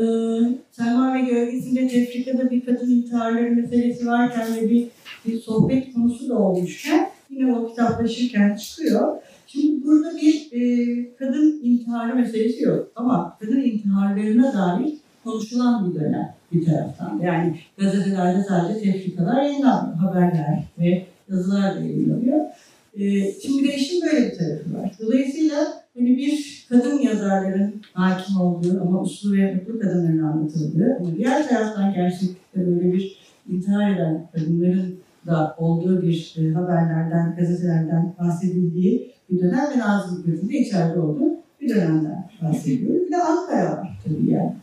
Selma 0.72 1.13
ve 1.13 1.22
Gölgesi'nde 1.22 1.88
Tefrika'da 1.88 2.51
bir 2.51 2.65
kadın 2.65 2.89
intiharları 2.89 3.51
meselesi 3.51 4.07
varken 4.07 4.55
ve 4.55 4.70
bir, 4.70 4.88
bir 5.26 5.39
sohbet 5.39 5.93
konusu 5.93 6.30
da 6.30 6.38
olmuşken 6.38 7.09
yine 7.30 7.55
o 7.55 7.70
kitaplaşırken 7.70 8.55
çıkıyor. 8.55 9.17
Şimdi 9.51 9.83
burada 9.85 10.17
bir 10.17 10.49
e, 10.51 11.15
kadın 11.15 11.59
intiharı 11.63 12.15
meselesi 12.15 12.63
yok 12.63 12.91
ama 12.95 13.37
kadın 13.39 13.61
intiharlarına 13.61 14.53
dair 14.53 14.93
konuşulan 15.23 15.89
bir 15.89 15.99
dönem 15.99 16.35
bir 16.51 16.65
taraftan. 16.65 17.19
Yani 17.23 17.59
gazetelerde 17.77 18.43
sadece 18.43 18.79
tefrikalar 18.79 19.43
yayınlanmıyor, 19.43 19.97
haberler 19.97 20.63
ve 20.79 21.05
yazılar 21.29 21.75
da 21.75 21.79
yayınlanıyor. 21.79 22.45
E, 22.93 23.31
şimdi 23.31 23.67
de 23.67 23.75
işin 23.75 24.01
böyle 24.01 24.31
bir 24.31 24.37
tarafı 24.37 24.73
var. 24.73 24.91
Dolayısıyla 25.01 25.55
hani 25.97 26.17
bir 26.17 26.65
kadın 26.69 26.99
yazarların 26.99 27.81
hakim 27.93 28.41
olduğu 28.41 28.81
ama 28.81 29.01
uslu 29.01 29.33
ve 29.37 29.55
mutlu 29.55 29.79
kadınların 29.79 30.23
anlatıldığı 30.23 31.17
diğer 31.17 31.49
taraftan 31.49 31.93
gerçekten 31.93 32.65
böyle 32.65 32.93
bir 32.93 33.17
intihar 33.49 33.95
eden 33.95 34.27
kadınların 34.33 34.99
da 35.30 35.55
olduğu 35.57 36.01
bir 36.01 36.36
e, 36.38 36.53
haberlerden, 36.53 37.36
gazetelerden 37.39 38.15
bahsedildiği 38.19 39.13
bir 39.30 39.39
dönem 39.41 39.69
ve 39.75 39.80
Nazım 39.80 40.17
Hikmet'in 40.17 40.49
de 40.49 40.57
içeride 40.57 40.99
olduğu 40.99 41.30
bir 41.61 41.69
dönemden 41.69 42.30
bahsediyoruz. 42.41 43.07
Bir 43.07 43.11
de 43.11 43.23
Ankara 43.23 43.71
var 43.71 43.99
tabii 44.05 44.32
yani. 44.32 44.53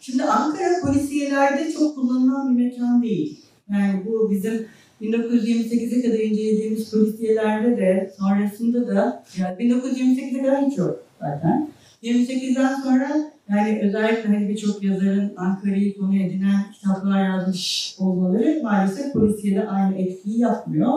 Şimdi 0.00 0.24
Ankara 0.24 0.80
polisiyelerde 0.84 1.72
çok 1.72 1.94
kullanılan 1.94 2.58
bir 2.58 2.64
mekan 2.64 3.02
değil. 3.02 3.40
Yani 3.72 4.02
bu 4.06 4.30
bizim 4.30 4.66
1928'e 5.02 6.02
kadar 6.02 6.18
incelediğimiz 6.18 6.90
polisiyelerde 6.90 7.76
de 7.76 8.12
sonrasında 8.18 8.88
da 8.88 9.24
yani 9.38 9.56
1928'e 9.56 10.42
kadar 10.42 10.66
hiç 10.66 10.78
yok 10.78 11.04
zaten. 11.20 11.68
28'den 12.02 12.74
sonra 12.74 13.35
yani 13.48 13.80
özellikle 13.82 14.28
hani 14.28 14.48
birçok 14.48 14.82
yazarın 14.82 15.32
Ankara'yı 15.36 15.98
konu 15.98 16.16
edinen 16.16 16.72
kitaplar 16.72 17.24
yazmış 17.24 17.96
olmaları 17.98 18.60
maalesef 18.62 19.12
polisiyede 19.12 19.68
aynı 19.68 19.96
etkiyi 19.96 20.40
yapmıyor. 20.40 20.92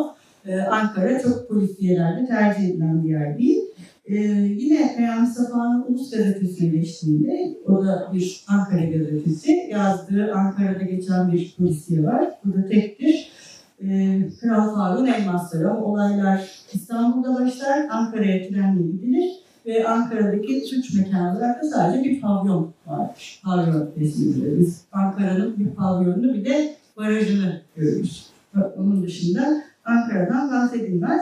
Ee, 0.45 0.59
Ankara 0.59 1.21
çok 1.21 1.49
polisiyelerde 1.49 2.25
tercih 2.25 2.63
edilen 2.63 3.03
bir 3.03 3.09
yer 3.09 3.37
değil. 3.37 3.61
Ee, 4.05 4.15
yine 4.57 4.95
Peyami 4.97 5.27
Safa'nın 5.27 5.85
Ulus 5.87 6.11
Gazetesi'ne 6.11 6.69
geçtiğinde, 6.69 7.57
o 7.65 7.85
da 7.85 8.11
bir 8.13 8.43
Ankara 8.47 8.83
gazetesi, 8.83 9.51
yazdığı 9.71 10.33
Ankara'da 10.33 10.83
geçen 10.83 11.31
bir 11.31 11.55
polisiye 11.57 12.03
var. 12.03 12.29
Bu 12.45 12.53
da 12.53 12.67
tektir. 12.67 13.31
Ee, 13.83 14.21
Kral 14.41 14.75
Faruk'un 14.75 15.05
elmasları. 15.05 15.73
Olaylar 15.73 16.51
İstanbul'da 16.73 17.33
başlar, 17.33 17.87
Ankara'ya 17.89 18.47
trenle 18.47 18.81
gidilir 18.81 19.31
ve 19.70 19.88
Ankara'daki 19.88 20.61
suç 20.61 20.93
mekanı 20.93 21.38
olarak 21.38 21.63
da 21.63 21.67
sadece 21.70 22.09
bir 22.09 22.22
pavyon 22.22 22.74
vardır. 22.88 23.41
Pavyon 23.43 23.91
resmidir. 23.99 24.59
Biz 24.59 24.82
Ankara'nın 24.91 25.59
bir 25.59 25.76
pavyonunu 25.76 26.34
bir 26.34 26.45
de 26.45 26.76
barajını 26.97 27.61
görürüz. 27.76 28.30
Onun 28.78 29.03
dışında 29.03 29.63
Ankara'dan 29.86 30.51
bahsedilmez. 30.51 31.22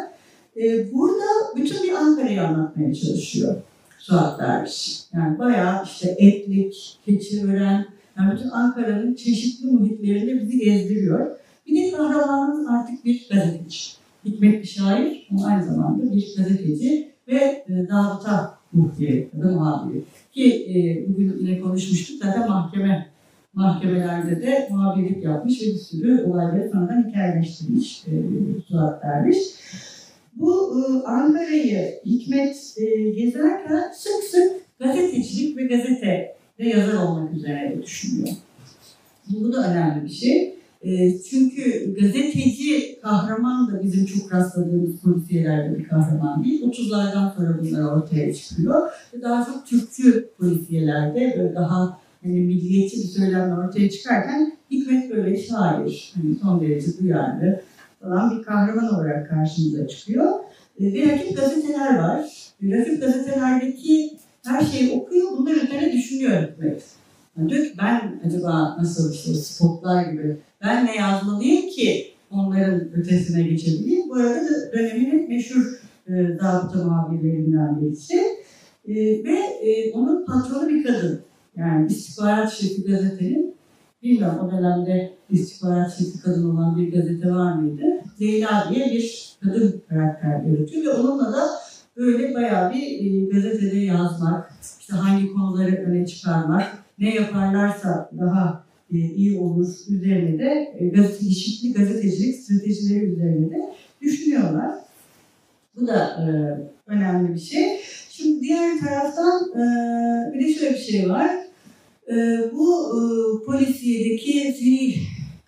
Ee, 0.57 0.93
burada 0.93 1.25
bütün 1.55 1.83
bir 1.83 1.91
Ankara'yı 1.91 2.47
anlatmaya 2.47 2.93
çalışıyor. 2.93 3.55
Suat 3.99 4.39
Derviş. 4.39 5.03
Yani 5.13 5.39
bayağı 5.39 5.83
işte 5.83 6.15
Etlik, 6.17 6.99
Keçiören, 7.05 7.85
yani 8.17 8.35
bütün 8.35 8.49
Ankara'nın 8.49 9.15
çeşitli 9.15 9.71
muhitlerinde 9.71 10.41
bizi 10.41 10.59
gezdiriyor. 10.59 11.31
Bir 11.67 11.75
de 11.75 11.91
kahramanımız 11.91 12.67
artık 12.67 13.05
bir 13.05 13.27
gazeteci. 13.31 13.79
Hikmet 14.25 14.61
bir 14.61 14.67
şair 14.67 15.27
ama 15.31 15.47
aynı 15.47 15.65
zamanda 15.65 16.15
bir 16.15 16.35
gazeteci 16.37 17.16
ve 17.27 17.65
e, 17.69 17.87
Davut'a 17.89 18.57
muhtiri 18.73 19.29
ya 19.43 19.51
muhabiri. 19.51 20.03
Ki 20.31 20.65
e, 20.75 21.09
bugün 21.09 21.37
yine 21.39 21.59
konuşmuştuk 21.59 22.23
zaten 22.23 22.49
mahkeme 22.49 23.07
mahkemelerde 23.53 24.41
de 24.41 24.67
muhabirlik 24.71 25.23
yapmış 25.23 25.61
ve 25.61 25.65
bir 25.65 25.77
sürü 25.77 26.23
olayları 26.23 26.69
sonradan 26.73 27.09
hikayeleştirmiş 27.09 28.05
e, 28.07 28.11
Suat 28.67 29.03
Derviş. 29.03 29.37
Bu 30.35 30.79
e, 30.79 31.07
Ankara'yı 31.07 31.99
Hikmet 32.05 32.75
e, 32.77 33.09
gezerken 33.09 33.91
sık 33.93 34.23
sık 34.23 34.51
gazetecilik 34.79 35.57
ve 35.57 35.63
gazetede 35.63 36.35
yazar 36.59 37.03
olmak 37.03 37.33
üzere 37.33 37.79
düşünüyor. 37.83 38.29
Bu 39.29 39.53
da 39.53 39.71
önemli 39.71 40.03
bir 40.03 40.09
şey. 40.09 40.56
E, 40.81 41.19
çünkü 41.21 41.95
gazeteci 42.01 42.99
kahraman 43.01 43.71
da 43.71 43.83
bizim 43.83 44.05
çok 44.05 44.33
rastladığımız 44.33 45.01
polisiyelerde 45.01 45.79
bir 45.79 45.87
kahraman 45.87 46.43
değil. 46.43 46.63
30'lardan 46.63 47.35
sonra 47.35 47.59
bunlar 47.61 47.83
ortaya 47.97 48.33
çıkıyor. 48.33 48.89
Daha 49.21 49.45
çok 49.45 49.65
Türkçü 49.67 50.29
polisiyelerde 50.39 51.35
böyle 51.37 51.55
daha 51.55 51.99
hani 52.23 52.33
milliyetçi 52.33 52.97
bir 52.97 53.03
söylemle 53.03 53.53
ortaya 53.55 53.89
çıkarken 53.89 54.57
Hikmet 54.71 55.11
böyle 55.11 55.37
şair, 55.37 56.13
hani 56.15 56.35
son 56.41 56.61
derece 56.61 56.99
duyarlı 56.99 57.61
falan 58.01 58.37
bir 58.37 58.43
kahraman 58.43 58.95
olarak 58.95 59.29
karşımıza 59.29 59.87
çıkıyor. 59.87 60.33
E, 60.79 60.93
Ve 60.93 61.11
rakip 61.11 61.37
gazeteler 61.37 61.99
var. 61.99 62.25
E, 62.63 62.77
Rakip 62.77 63.01
gazetelerdeki 63.01 64.17
her 64.45 64.61
şeyi 64.61 64.91
okuyor, 64.91 65.27
bunlar 65.37 65.51
üzerine 65.51 65.93
düşünüyor 65.93 66.41
Hikmet. 66.41 66.83
Yani 67.37 67.49
diyor 67.49 67.65
ki 67.65 67.73
ben 67.77 68.19
acaba 68.27 68.77
nasıl 68.79 69.13
işte 69.13 69.33
spotlar 69.33 70.03
gibi 70.11 70.37
ben 70.61 70.85
ne 70.85 70.95
yazmalıyım 70.95 71.69
ki 71.69 72.13
onların 72.31 72.91
ötesine 72.93 73.43
geçebileyim. 73.43 74.09
Bu 74.09 74.13
arada 74.13 74.45
da 74.45 74.71
döneminin 74.73 75.29
meşhur 75.29 75.81
e, 76.07 76.37
zabıta 76.41 76.83
muhabirlerinden 76.85 77.81
birisi. 77.81 78.17
E, 78.87 78.93
ve 79.23 79.39
e, 79.61 79.91
onun 79.91 80.25
patronu 80.25 80.69
bir 80.69 80.83
kadın. 80.83 81.21
Yani 81.55 81.87
istihbarat 81.87 82.53
şefi 82.53 82.83
gazetenin, 82.83 83.55
bilmiyorum 84.03 84.39
o 84.47 84.51
dönemde 84.51 85.13
istihbarat 85.29 85.97
şefi 85.97 86.21
kadın 86.21 86.49
olan 86.49 86.77
bir 86.77 86.91
gazete 86.91 87.31
var 87.31 87.53
mıydı? 87.53 87.83
Leyla 88.21 88.69
diye 88.73 88.85
bir 88.85 89.37
kadın 89.43 89.81
karakter 89.89 90.43
yaratıyor 90.43 90.85
ve 90.85 90.89
onunla 90.93 91.33
da 91.33 91.47
böyle 91.97 92.33
bayağı 92.35 92.73
bir 92.73 92.81
e, 92.81 93.25
gazetede 93.25 93.77
yazmak, 93.77 94.53
işte 94.79 94.93
hangi 94.93 95.33
konuları 95.33 95.75
öne 95.75 96.05
çıkarmak, 96.05 96.63
ne 96.99 97.15
yaparlarsa 97.15 98.09
daha 98.19 98.66
iyi 98.91 99.39
olur 99.39 99.67
üzerine 99.89 100.39
de 100.39 100.75
e, 100.79 100.93
çeşitli 101.19 101.73
gazetecilik 101.73 102.35
stratejileri 102.35 103.05
üzerine 103.05 103.51
de 103.51 103.73
düşünüyorlar. 104.01 104.71
Bu 105.75 105.87
da 105.87 105.97
e, 105.97 106.27
önemli 106.91 107.35
bir 107.35 107.39
şey. 107.39 107.79
Şimdi 108.09 108.41
diğer 108.41 108.79
taraftan 108.79 109.51
e, 109.51 109.63
bir 110.33 110.47
de 110.47 110.53
şöyle 110.53 110.73
bir 110.73 110.79
şey 110.79 111.09
var. 111.09 111.29
E, 112.07 112.15
bu 112.53 112.87
e, 112.87 112.99
polisiyedeki 113.45 114.55
seri 114.59 114.95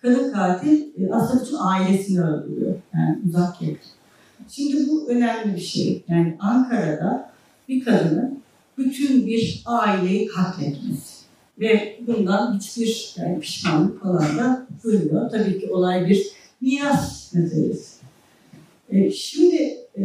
kadın 0.02 0.32
katil 0.32 0.82
e, 0.82 1.10
aslında 1.12 1.44
bütün 1.44 1.56
ailesini 1.60 2.20
öldürüyor. 2.20 2.74
Yani 2.94 3.18
uzak 3.28 3.62
yakın. 3.62 3.90
Şimdi 4.48 4.88
bu 4.88 5.08
önemli 5.08 5.54
bir 5.56 5.60
şey. 5.60 6.04
Yani 6.08 6.36
Ankara'da 6.40 7.30
bir 7.68 7.84
kadının 7.84 8.40
bütün 8.78 9.26
bir 9.26 9.62
aileyi 9.66 10.26
katletmesi. 10.26 11.09
Ve 11.60 11.98
bundan 12.06 12.58
hiçbir 12.58 13.14
yani 13.16 13.40
pişmanlık 13.40 14.02
falan 14.02 14.38
da 14.38 14.66
duymuyor. 14.84 15.30
Tabii 15.30 15.60
ki 15.60 15.70
olay 15.70 16.08
bir 16.08 16.26
miras 16.60 17.34
meselesi. 17.34 18.00
E, 18.90 19.10
şimdi 19.10 19.76
e, 19.98 20.04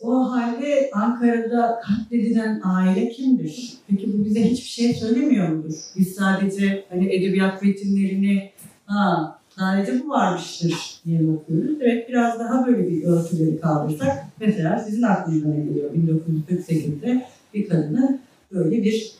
o 0.00 0.30
halde 0.30 0.90
Ankara'da 0.92 1.80
katledilen 1.86 2.60
aile 2.64 3.08
kimdir? 3.08 3.72
Peki 3.88 4.12
bu 4.12 4.24
bize 4.24 4.50
hiçbir 4.50 4.68
şey 4.68 4.94
söylemiyor 4.94 5.48
mudur? 5.48 5.74
Biz 5.96 6.14
sadece 6.14 6.84
hani 6.88 7.14
edebiyat 7.14 7.62
metinlerini 7.62 8.50
ha 8.86 9.38
sadece 9.48 10.04
bu 10.04 10.08
varmıştır 10.08 11.00
diye 11.06 11.18
bakıyoruz. 11.18 11.76
Evet 11.80 12.08
biraz 12.08 12.38
daha 12.38 12.66
böyle 12.66 12.90
bir 12.90 13.04
örtüleri 13.04 13.60
kaldırsak 13.60 14.24
mesela 14.40 14.78
sizin 14.78 15.02
aklınıza 15.02 15.48
ne 15.48 15.64
geliyor? 15.64 15.90
1948'de 15.94 17.26
bir 17.54 17.68
kadının 17.68 18.20
böyle 18.52 18.82
bir 18.84 19.12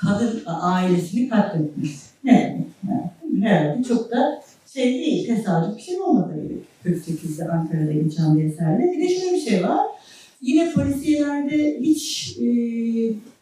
kadın 0.00 0.42
ailesini 0.46 1.28
katletmesi. 1.28 2.08
Ne 2.24 2.58
herhalde 3.42 3.82
çok 3.82 4.10
da 4.10 4.42
şey 4.66 4.94
değil, 4.94 5.26
tesadüf 5.26 5.76
bir 5.76 5.82
şey 5.82 6.00
olmadı 6.00 6.34
gerek. 6.34 6.98
48'de 6.98 7.48
Ankara'da 7.48 7.92
geçen 7.92 8.38
bir 8.38 8.44
eserde. 8.44 8.92
Bir 8.92 9.02
de 9.02 9.08
şöyle 9.08 9.34
bir 9.34 9.40
şey 9.40 9.62
var. 9.62 9.86
Yine 10.40 10.72
polisiyelerde 10.72 11.80
hiç 11.80 12.36
e, 12.40 12.48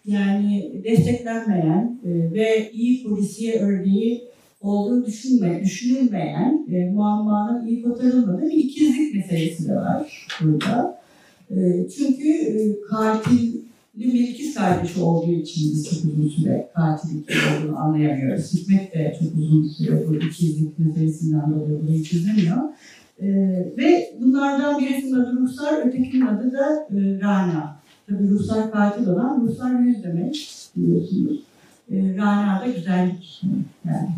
yani 0.06 0.72
desteklenmeyen 0.84 1.98
e, 2.04 2.32
ve 2.32 2.70
iyi 2.72 3.04
polisiye 3.04 3.60
örneği 3.60 4.24
olduğu 4.60 5.06
düşünme, 5.06 5.60
düşünülmeyen 5.64 6.66
e, 6.72 6.90
muammanın 6.90 7.66
iyi 7.66 7.82
kotarılmadığı 7.82 8.48
bir 8.48 8.56
ikizlik 8.56 9.14
meselesi 9.14 9.68
de 9.68 9.74
var 9.74 10.26
burada. 10.40 11.00
E, 11.50 11.88
çünkü 11.96 12.28
e, 12.28 12.80
katil 12.90 13.65
bir 13.96 14.28
ikiz 14.28 14.54
kardeşi 14.54 15.00
olduğu 15.00 15.32
için 15.32 15.72
biz 15.72 15.90
çok 15.90 16.12
uzun 16.12 16.28
süre 16.28 16.70
katil 16.74 17.22
kim 17.22 17.36
olduğunu 17.36 17.78
anlayamıyoruz. 17.78 18.54
Hikmet 18.54 18.94
de 18.94 19.16
çok 19.20 19.38
uzun 19.38 19.68
süre 19.68 20.08
bu 20.08 20.14
ikizlik 20.14 20.78
meselesinden 20.78 21.50
dolayı 21.50 21.82
burayı 21.82 22.04
çözemiyor. 22.04 22.56
Ee, 23.20 23.26
ve 23.76 24.16
bunlardan 24.20 24.80
birisinin 24.80 25.12
adı 25.12 25.36
Ruhsar, 25.40 25.86
ötekinin 25.86 26.26
adı 26.26 26.52
da 26.52 26.88
e, 26.90 27.20
Rana. 27.20 27.76
Tabii 28.08 28.28
Ruhsar 28.30 28.72
katil 28.72 29.08
olan, 29.08 29.40
Ruhsar 29.40 29.80
yüz 29.80 30.04
demek 30.04 30.48
biliyorsunuz. 30.76 31.40
E, 31.90 32.16
Rana 32.16 32.60
da 32.60 32.66
güzellik 32.66 33.42
yani 33.84 34.08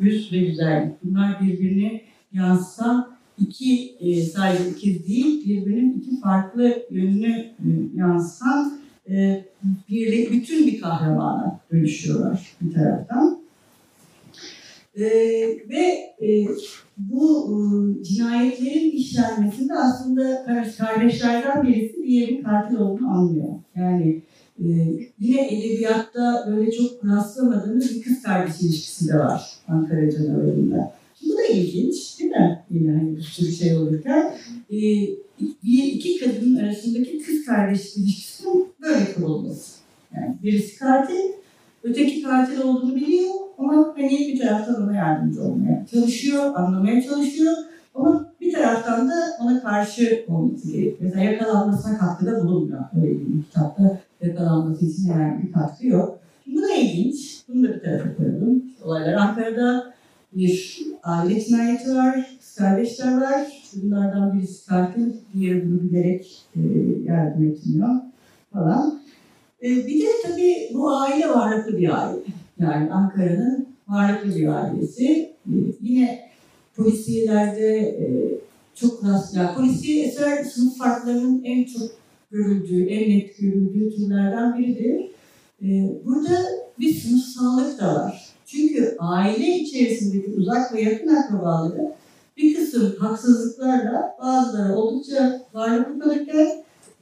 yüz 0.00 0.32
ve 0.32 0.38
güzellik. 0.38 0.92
Bunlar 1.04 1.40
birbirini 1.42 2.00
yansıtan 2.32 3.08
iki 3.38 3.96
e, 4.00 4.22
sadece 4.22 4.70
ikiz 4.70 5.08
değil, 5.08 5.46
birbirinin 5.46 5.98
iki 5.98 6.20
farklı 6.20 6.76
yönünü 6.90 7.30
e, 7.36 7.68
yansıtan 7.94 8.83
e, 9.10 9.44
bir, 9.90 10.30
bütün 10.30 10.66
bir 10.66 10.80
kahramana 10.80 11.60
dönüşüyorlar 11.72 12.52
bir 12.60 12.74
taraftan. 12.74 13.44
E, 14.96 15.04
ve 15.70 16.14
e, 16.22 16.46
bu 16.96 17.50
e, 17.50 18.04
cinayetlerin 18.04 18.90
işlenmesinde 18.90 19.74
aslında 19.74 20.46
kardeşlerden 20.78 21.62
birisi 21.62 22.02
diğerinin 22.06 22.42
katil 22.42 22.76
olduğunu 22.76 23.08
anlıyor. 23.08 23.48
Yani 23.76 24.22
e, 24.58 24.66
yine 25.18 25.48
edebiyatta 25.48 26.44
böyle 26.46 26.72
çok 26.72 27.04
rastlamadığımız 27.04 27.94
bir 27.94 28.02
kız 28.02 28.22
kardeş 28.22 28.60
ilişkisi 28.60 29.08
de 29.08 29.18
var 29.18 29.50
Ankara 29.68 30.10
canavarında. 30.10 30.94
Bu 31.26 31.36
da 31.36 31.46
ilginç 31.46 32.20
değil 32.20 32.30
mi? 32.30 32.64
Yine 32.70 32.92
hani 32.92 33.16
bir 33.16 33.22
sürü 33.22 33.52
şey 33.52 33.76
olurken. 33.76 34.34
E, 34.70 34.76
bir 35.40 35.82
iki 35.84 36.18
kadının 36.18 36.56
arasındaki 36.56 37.18
kız 37.18 37.44
kardeş 37.44 37.96
ilişkisinin 37.96 38.68
böyle 38.82 39.12
kurulması. 39.14 39.72
Yani 40.14 40.36
birisi 40.42 40.78
katil, 40.78 41.32
öteki 41.82 42.22
katil 42.22 42.60
olduğunu 42.60 42.96
biliyor 42.96 43.30
ama 43.58 43.94
hani 43.96 44.10
bir 44.10 44.40
taraftan 44.40 44.82
ona 44.82 44.96
yardımcı 44.96 45.42
olmaya 45.42 45.86
çalışıyor, 45.90 46.54
anlamaya 46.54 47.02
çalışıyor. 47.02 47.54
Ama 47.94 48.32
bir 48.40 48.52
taraftan 48.52 49.08
da 49.08 49.14
ona 49.42 49.62
karşı 49.62 50.24
olması 50.28 50.72
gerekiyor. 50.72 50.96
Mesela 51.00 51.24
yakalanmasına 51.24 51.98
katkıda 51.98 52.44
bulunmuyor. 52.44 52.84
Öyle 52.96 53.10
bir 53.10 53.42
kitapta 53.42 54.00
yakalanması 54.22 54.86
için 54.86 55.12
herhangi 55.12 55.46
bir 55.46 55.52
katkı 55.52 55.86
yok. 55.86 56.18
Bu 56.46 56.62
da 56.62 56.74
ilginç. 56.74 57.40
Bunu 57.48 57.68
da 57.68 57.74
bir 57.74 57.80
tarafa 57.80 58.16
koyalım. 58.16 58.62
Olaylar 58.84 59.14
Ankara'da 59.14 59.94
bir 60.32 60.78
aile 61.02 61.44
cinayeti 61.44 61.94
var, 61.94 62.33
var. 62.62 63.68
Bunlardan 63.74 64.38
birisi 64.38 64.66
katil, 64.66 65.12
diğeri 65.34 65.70
bunu 65.70 65.82
bilerek 65.82 66.42
e, 66.56 66.60
yardım 67.04 67.44
etmiyor 67.44 67.88
falan. 68.52 69.00
E, 69.62 69.68
bir 69.86 70.00
de 70.00 70.06
tabii 70.22 70.70
bu 70.74 70.96
aile 70.96 71.28
varlıklı 71.28 71.78
bir 71.78 72.02
aile. 72.02 72.18
Yani 72.58 72.92
Ankara'nın 72.92 73.66
varlıklı 73.88 74.36
bir 74.36 74.48
ailesi. 74.48 75.06
E, 75.46 75.54
yine 75.80 76.20
polisiyelerde 76.76 77.78
e, 77.78 78.06
çok 78.74 79.04
rast, 79.04 79.36
yani 79.36 79.54
polisiye 79.54 80.06
eser 80.06 80.44
sınıf 80.44 80.78
farklarının 80.78 81.44
en 81.44 81.64
çok 81.64 81.90
görüldüğü, 82.30 82.84
en 82.84 83.10
net 83.10 83.38
görüldüğü 83.38 83.96
türlerden 83.96 84.58
biridir. 84.58 85.10
E, 85.62 85.92
burada 86.04 86.38
bir 86.78 86.94
sınıfsallık 86.94 87.80
da 87.80 87.94
var. 87.94 88.28
Çünkü 88.46 88.96
aile 88.98 89.56
içerisindeki 89.56 90.30
uzak 90.30 90.74
ve 90.74 90.82
yakın 90.82 91.16
akrabaları 91.16 91.94
kısım 92.74 92.96
haksızlıklarla 92.98 94.16
bazıları 94.22 94.76
oldukça 94.76 95.40
varlıklı 95.54 96.00
kalırken 96.00 96.48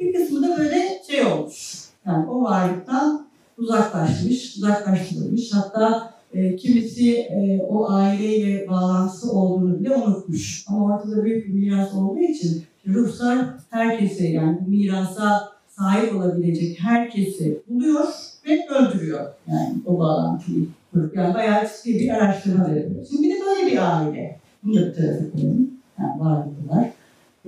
bir 0.01 0.15
kısmı 0.15 0.43
da 0.43 0.59
böyle 0.59 1.03
şey 1.11 1.25
olmuş. 1.25 1.85
Yani 2.07 2.31
o 2.31 2.43
varlıktan 2.43 3.27
uzaklaşmış, 3.59 4.57
uzaklaştırılmış. 4.57 5.53
Hatta 5.53 6.15
e, 6.33 6.57
kimisi 6.57 7.17
e, 7.17 7.63
o 7.69 7.91
aileyle 7.91 8.69
bağlantısı 8.69 9.33
olduğunu 9.33 9.81
bile 9.81 9.97
unutmuş. 9.97 10.65
Ama 10.69 10.85
ortada 10.85 11.25
büyük 11.25 11.47
bir 11.47 11.53
miras 11.53 11.95
olduğu 11.95 12.19
için 12.19 12.63
ruhsar 12.87 13.39
herkese 13.71 14.29
yani 14.29 14.59
mirasa 14.67 15.53
sahip 15.69 16.17
olabilecek 16.17 16.81
herkesi 16.81 17.63
buluyor 17.69 18.05
ve 18.47 18.67
öldürüyor. 18.69 19.33
Yani 19.47 19.75
o 19.87 19.99
bağlantıyı. 19.99 20.67
Yani 21.15 21.35
bayağı 21.35 21.69
ciddi 21.85 21.99
bir 21.99 22.09
araştırma 22.09 22.69
yapıyor. 22.69 23.07
Şimdi 23.11 23.23
bir 23.23 23.35
de 23.35 23.41
böyle 23.41 23.67
bir 23.67 23.97
aile. 23.97 24.42
Tarafa 24.63 25.31
koyalım. 25.33 25.71
Yani 25.99 26.21
varlıklar, 26.21 26.91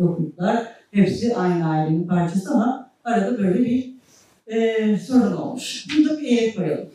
yokluklar 0.01 0.67
hepsi 0.91 1.37
aynı 1.37 1.69
ailenin 1.69 2.07
parçası 2.07 2.51
ama 2.51 2.91
arada 3.05 3.39
böyle 3.39 3.65
bir 3.65 3.91
e, 4.47 4.99
sorun 4.99 5.33
olmuş. 5.33 5.87
Bunu 5.97 6.09
da 6.09 6.21
bir 6.21 6.29
yere 6.29 6.55
koyalım. 6.55 6.89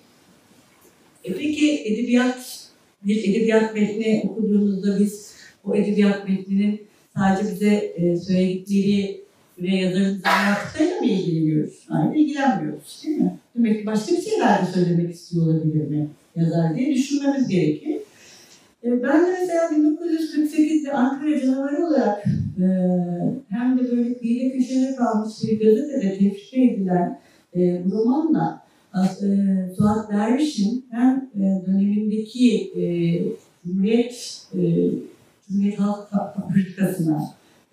E 1.24 1.34
peki 1.34 1.84
edebiyat, 1.86 2.70
bir 3.04 3.30
edebiyat 3.30 3.76
metni 3.76 4.24
okuduğumuzda 4.30 5.00
biz 5.00 5.36
o 5.66 5.76
edebiyat 5.76 6.30
metninin 6.30 6.82
sadece 7.18 7.52
bize 7.52 7.76
e, 7.76 8.18
söyledikleri 8.18 9.22
ve 9.60 9.76
yazarımızın 9.76 10.24
anlattıklarıyla 10.24 11.00
mı 11.00 11.06
ilgileniyoruz? 11.06 11.86
Hayır, 11.88 12.16
ilgilenmiyoruz 12.16 13.04
değil 13.06 13.18
mi? 13.18 13.38
Demek 13.56 13.80
ki 13.80 13.86
başka 13.86 14.16
bir 14.16 14.22
şeyler 14.22 14.62
de 14.62 14.72
söylemek 14.72 15.16
istiyor 15.16 15.46
olabilir 15.46 15.88
mi 15.88 16.10
yazar 16.36 16.76
diye 16.76 16.96
düşünmemiz 16.96 17.48
gerekir. 17.48 17.98
E, 18.84 19.04
Ben 19.04 19.26
de 19.26 19.32
mesela 19.42 19.64
1948'de 19.64 20.94
Ankara 20.94 21.42
canavarı 21.42 21.86
olarak 21.88 22.26
e, 22.62 22.66
hem 23.50 23.80
de 23.80 23.92
böyle 23.92 24.18
kıyıda 24.20 24.58
köşede 24.58 24.96
kalmış 24.96 25.34
bir 25.44 25.60
gazetede 25.60 26.18
tefrişe 26.18 26.62
edilen 26.62 27.20
e, 27.56 27.82
bu 27.86 27.92
romanla 27.92 28.62
e, 28.96 29.28
Derviş'in 30.12 30.86
hem 30.92 31.30
e, 31.36 31.66
dönemindeki 31.68 32.72
e, 32.76 32.84
Cumhuriyet, 33.66 34.48
e, 34.54 34.60
Cumhuriyet 35.48 35.80
Halk 35.80 36.10
Fabrikası'na 36.10 37.22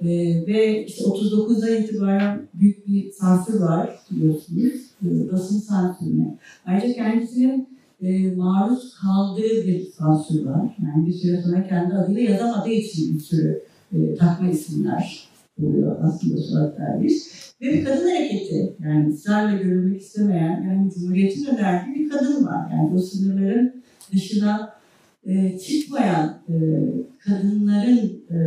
e, 0.01 0.07
ve 0.47 0.87
işte 0.87 1.05
39'dan 1.05 1.83
itibaren 1.83 2.43
büyük 2.55 2.89
bir 2.89 3.11
sansür 3.11 3.61
var 3.61 3.91
biliyorsunuz, 4.11 4.75
e, 5.03 5.33
basın 5.33 5.59
sansürüne. 5.59 6.39
Ayrıca 6.67 6.95
kendisinin 6.95 7.76
e, 8.03 8.31
maruz 8.31 8.95
kaldığı 8.95 9.67
bir 9.67 9.81
sansür 9.81 10.45
var. 10.45 10.77
Yani 10.83 11.07
bir 11.07 11.13
süre 11.13 11.43
sonra 11.43 11.69
kendi 11.69 11.95
adıyla 11.95 12.23
yazamadığı 12.23 12.71
için 12.71 13.15
bir 13.15 13.21
sürü 13.21 13.63
e, 13.93 14.15
takma 14.15 14.49
isimler 14.49 15.29
oluyor 15.63 15.97
aslında 16.03 16.37
Suat 16.37 16.79
Derviş. 16.79 17.15
Ve 17.61 17.73
bir 17.73 17.85
kadın 17.85 18.09
hareketi, 18.09 18.77
yani 18.85 19.09
ısrarla 19.09 19.63
görülmek 19.63 20.01
istemeyen, 20.01 20.63
yani 20.69 20.93
Cumhuriyet'in 20.95 21.47
önerdiği 21.47 21.97
bir 21.97 22.11
kadın 22.11 22.47
var. 22.47 22.71
Yani 22.73 22.95
o 22.95 22.99
sınırların 22.99 23.83
dışına 24.13 24.77
e, 25.27 25.59
çıkmayan 25.59 26.39
e, 26.49 26.55
kadınların 27.19 28.25
e, 28.31 28.39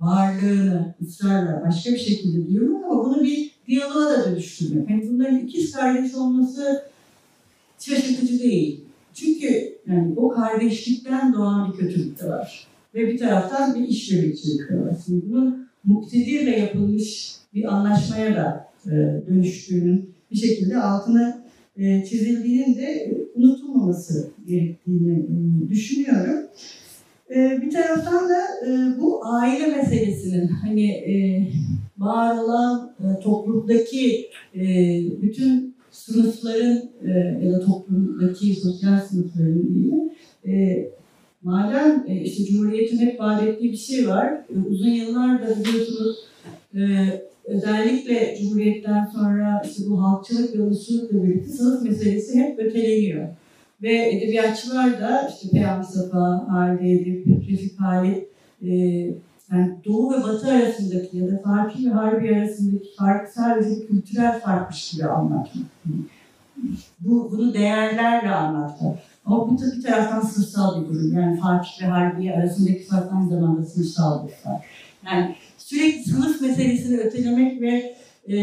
varlığını 0.00 0.94
ısrarla 1.02 1.62
başka 1.66 1.90
bir 1.90 1.98
şekilde 1.98 2.48
diyorum 2.48 2.84
ama 2.84 3.04
bunu 3.04 3.24
bir 3.24 3.50
diyaloğa 3.66 4.10
da 4.10 4.24
dönüştürmek. 4.24 4.90
Yani 4.90 5.08
bunların 5.10 5.38
ikiz 5.38 5.72
kardeş 5.72 6.14
olması 6.14 6.82
şaşırtıcı 7.78 8.38
değil. 8.38 8.85
Çünkü 9.16 9.78
yani 9.86 10.14
o 10.16 10.28
kardeşlikten 10.28 11.32
doğan 11.32 11.72
bir 11.72 11.78
kötülük 11.78 12.22
de 12.22 12.28
var. 12.28 12.66
Ve 12.94 13.08
bir 13.08 13.18
taraftan 13.18 13.74
bir 13.74 13.88
işbirlikçilik 13.88 14.70
de 14.70 14.80
var. 14.80 14.96
Şimdi 15.06 15.28
bunun 15.28 15.68
muktedirle 15.84 16.58
yapılmış 16.58 17.36
bir 17.54 17.74
anlaşmaya 17.74 18.36
da 18.36 18.68
e, 18.86 18.90
dönüştüğünün 19.28 20.10
bir 20.30 20.36
şekilde 20.36 20.76
altını 20.80 21.42
e, 21.76 22.04
çizildiğinin 22.04 22.74
de 22.74 22.82
e, 22.82 23.16
unutulmaması 23.34 24.30
gerektiğini 24.46 25.18
e, 25.18 25.68
düşünüyorum. 25.68 26.46
E, 27.34 27.62
bir 27.62 27.70
taraftan 27.70 28.28
da 28.28 28.42
e, 28.66 29.00
bu 29.00 29.26
aile 29.26 29.66
meselesinin 29.66 30.48
hani 30.48 30.90
e, 30.90 31.48
var 31.98 32.36
olan 32.38 32.94
e, 33.00 33.20
toplumdaki 33.20 34.26
e, 34.54 34.64
bütün 35.22 35.75
sınıfların 35.96 36.82
e, 37.04 37.10
ya 37.46 37.52
da 37.52 37.60
toplumdaki 37.60 38.54
sosyal 38.54 39.00
sınıfların 39.00 39.74
diyelim 39.74 40.10
e, 40.46 40.84
madem 41.42 42.04
e, 42.08 42.20
işte 42.20 42.44
Cumhuriyet'in 42.44 42.98
hep 42.98 43.20
vaat 43.20 43.62
bir 43.62 43.76
şey 43.76 44.08
var. 44.08 44.32
E, 44.32 44.68
uzun 44.70 44.90
yıllardır 44.90 45.64
biliyorsunuz 45.64 46.16
e, 46.74 46.80
özellikle 47.44 48.36
Cumhuriyet'ten 48.40 49.04
sonra 49.04 49.62
işte 49.64 49.82
bu 49.90 50.02
halkçılık 50.02 50.56
ve 50.56 50.62
ulusulukla 50.62 51.24
birlikte 51.24 51.48
sınıf 51.48 51.82
meselesi 51.82 52.38
hep 52.38 52.58
öteleniyor. 52.58 53.28
Ve 53.82 54.16
edebiyatçılar 54.16 55.00
da 55.00 55.30
işte 55.34 55.50
Peyami 55.50 55.84
Safa, 55.84 56.46
Halide 56.48 56.92
Edip, 56.92 57.26
Refik 57.50 57.80
Halit, 57.80 58.28
e, 58.62 58.70
yani 59.52 59.76
Doğu 59.84 60.12
ve 60.12 60.22
Batı 60.22 60.52
arasındaki 60.52 61.16
ya 61.16 61.28
da 61.28 61.38
Farki 61.44 61.86
ve 61.86 61.90
Harbi 61.90 62.36
arasındaki 62.36 62.88
fark 62.98 63.28
sadece 63.28 63.86
kültürel 63.86 64.40
farkmış 64.40 64.90
gibi 64.90 65.06
anlatmak. 65.06 65.66
Bu, 67.00 67.28
bunu 67.32 67.54
değerlerle 67.54 68.30
anlatmak. 68.30 68.98
Ama 69.24 69.50
bu 69.50 69.56
tabii 69.56 69.82
taraftan 69.82 70.20
sınıfsal 70.20 70.82
bir 70.82 70.88
durum. 70.88 71.12
Yani 71.12 71.40
Farki 71.40 71.84
ve 71.84 71.88
Harbi 71.88 72.32
arasındaki 72.32 72.84
fark 72.84 73.12
aynı 73.12 73.30
zamanda 73.30 73.64
sınıfsal 73.64 74.26
bir 74.26 74.32
fark. 74.32 74.62
Yani 75.06 75.36
sürekli 75.58 76.04
sınıf 76.04 76.40
meselesini 76.40 76.98
ötelemek 76.98 77.60
ve 77.60 77.96
e, 78.28 78.38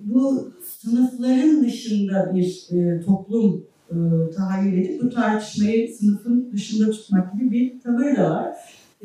bu 0.00 0.52
sınıfların 0.78 1.64
dışında 1.64 2.32
bir 2.34 2.66
e, 2.70 3.00
toplum 3.00 3.64
e, 3.90 3.96
tahayyül 4.36 4.78
edip 4.78 5.02
bu 5.02 5.10
tartışmayı 5.10 5.96
sınıfın 5.96 6.50
dışında 6.52 6.90
tutmak 6.90 7.32
gibi 7.32 7.50
bir 7.50 7.80
tavır 7.80 8.16
da 8.16 8.30
var. 8.30 8.56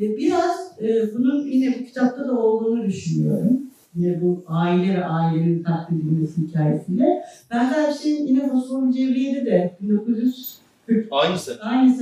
E, 0.02 0.16
biraz 0.16 0.72
e, 0.82 1.14
bunun 1.14 1.46
yine 1.46 1.74
bu 1.80 1.84
kitapta 1.84 2.28
da 2.28 2.38
olduğunu 2.38 2.86
düşünüyorum. 2.86 3.60
Yine 3.94 4.22
bu 4.22 4.44
aile 4.46 4.94
ve 4.94 5.04
ailenin 5.04 5.62
katledilmesi 5.62 6.40
hikayesinde. 6.40 7.24
Benzer 7.50 7.90
bir 7.90 7.94
şeyin 7.94 8.26
yine 8.26 8.50
Fosfor 8.50 8.92
Cevriye'de 8.92 9.46
de 9.46 9.76
1900 9.80 10.62
Aynı 11.10 11.38
sene. 11.38 11.58
aynı 11.60 11.94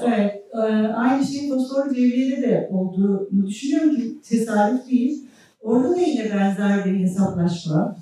sonra. 0.00 0.16
Evet, 0.16 0.42
e, 0.54 0.58
aynı 0.92 1.24
şeyin 1.24 1.54
fosfor 1.54 1.90
devriye'de 1.90 2.42
de 2.42 2.68
olduğunu 2.72 3.46
düşünüyorum 3.46 3.96
ki 3.96 4.20
tesadüf 4.28 4.90
değil. 4.90 5.24
Orada 5.62 5.90
da 5.90 6.00
yine 6.00 6.24
benzer 6.34 6.84
bir 6.84 7.00
hesaplaşma, 7.00 7.96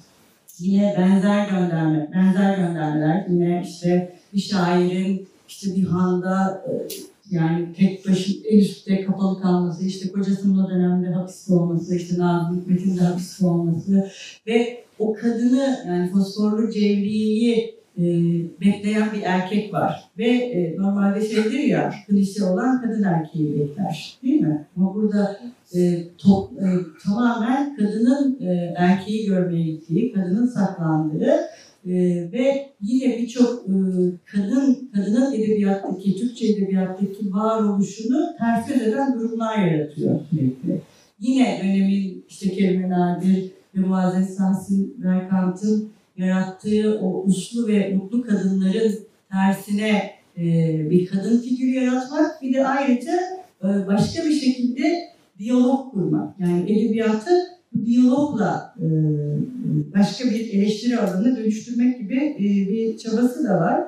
yine 0.59 0.95
benzer 0.99 1.49
gönderme, 1.49 2.11
benzer 2.15 2.57
göndermeler, 2.57 3.27
yine 3.29 3.63
işte 3.67 4.13
bir 4.35 4.41
şairin 4.41 5.29
işte 5.49 5.75
bir 5.77 5.85
handa 5.85 6.65
yani 7.31 7.73
tek 7.73 8.09
başına 8.09 8.37
el 8.45 8.59
üstte 8.59 9.05
kapalı 9.05 9.41
kalması, 9.41 9.85
işte 9.85 10.13
kocasının 10.13 10.65
o 10.65 10.71
dönemde 10.71 11.09
hapiste 11.09 11.55
olması, 11.55 11.97
işte 11.97 12.19
Nazım 12.19 12.61
Hikmet'in 12.61 12.97
de 12.97 13.01
hapiste 13.01 13.47
olması 13.47 14.11
ve 14.47 14.85
o 14.99 15.13
kadını 15.13 15.79
yani 15.87 16.11
fosforlu 16.11 16.71
cevriyeyi 16.71 17.79
e, 17.99 18.05
bekleyen 18.61 19.09
bir 19.15 19.23
erkek 19.23 19.75
var. 19.75 20.11
Ve 20.19 20.29
e, 20.29 20.77
normalde 20.77 21.29
şeydir 21.29 21.59
ya, 21.59 21.95
klişe 22.09 22.45
olan 22.45 22.83
kadın 22.83 23.03
erkeği 23.03 23.59
bekler. 23.59 24.19
Değil 24.23 24.41
mi? 24.41 24.67
Ama 24.77 24.95
burada 24.95 25.41
e, 25.75 26.09
top, 26.19 26.53
e, 26.53 26.67
tamamen 27.05 27.77
kadının 27.77 28.39
e, 28.41 28.75
erkeği 28.77 29.27
görmeye 29.27 29.63
gittiği, 29.63 30.13
kadının 30.13 30.47
saklandığı 30.47 31.37
e, 31.89 31.95
ve 32.33 32.69
yine 32.83 33.19
birçok 33.19 33.65
e, 33.69 33.75
kadın 34.33 34.91
kadının 34.95 35.33
edebiyattaki, 35.33 36.17
Türkçe 36.17 36.47
edebiyattaki 36.47 37.33
varoluşunu 37.33 38.27
ters 38.39 38.71
eden 38.71 39.21
durumlar 39.21 39.67
yaratıyor 39.67 40.21
sürekli. 40.31 40.81
Yine 41.21 41.61
dönemin 41.63 42.25
işte 42.29 42.53
Kerime 42.53 42.89
Nadir 42.89 43.51
ve 43.75 43.81
Muazzez 43.81 44.37
Tahsin 44.37 44.95
Berkant'ın 45.05 45.89
yarattığı 46.17 47.01
o 47.03 47.23
uslu 47.23 47.69
ve 47.69 47.95
mutlu 47.95 48.23
kadınların 48.23 48.99
tersine 49.33 50.11
e, 50.39 50.45
bir 50.91 51.07
kadın 51.07 51.39
figürü 51.39 51.71
yaratmak 51.71 52.43
bir 52.43 52.55
de 52.55 52.67
ayrıca 52.67 53.13
e, 53.65 53.87
başka 53.87 54.25
bir 54.25 54.33
şekilde 54.33 55.09
diyalog 55.39 55.93
kurmak. 55.93 56.41
Yani 56.41 56.73
edebiyatı 56.73 57.58
diyalogla 57.87 58.75
e, 58.79 58.87
başka 59.97 60.31
bir 60.31 60.53
eleştiri 60.53 60.99
alanına 60.99 61.37
dönüştürmek 61.37 61.99
gibi 61.99 62.17
e, 62.17 62.45
bir 62.45 62.99
çabası 62.99 63.45
da 63.45 63.61
var. 63.61 63.85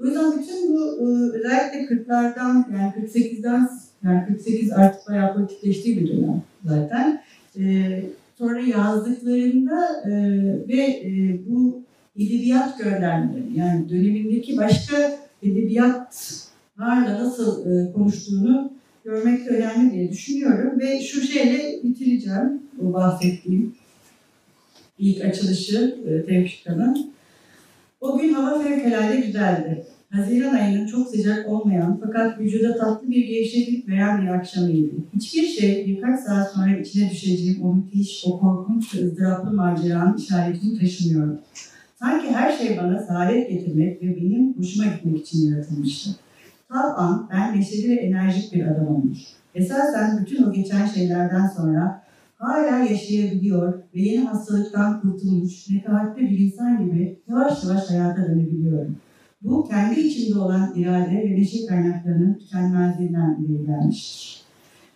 O 0.00 0.04
yüzden 0.04 0.38
bütün 0.38 0.74
bu 0.74 0.98
e, 0.98 1.04
özellikle 1.38 1.94
40'lardan 1.94 2.64
yani 2.72 2.92
48'den 2.96 3.68
yani 4.04 4.26
48 4.26 4.72
artık 4.72 5.08
bayağı 5.08 5.34
politikleştiği 5.34 6.00
bir 6.00 6.08
dönem 6.08 6.42
zaten. 6.64 7.22
E, 7.58 8.02
sonra 8.38 8.60
yazdıklarında 8.60 10.02
ve 10.68 11.02
bu 11.48 11.82
edebiyat 12.16 12.78
göndermeleri 12.78 13.58
yani 13.58 13.88
dönemindeki 13.88 14.56
başka 14.56 14.96
edebiyatlarla 15.42 17.24
nasıl 17.24 17.66
e, 17.70 17.92
konuştuğunu 17.92 18.72
görmek 19.04 19.46
de 19.46 19.50
önemli 19.50 19.92
diye 19.92 20.10
düşünüyorum 20.10 20.80
ve 20.80 21.02
şu 21.02 21.20
şeyle 21.20 21.82
bitireceğim 21.84 22.62
bu 22.78 22.92
bahsettiğim 22.92 23.74
ilk 24.98 25.24
açılışı 25.24 25.96
e, 26.06 26.26
Tevfika'nın. 26.26 27.14
O 28.00 28.18
gün 28.18 28.32
hava 28.32 28.62
fevkalade 28.62 29.16
güzeldi. 29.16 29.86
Haziran 30.10 30.54
ayının 30.54 30.86
çok 30.86 31.08
sıcak 31.08 31.48
olmayan 31.48 32.00
fakat 32.04 32.40
vücuda 32.40 32.76
tatlı 32.76 33.10
bir 33.10 33.26
gevşeklik 33.26 33.88
veren 33.88 34.22
bir 34.22 34.28
akşamıydı. 34.28 34.90
Hiçbir 35.16 35.46
şey 35.46 35.86
birkaç 35.86 36.20
saat 36.20 36.52
sonra 36.52 36.76
içine 36.76 37.10
düşeceğim 37.10 37.62
o 37.62 37.74
müthiş, 37.74 38.24
o 38.26 38.38
korkunç 38.40 38.94
ve 38.94 38.98
ızdıraplı 38.98 39.52
maceranın 39.52 40.16
işaretini 40.16 40.78
taşımıyordu. 40.78 41.40
Sanki 41.98 42.28
her 42.28 42.58
şey 42.58 42.78
bana 42.78 43.02
saadet 43.02 43.50
getirmek 43.50 44.02
ve 44.02 44.16
benim 44.16 44.58
hoşuma 44.58 44.84
gitmek 44.84 45.26
için 45.26 45.50
yaratılmıştı. 45.50 46.10
Tal 46.74 46.94
an 46.96 47.28
ben 47.32 47.56
neşeli 47.56 47.90
ve 47.90 47.94
enerjik 47.94 48.54
bir 48.54 48.66
adam 48.66 48.88
olmuş. 48.88 49.18
Esasen 49.54 50.18
bütün 50.20 50.42
o 50.42 50.52
geçen 50.52 50.86
şeylerden 50.86 51.46
sonra 51.46 52.02
hala 52.36 52.78
yaşayabiliyor 52.78 53.72
ve 53.94 54.00
yeni 54.00 54.24
hastalıktan 54.24 55.00
kurtulmuş, 55.00 55.70
nekahatli 55.70 56.22
bir 56.22 56.38
insan 56.38 56.84
gibi 56.84 57.18
yavaş 57.28 57.64
yavaş 57.64 57.90
hayata 57.90 58.26
dönebiliyorum. 58.26 58.96
Bu 59.42 59.68
kendi 59.68 60.00
içimde 60.00 60.38
olan 60.38 60.72
irade 60.76 61.14
ve 61.14 61.40
neşe 61.40 61.66
kaynaklarının 61.66 62.38
tükenmezliğinden 62.38 63.44
ileri 63.44 63.66
gelmiştir. 63.66 64.42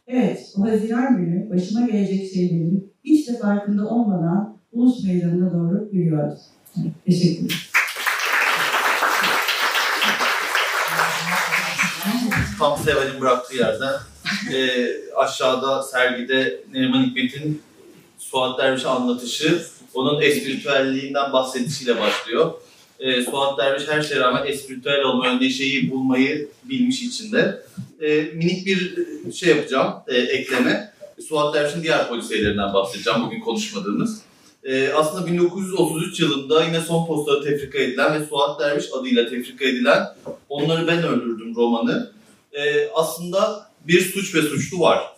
Evet, 0.06 0.54
o 0.58 0.62
Haziran 0.62 1.16
günü 1.16 1.50
başıma 1.50 1.86
gelecek 1.86 2.32
şeylerin 2.34 2.92
hiç 3.04 3.28
de 3.28 3.38
farkında 3.38 3.88
olmadan 3.88 4.56
ulus 4.72 5.04
meydanına 5.04 5.52
doğru 5.52 5.88
yürüyordum. 5.92 6.38
Evet, 6.80 6.92
teşekkür 7.06 7.44
ederim. 7.44 7.67
Tam 12.58 12.78
Seval'in 12.78 13.20
bıraktığı 13.20 13.56
yerden 13.56 13.94
e, 14.54 14.88
aşağıda 15.16 15.82
sergide 15.82 16.60
Neriman 16.72 17.04
Hikmet'in 17.04 17.62
Suat 18.18 18.58
Derviş'e 18.58 18.88
anlatışı 18.88 19.62
onun 19.94 20.22
espritüelliğinden 20.22 21.32
bahsedişiyle 21.32 22.00
başlıyor. 22.00 22.52
E, 23.00 23.22
Suat 23.22 23.58
Derviş 23.58 23.88
her 23.88 24.02
şeye 24.02 24.20
rağmen 24.20 24.46
espritüel 24.46 25.02
olmayı, 25.02 25.40
neşeyi 25.40 25.90
bulmayı 25.90 26.48
bilmiş 26.64 27.02
içinde. 27.02 27.62
E, 28.00 28.22
minik 28.22 28.66
bir 28.66 29.06
şey 29.32 29.48
yapacağım, 29.48 29.94
e, 30.08 30.16
ekleme. 30.16 30.92
Suat 31.28 31.54
Derviş'in 31.54 31.82
diğer 31.82 32.08
polisiyelerinden 32.08 32.74
bahsedeceğim 32.74 33.22
bugün 33.26 33.40
konuşmadığımız. 33.40 34.20
E, 34.64 34.92
aslında 34.92 35.26
1933 35.26 36.20
yılında 36.20 36.64
yine 36.64 36.80
son 36.80 37.06
postada 37.06 37.44
tefrika 37.44 37.78
edilen 37.78 38.20
ve 38.20 38.26
Suat 38.26 38.60
Derviş 38.60 38.84
adıyla 39.00 39.30
tefrika 39.30 39.64
edilen 39.64 40.06
Onları 40.48 40.86
Ben 40.86 41.02
Öldürdüm 41.02 41.54
romanı 41.56 42.17
e, 42.58 42.90
aslında 42.94 43.70
bir 43.88 44.00
suç 44.00 44.34
ve 44.34 44.42
suçlu 44.42 44.80
var. 44.80 45.12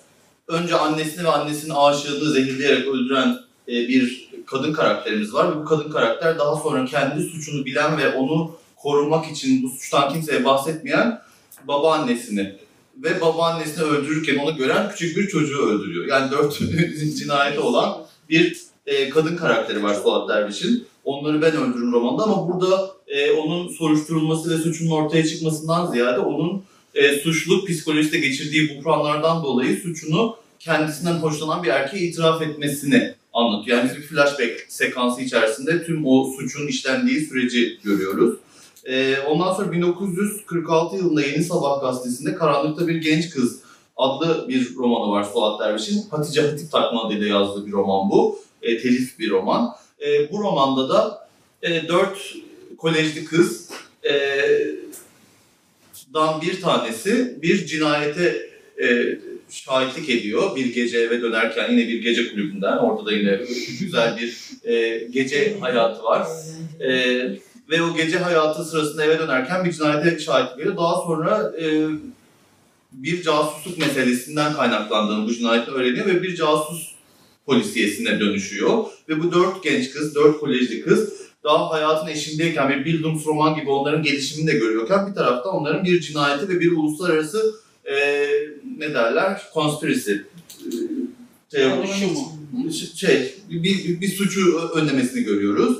Önce 0.48 0.76
annesini 0.76 1.24
ve 1.24 1.28
annesinin 1.28 1.74
aşığını 1.74 2.30
zehirleyerek 2.30 2.86
öldüren 2.86 3.38
e, 3.68 3.72
bir 3.72 4.30
kadın 4.46 4.72
karakterimiz 4.72 5.34
var 5.34 5.50
ve 5.50 5.60
bu 5.60 5.64
kadın 5.64 5.90
karakter 5.90 6.38
daha 6.38 6.56
sonra 6.56 6.84
kendi 6.84 7.22
suçunu 7.22 7.64
bilen 7.64 7.98
ve 7.98 8.14
onu 8.14 8.56
korumak 8.76 9.30
için 9.30 9.62
bu 9.62 9.68
suçtan 9.68 10.12
kimseye 10.12 10.44
bahsetmeyen 10.44 11.22
babaannesini 11.68 12.56
ve 12.96 13.20
babaannesini 13.20 13.84
öldürürken 13.84 14.36
onu 14.36 14.56
gören 14.56 14.90
küçük 14.90 15.16
bir 15.16 15.28
çocuğu 15.28 15.58
öldürüyor. 15.58 16.06
Yani 16.06 16.30
dört 16.30 16.58
cinayeti 17.18 17.60
olan 17.60 17.96
bir 18.28 18.56
e, 18.86 19.10
kadın 19.10 19.36
karakteri 19.36 19.82
var 19.82 19.94
Suat 19.94 20.28
Derviş'in. 20.28 20.86
Onları 21.04 21.42
ben 21.42 21.56
öldürürüm 21.56 21.92
romanında 21.92 22.22
ama 22.22 22.48
burada 22.48 22.90
e, 23.06 23.32
onun 23.32 23.68
soruşturulması 23.68 24.50
ve 24.50 24.62
suçunun 24.62 24.90
ortaya 24.90 25.26
çıkmasından 25.26 25.86
ziyade 25.92 26.20
onun 26.20 26.64
e, 27.00 27.18
suçluluk 27.18 27.68
psikolojisinde 27.68 28.18
geçirdiği 28.18 28.78
buhranlardan 28.78 29.42
dolayı 29.42 29.80
suçunu 29.80 30.36
kendisinden 30.58 31.14
hoşlanan 31.14 31.62
bir 31.62 31.68
erkeğe 31.68 32.02
itiraf 32.02 32.42
etmesini 32.42 33.14
anlatıyor. 33.32 33.78
Yani 33.78 33.90
bir 33.96 34.02
flashback 34.02 34.66
sekansı 34.68 35.20
içerisinde 35.22 35.84
tüm 35.84 36.06
o 36.06 36.32
suçun 36.38 36.66
işlendiği 36.66 37.20
süreci 37.20 37.78
görüyoruz. 37.84 38.38
E, 38.84 39.18
ondan 39.18 39.52
sonra 39.52 39.72
1946 39.72 40.96
yılında 40.96 41.22
Yeni 41.22 41.44
Sabah 41.44 41.80
gazetesinde 41.80 42.34
Karanlıkta 42.34 42.88
Bir 42.88 42.94
Genç 42.94 43.30
Kız 43.30 43.60
adlı 43.96 44.48
bir 44.48 44.74
romanı 44.76 45.10
var 45.10 45.24
Suat 45.24 45.60
Derviş'in. 45.60 46.04
Hatice 46.10 46.42
Hatip 46.42 46.72
Takma 46.72 47.06
adıyla 47.06 47.26
yazdığı 47.26 47.66
bir 47.66 47.72
roman 47.72 48.10
bu. 48.10 48.38
E, 48.62 48.78
telif 48.78 49.18
bir 49.18 49.30
roman. 49.30 49.74
E, 50.06 50.32
bu 50.32 50.40
romanda 50.40 50.88
da 50.88 51.28
e, 51.62 51.88
dört 51.88 52.34
kolejli 52.78 53.24
kız 53.24 53.70
e, 54.04 54.12
dan 56.14 56.42
bir 56.42 56.60
tanesi 56.60 57.38
bir 57.42 57.66
cinayete 57.66 58.50
e, 58.82 59.18
şahitlik 59.50 60.10
ediyor. 60.10 60.56
Bir 60.56 60.74
gece 60.74 60.98
eve 60.98 61.22
dönerken 61.22 61.72
yine 61.72 61.88
bir 61.88 62.02
gece 62.02 62.30
kulübünden. 62.30 62.76
Orada 62.76 63.06
da 63.06 63.12
yine 63.12 63.40
güzel 63.80 64.16
bir 64.16 64.38
e, 64.70 64.98
gece 65.10 65.58
hayatı 65.60 66.02
var. 66.02 66.26
E, 66.80 66.90
ve 67.70 67.82
o 67.82 67.96
gece 67.96 68.18
hayatı 68.18 68.64
sırasında 68.64 69.04
eve 69.04 69.18
dönerken 69.18 69.64
bir 69.64 69.72
cinayete 69.72 70.18
şahitlik 70.18 70.60
ediyor. 70.60 70.76
Daha 70.76 70.94
sonra 70.94 71.52
e, 71.60 71.88
bir 72.92 73.22
casusluk 73.22 73.78
meselesinden 73.78 74.54
kaynaklandığını 74.54 75.26
bu 75.26 75.34
cinayeti 75.34 75.70
öğreniyor 75.70 76.06
ve 76.06 76.22
bir 76.22 76.36
casus 76.36 76.94
polisiyesine 77.46 78.20
dönüşüyor. 78.20 78.84
Ve 79.08 79.22
bu 79.22 79.32
dört 79.32 79.62
genç 79.62 79.90
kız, 79.90 80.14
dört 80.14 80.40
kolejli 80.40 80.82
kız 80.82 81.29
daha 81.44 81.70
hayatın 81.70 82.06
eşindeyken 82.06 82.70
bir 82.70 82.84
Bildungsroman 82.84 83.54
gibi 83.60 83.70
onların 83.70 84.02
gelişimini 84.02 84.46
de 84.46 84.52
görüyorken 84.52 85.10
bir 85.10 85.14
taraftan 85.14 85.54
onların 85.54 85.84
bir 85.84 86.00
cinayeti 86.00 86.48
ve 86.48 86.60
bir 86.60 86.72
uluslararası 86.72 87.54
e, 87.84 88.26
ne 88.78 88.94
derler 88.94 89.42
conspiracy 89.54 90.12
e, 91.54 91.60
şey, 92.72 92.88
şey 92.94 93.34
bir, 93.50 93.62
bir, 93.62 94.00
bir 94.00 94.08
suçu 94.08 94.58
önlemesini 94.74 95.22
görüyoruz. 95.24 95.78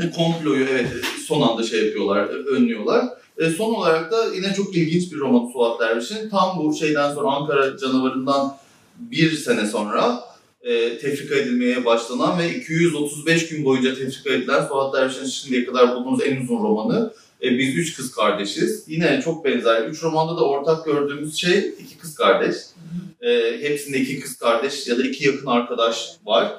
E, 0.00 0.10
komployu 0.16 0.64
evet 0.64 0.88
son 1.26 1.40
anda 1.40 1.62
şey 1.62 1.84
yapıyorlar, 1.84 2.26
önlüyorlar. 2.26 3.04
E, 3.38 3.50
son 3.50 3.74
olarak 3.74 4.12
da 4.12 4.34
yine 4.34 4.54
çok 4.54 4.76
ilginç 4.76 5.12
bir 5.12 5.18
roman 5.18 5.52
Suat 5.52 5.80
Derviş'in. 5.80 6.30
Tam 6.30 6.58
bu 6.58 6.74
şeyden 6.74 7.14
sonra 7.14 7.28
Ankara 7.28 7.78
canavarından 7.78 8.56
bir 8.98 9.32
sene 9.32 9.66
sonra 9.66 10.33
e, 10.64 10.98
tefrika 10.98 11.34
edilmeye 11.34 11.84
başlanan 11.84 12.38
ve 12.38 12.54
235 12.54 13.48
gün 13.48 13.64
boyunca 13.64 13.94
tefrika 13.94 14.30
edilen 14.30 14.66
Suat 14.66 14.94
Derviş'in 14.94 15.26
şimdiye 15.26 15.64
kadar 15.64 15.96
bulduğumuz 15.96 16.20
en 16.26 16.42
uzun 16.42 16.62
romanı. 16.62 17.14
E, 17.42 17.58
biz 17.58 17.76
üç 17.76 17.96
kız 17.96 18.12
kardeşiz. 18.12 18.84
Yine 18.86 19.20
çok 19.24 19.44
benzer. 19.44 19.82
Üç 19.82 20.02
romanda 20.02 20.36
da 20.36 20.44
ortak 20.44 20.84
gördüğümüz 20.84 21.36
şey 21.36 21.74
iki 21.78 21.98
kız 21.98 22.14
kardeş. 22.14 22.56
E, 23.20 23.58
hepsinde 23.60 23.98
iki 23.98 24.20
kız 24.20 24.36
kardeş 24.36 24.86
ya 24.86 24.98
da 24.98 25.02
iki 25.02 25.26
yakın 25.26 25.46
arkadaş 25.46 26.10
var. 26.26 26.52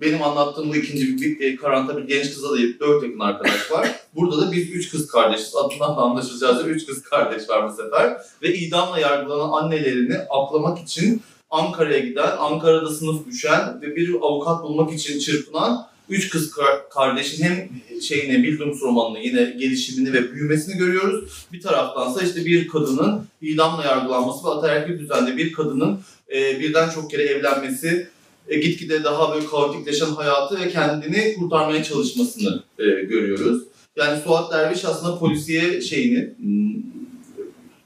Benim 0.00 0.22
anlattığım 0.22 0.70
bu 0.70 0.76
ikinci 0.76 1.18
bir, 1.18 1.38
bir 1.38 1.56
karanta 1.56 1.96
bir 1.96 2.02
genç 2.02 2.34
kıza 2.34 2.50
da 2.50 2.56
dört 2.56 3.02
yakın 3.02 3.20
arkadaş 3.20 3.70
var. 3.70 3.88
Burada 4.14 4.40
da 4.40 4.52
biz 4.52 4.70
üç 4.70 4.90
kız 4.90 5.06
kardeşiz. 5.06 5.56
Adından 5.56 5.96
da 5.96 6.00
anlaşılacağız. 6.00 6.66
Üç 6.66 6.86
kız 6.86 7.02
kardeş 7.02 7.48
var 7.48 7.68
bu 7.68 7.82
sefer. 7.82 8.16
Ve 8.42 8.54
idamla 8.54 8.98
yargılanan 8.98 9.62
annelerini 9.62 10.16
aklamak 10.30 10.78
için 10.78 11.22
Ankara'ya 11.52 11.98
giden, 11.98 12.36
Ankara'da 12.38 12.90
sınıf 12.90 13.26
düşen 13.26 13.82
ve 13.82 13.96
bir 13.96 14.14
avukat 14.14 14.62
bulmak 14.62 14.92
için 14.92 15.18
çırpınan 15.18 15.86
üç 16.08 16.28
kız 16.28 16.50
kar- 16.50 16.88
kardeşin 16.88 17.44
hem 17.44 17.68
şeyine 18.00 18.42
Bildungs 18.42 18.82
romanını 18.82 19.18
yine 19.18 19.42
gelişimini 19.58 20.12
ve 20.12 20.32
büyümesini 20.32 20.76
görüyoruz. 20.76 21.46
Bir 21.52 21.60
taraftansa 21.60 22.22
işte 22.22 22.44
bir 22.44 22.68
kadının 22.68 23.26
idamla 23.40 23.84
yargılanması 23.84 24.44
ve 24.44 24.50
ataerkil 24.50 24.98
düzende 24.98 25.36
bir 25.36 25.52
kadının 25.52 26.00
e, 26.34 26.60
birden 26.60 26.90
çok 26.90 27.10
kere 27.10 27.22
evlenmesi, 27.22 28.08
e, 28.48 28.58
gitgide 28.58 29.04
daha 29.04 29.34
böyle 29.34 29.46
kaotikleşen 29.46 30.06
hayatı 30.06 30.60
ve 30.60 30.70
kendini 30.70 31.34
kurtarmaya 31.34 31.84
çalışmasını 31.84 32.62
e, 32.78 32.84
görüyoruz. 32.84 33.62
Yani 33.96 34.20
Suat 34.20 34.52
Derviş 34.52 34.84
aslında 34.84 35.18
polisiye 35.18 35.80
şeyini, 35.80 36.34
hmm, 36.38 36.82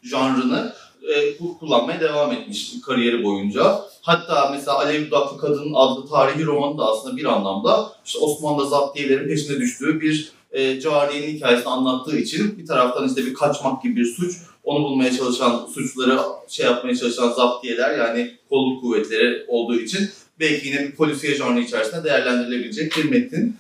janrını 0.03 0.73
e, 1.15 1.37
ku- 1.37 1.59
kullanmaya 1.59 2.01
devam 2.01 2.33
etmiş 2.33 2.73
kariyeri 2.87 3.25
boyunca. 3.25 3.81
Hatta 4.03 4.51
mesela 4.51 4.79
Alev 4.79 5.07
Dudaklı 5.07 5.39
Kadın 5.39 5.75
adlı 5.75 6.09
tarihi 6.09 6.47
romanı 6.47 6.79
da 6.79 6.85
aslında 6.85 7.17
bir 7.17 7.25
anlamda 7.25 7.93
işte 8.05 8.19
Osmanlı 8.19 8.69
zaptiyelerin 8.69 9.29
peşine 9.29 9.57
düştüğü 9.57 10.01
bir 10.01 10.33
e, 10.53 10.81
cariyenin 10.81 11.37
hikayesini 11.37 11.69
anlattığı 11.69 12.17
için 12.17 12.59
bir 12.59 12.67
taraftan 12.67 13.09
işte 13.09 13.27
bir 13.27 13.35
kaçmak 13.35 13.83
gibi 13.83 13.97
bir 13.97 14.05
suç, 14.05 14.37
onu 14.65 14.85
bulmaya 14.85 15.17
çalışan 15.17 15.67
suçları 15.75 16.19
şey 16.49 16.67
yapmaya 16.67 16.97
çalışan 16.97 17.33
zaptiyeler 17.33 17.99
yani 17.99 18.31
kolluk 18.49 18.83
kuvvetleri 18.83 19.45
olduğu 19.49 19.81
için 19.81 20.09
belki 20.41 20.69
yine 20.69 20.81
bir 20.81 20.93
polisiye 20.93 21.35
janrı 21.35 21.61
içerisinde 21.61 22.05
değerlendirilebilecek 22.05 22.97
bir 22.97 23.11
metin. 23.11 23.57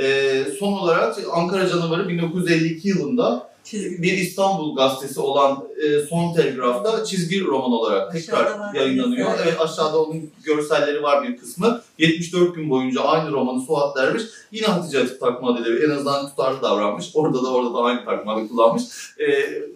E, 0.00 0.44
son 0.58 0.72
olarak 0.72 1.18
Ankara 1.32 1.68
Canavarı 1.68 2.08
1952 2.08 2.88
yılında 2.88 3.50
bir 3.72 4.12
İstanbul 4.12 4.76
gazetesi 4.76 5.20
olan 5.20 5.64
e, 5.82 6.00
Son 6.06 6.34
Telgraf'ta 6.34 7.04
çizgi 7.04 7.44
roman 7.44 7.72
olarak 7.72 8.12
tekrar 8.12 8.46
Aşağıda 8.46 8.78
yayınlanıyor. 8.78 9.30
Evet 9.42 9.60
aşağıda 9.60 10.02
onun 10.02 10.30
görselleri 10.44 11.02
var 11.02 11.28
bir 11.28 11.36
kısmı. 11.36 11.82
74 11.98 12.54
gün 12.54 12.70
boyunca 12.70 13.00
aynı 13.00 13.32
romanı 13.32 13.60
Suat 13.60 13.96
Derviş 13.96 14.22
yine 14.52 14.66
Hatice 14.66 14.98
Atık 15.00 15.20
takma 15.20 15.54
adıyla 15.54 15.86
en 15.86 15.90
azından 15.90 16.28
tutarlı 16.28 16.62
davranmış. 16.62 17.10
Orada 17.14 17.42
da 17.42 17.52
orada 17.52 17.74
da 17.74 17.78
aynı 17.78 18.04
takma 18.04 18.34
adı 18.34 18.48
kullanmış. 18.48 18.82
E, 19.18 19.26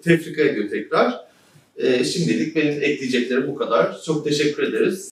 tefrika 0.03 0.43
ediyor 0.43 0.71
tekrar. 0.71 1.21
E, 1.77 2.05
şimdilik 2.05 2.57
benim 2.57 2.83
ekleyeceklerim 2.83 3.47
bu 3.49 3.55
kadar. 3.55 4.03
Çok 4.03 4.25
teşekkür 4.25 4.63
ederiz. 4.63 5.11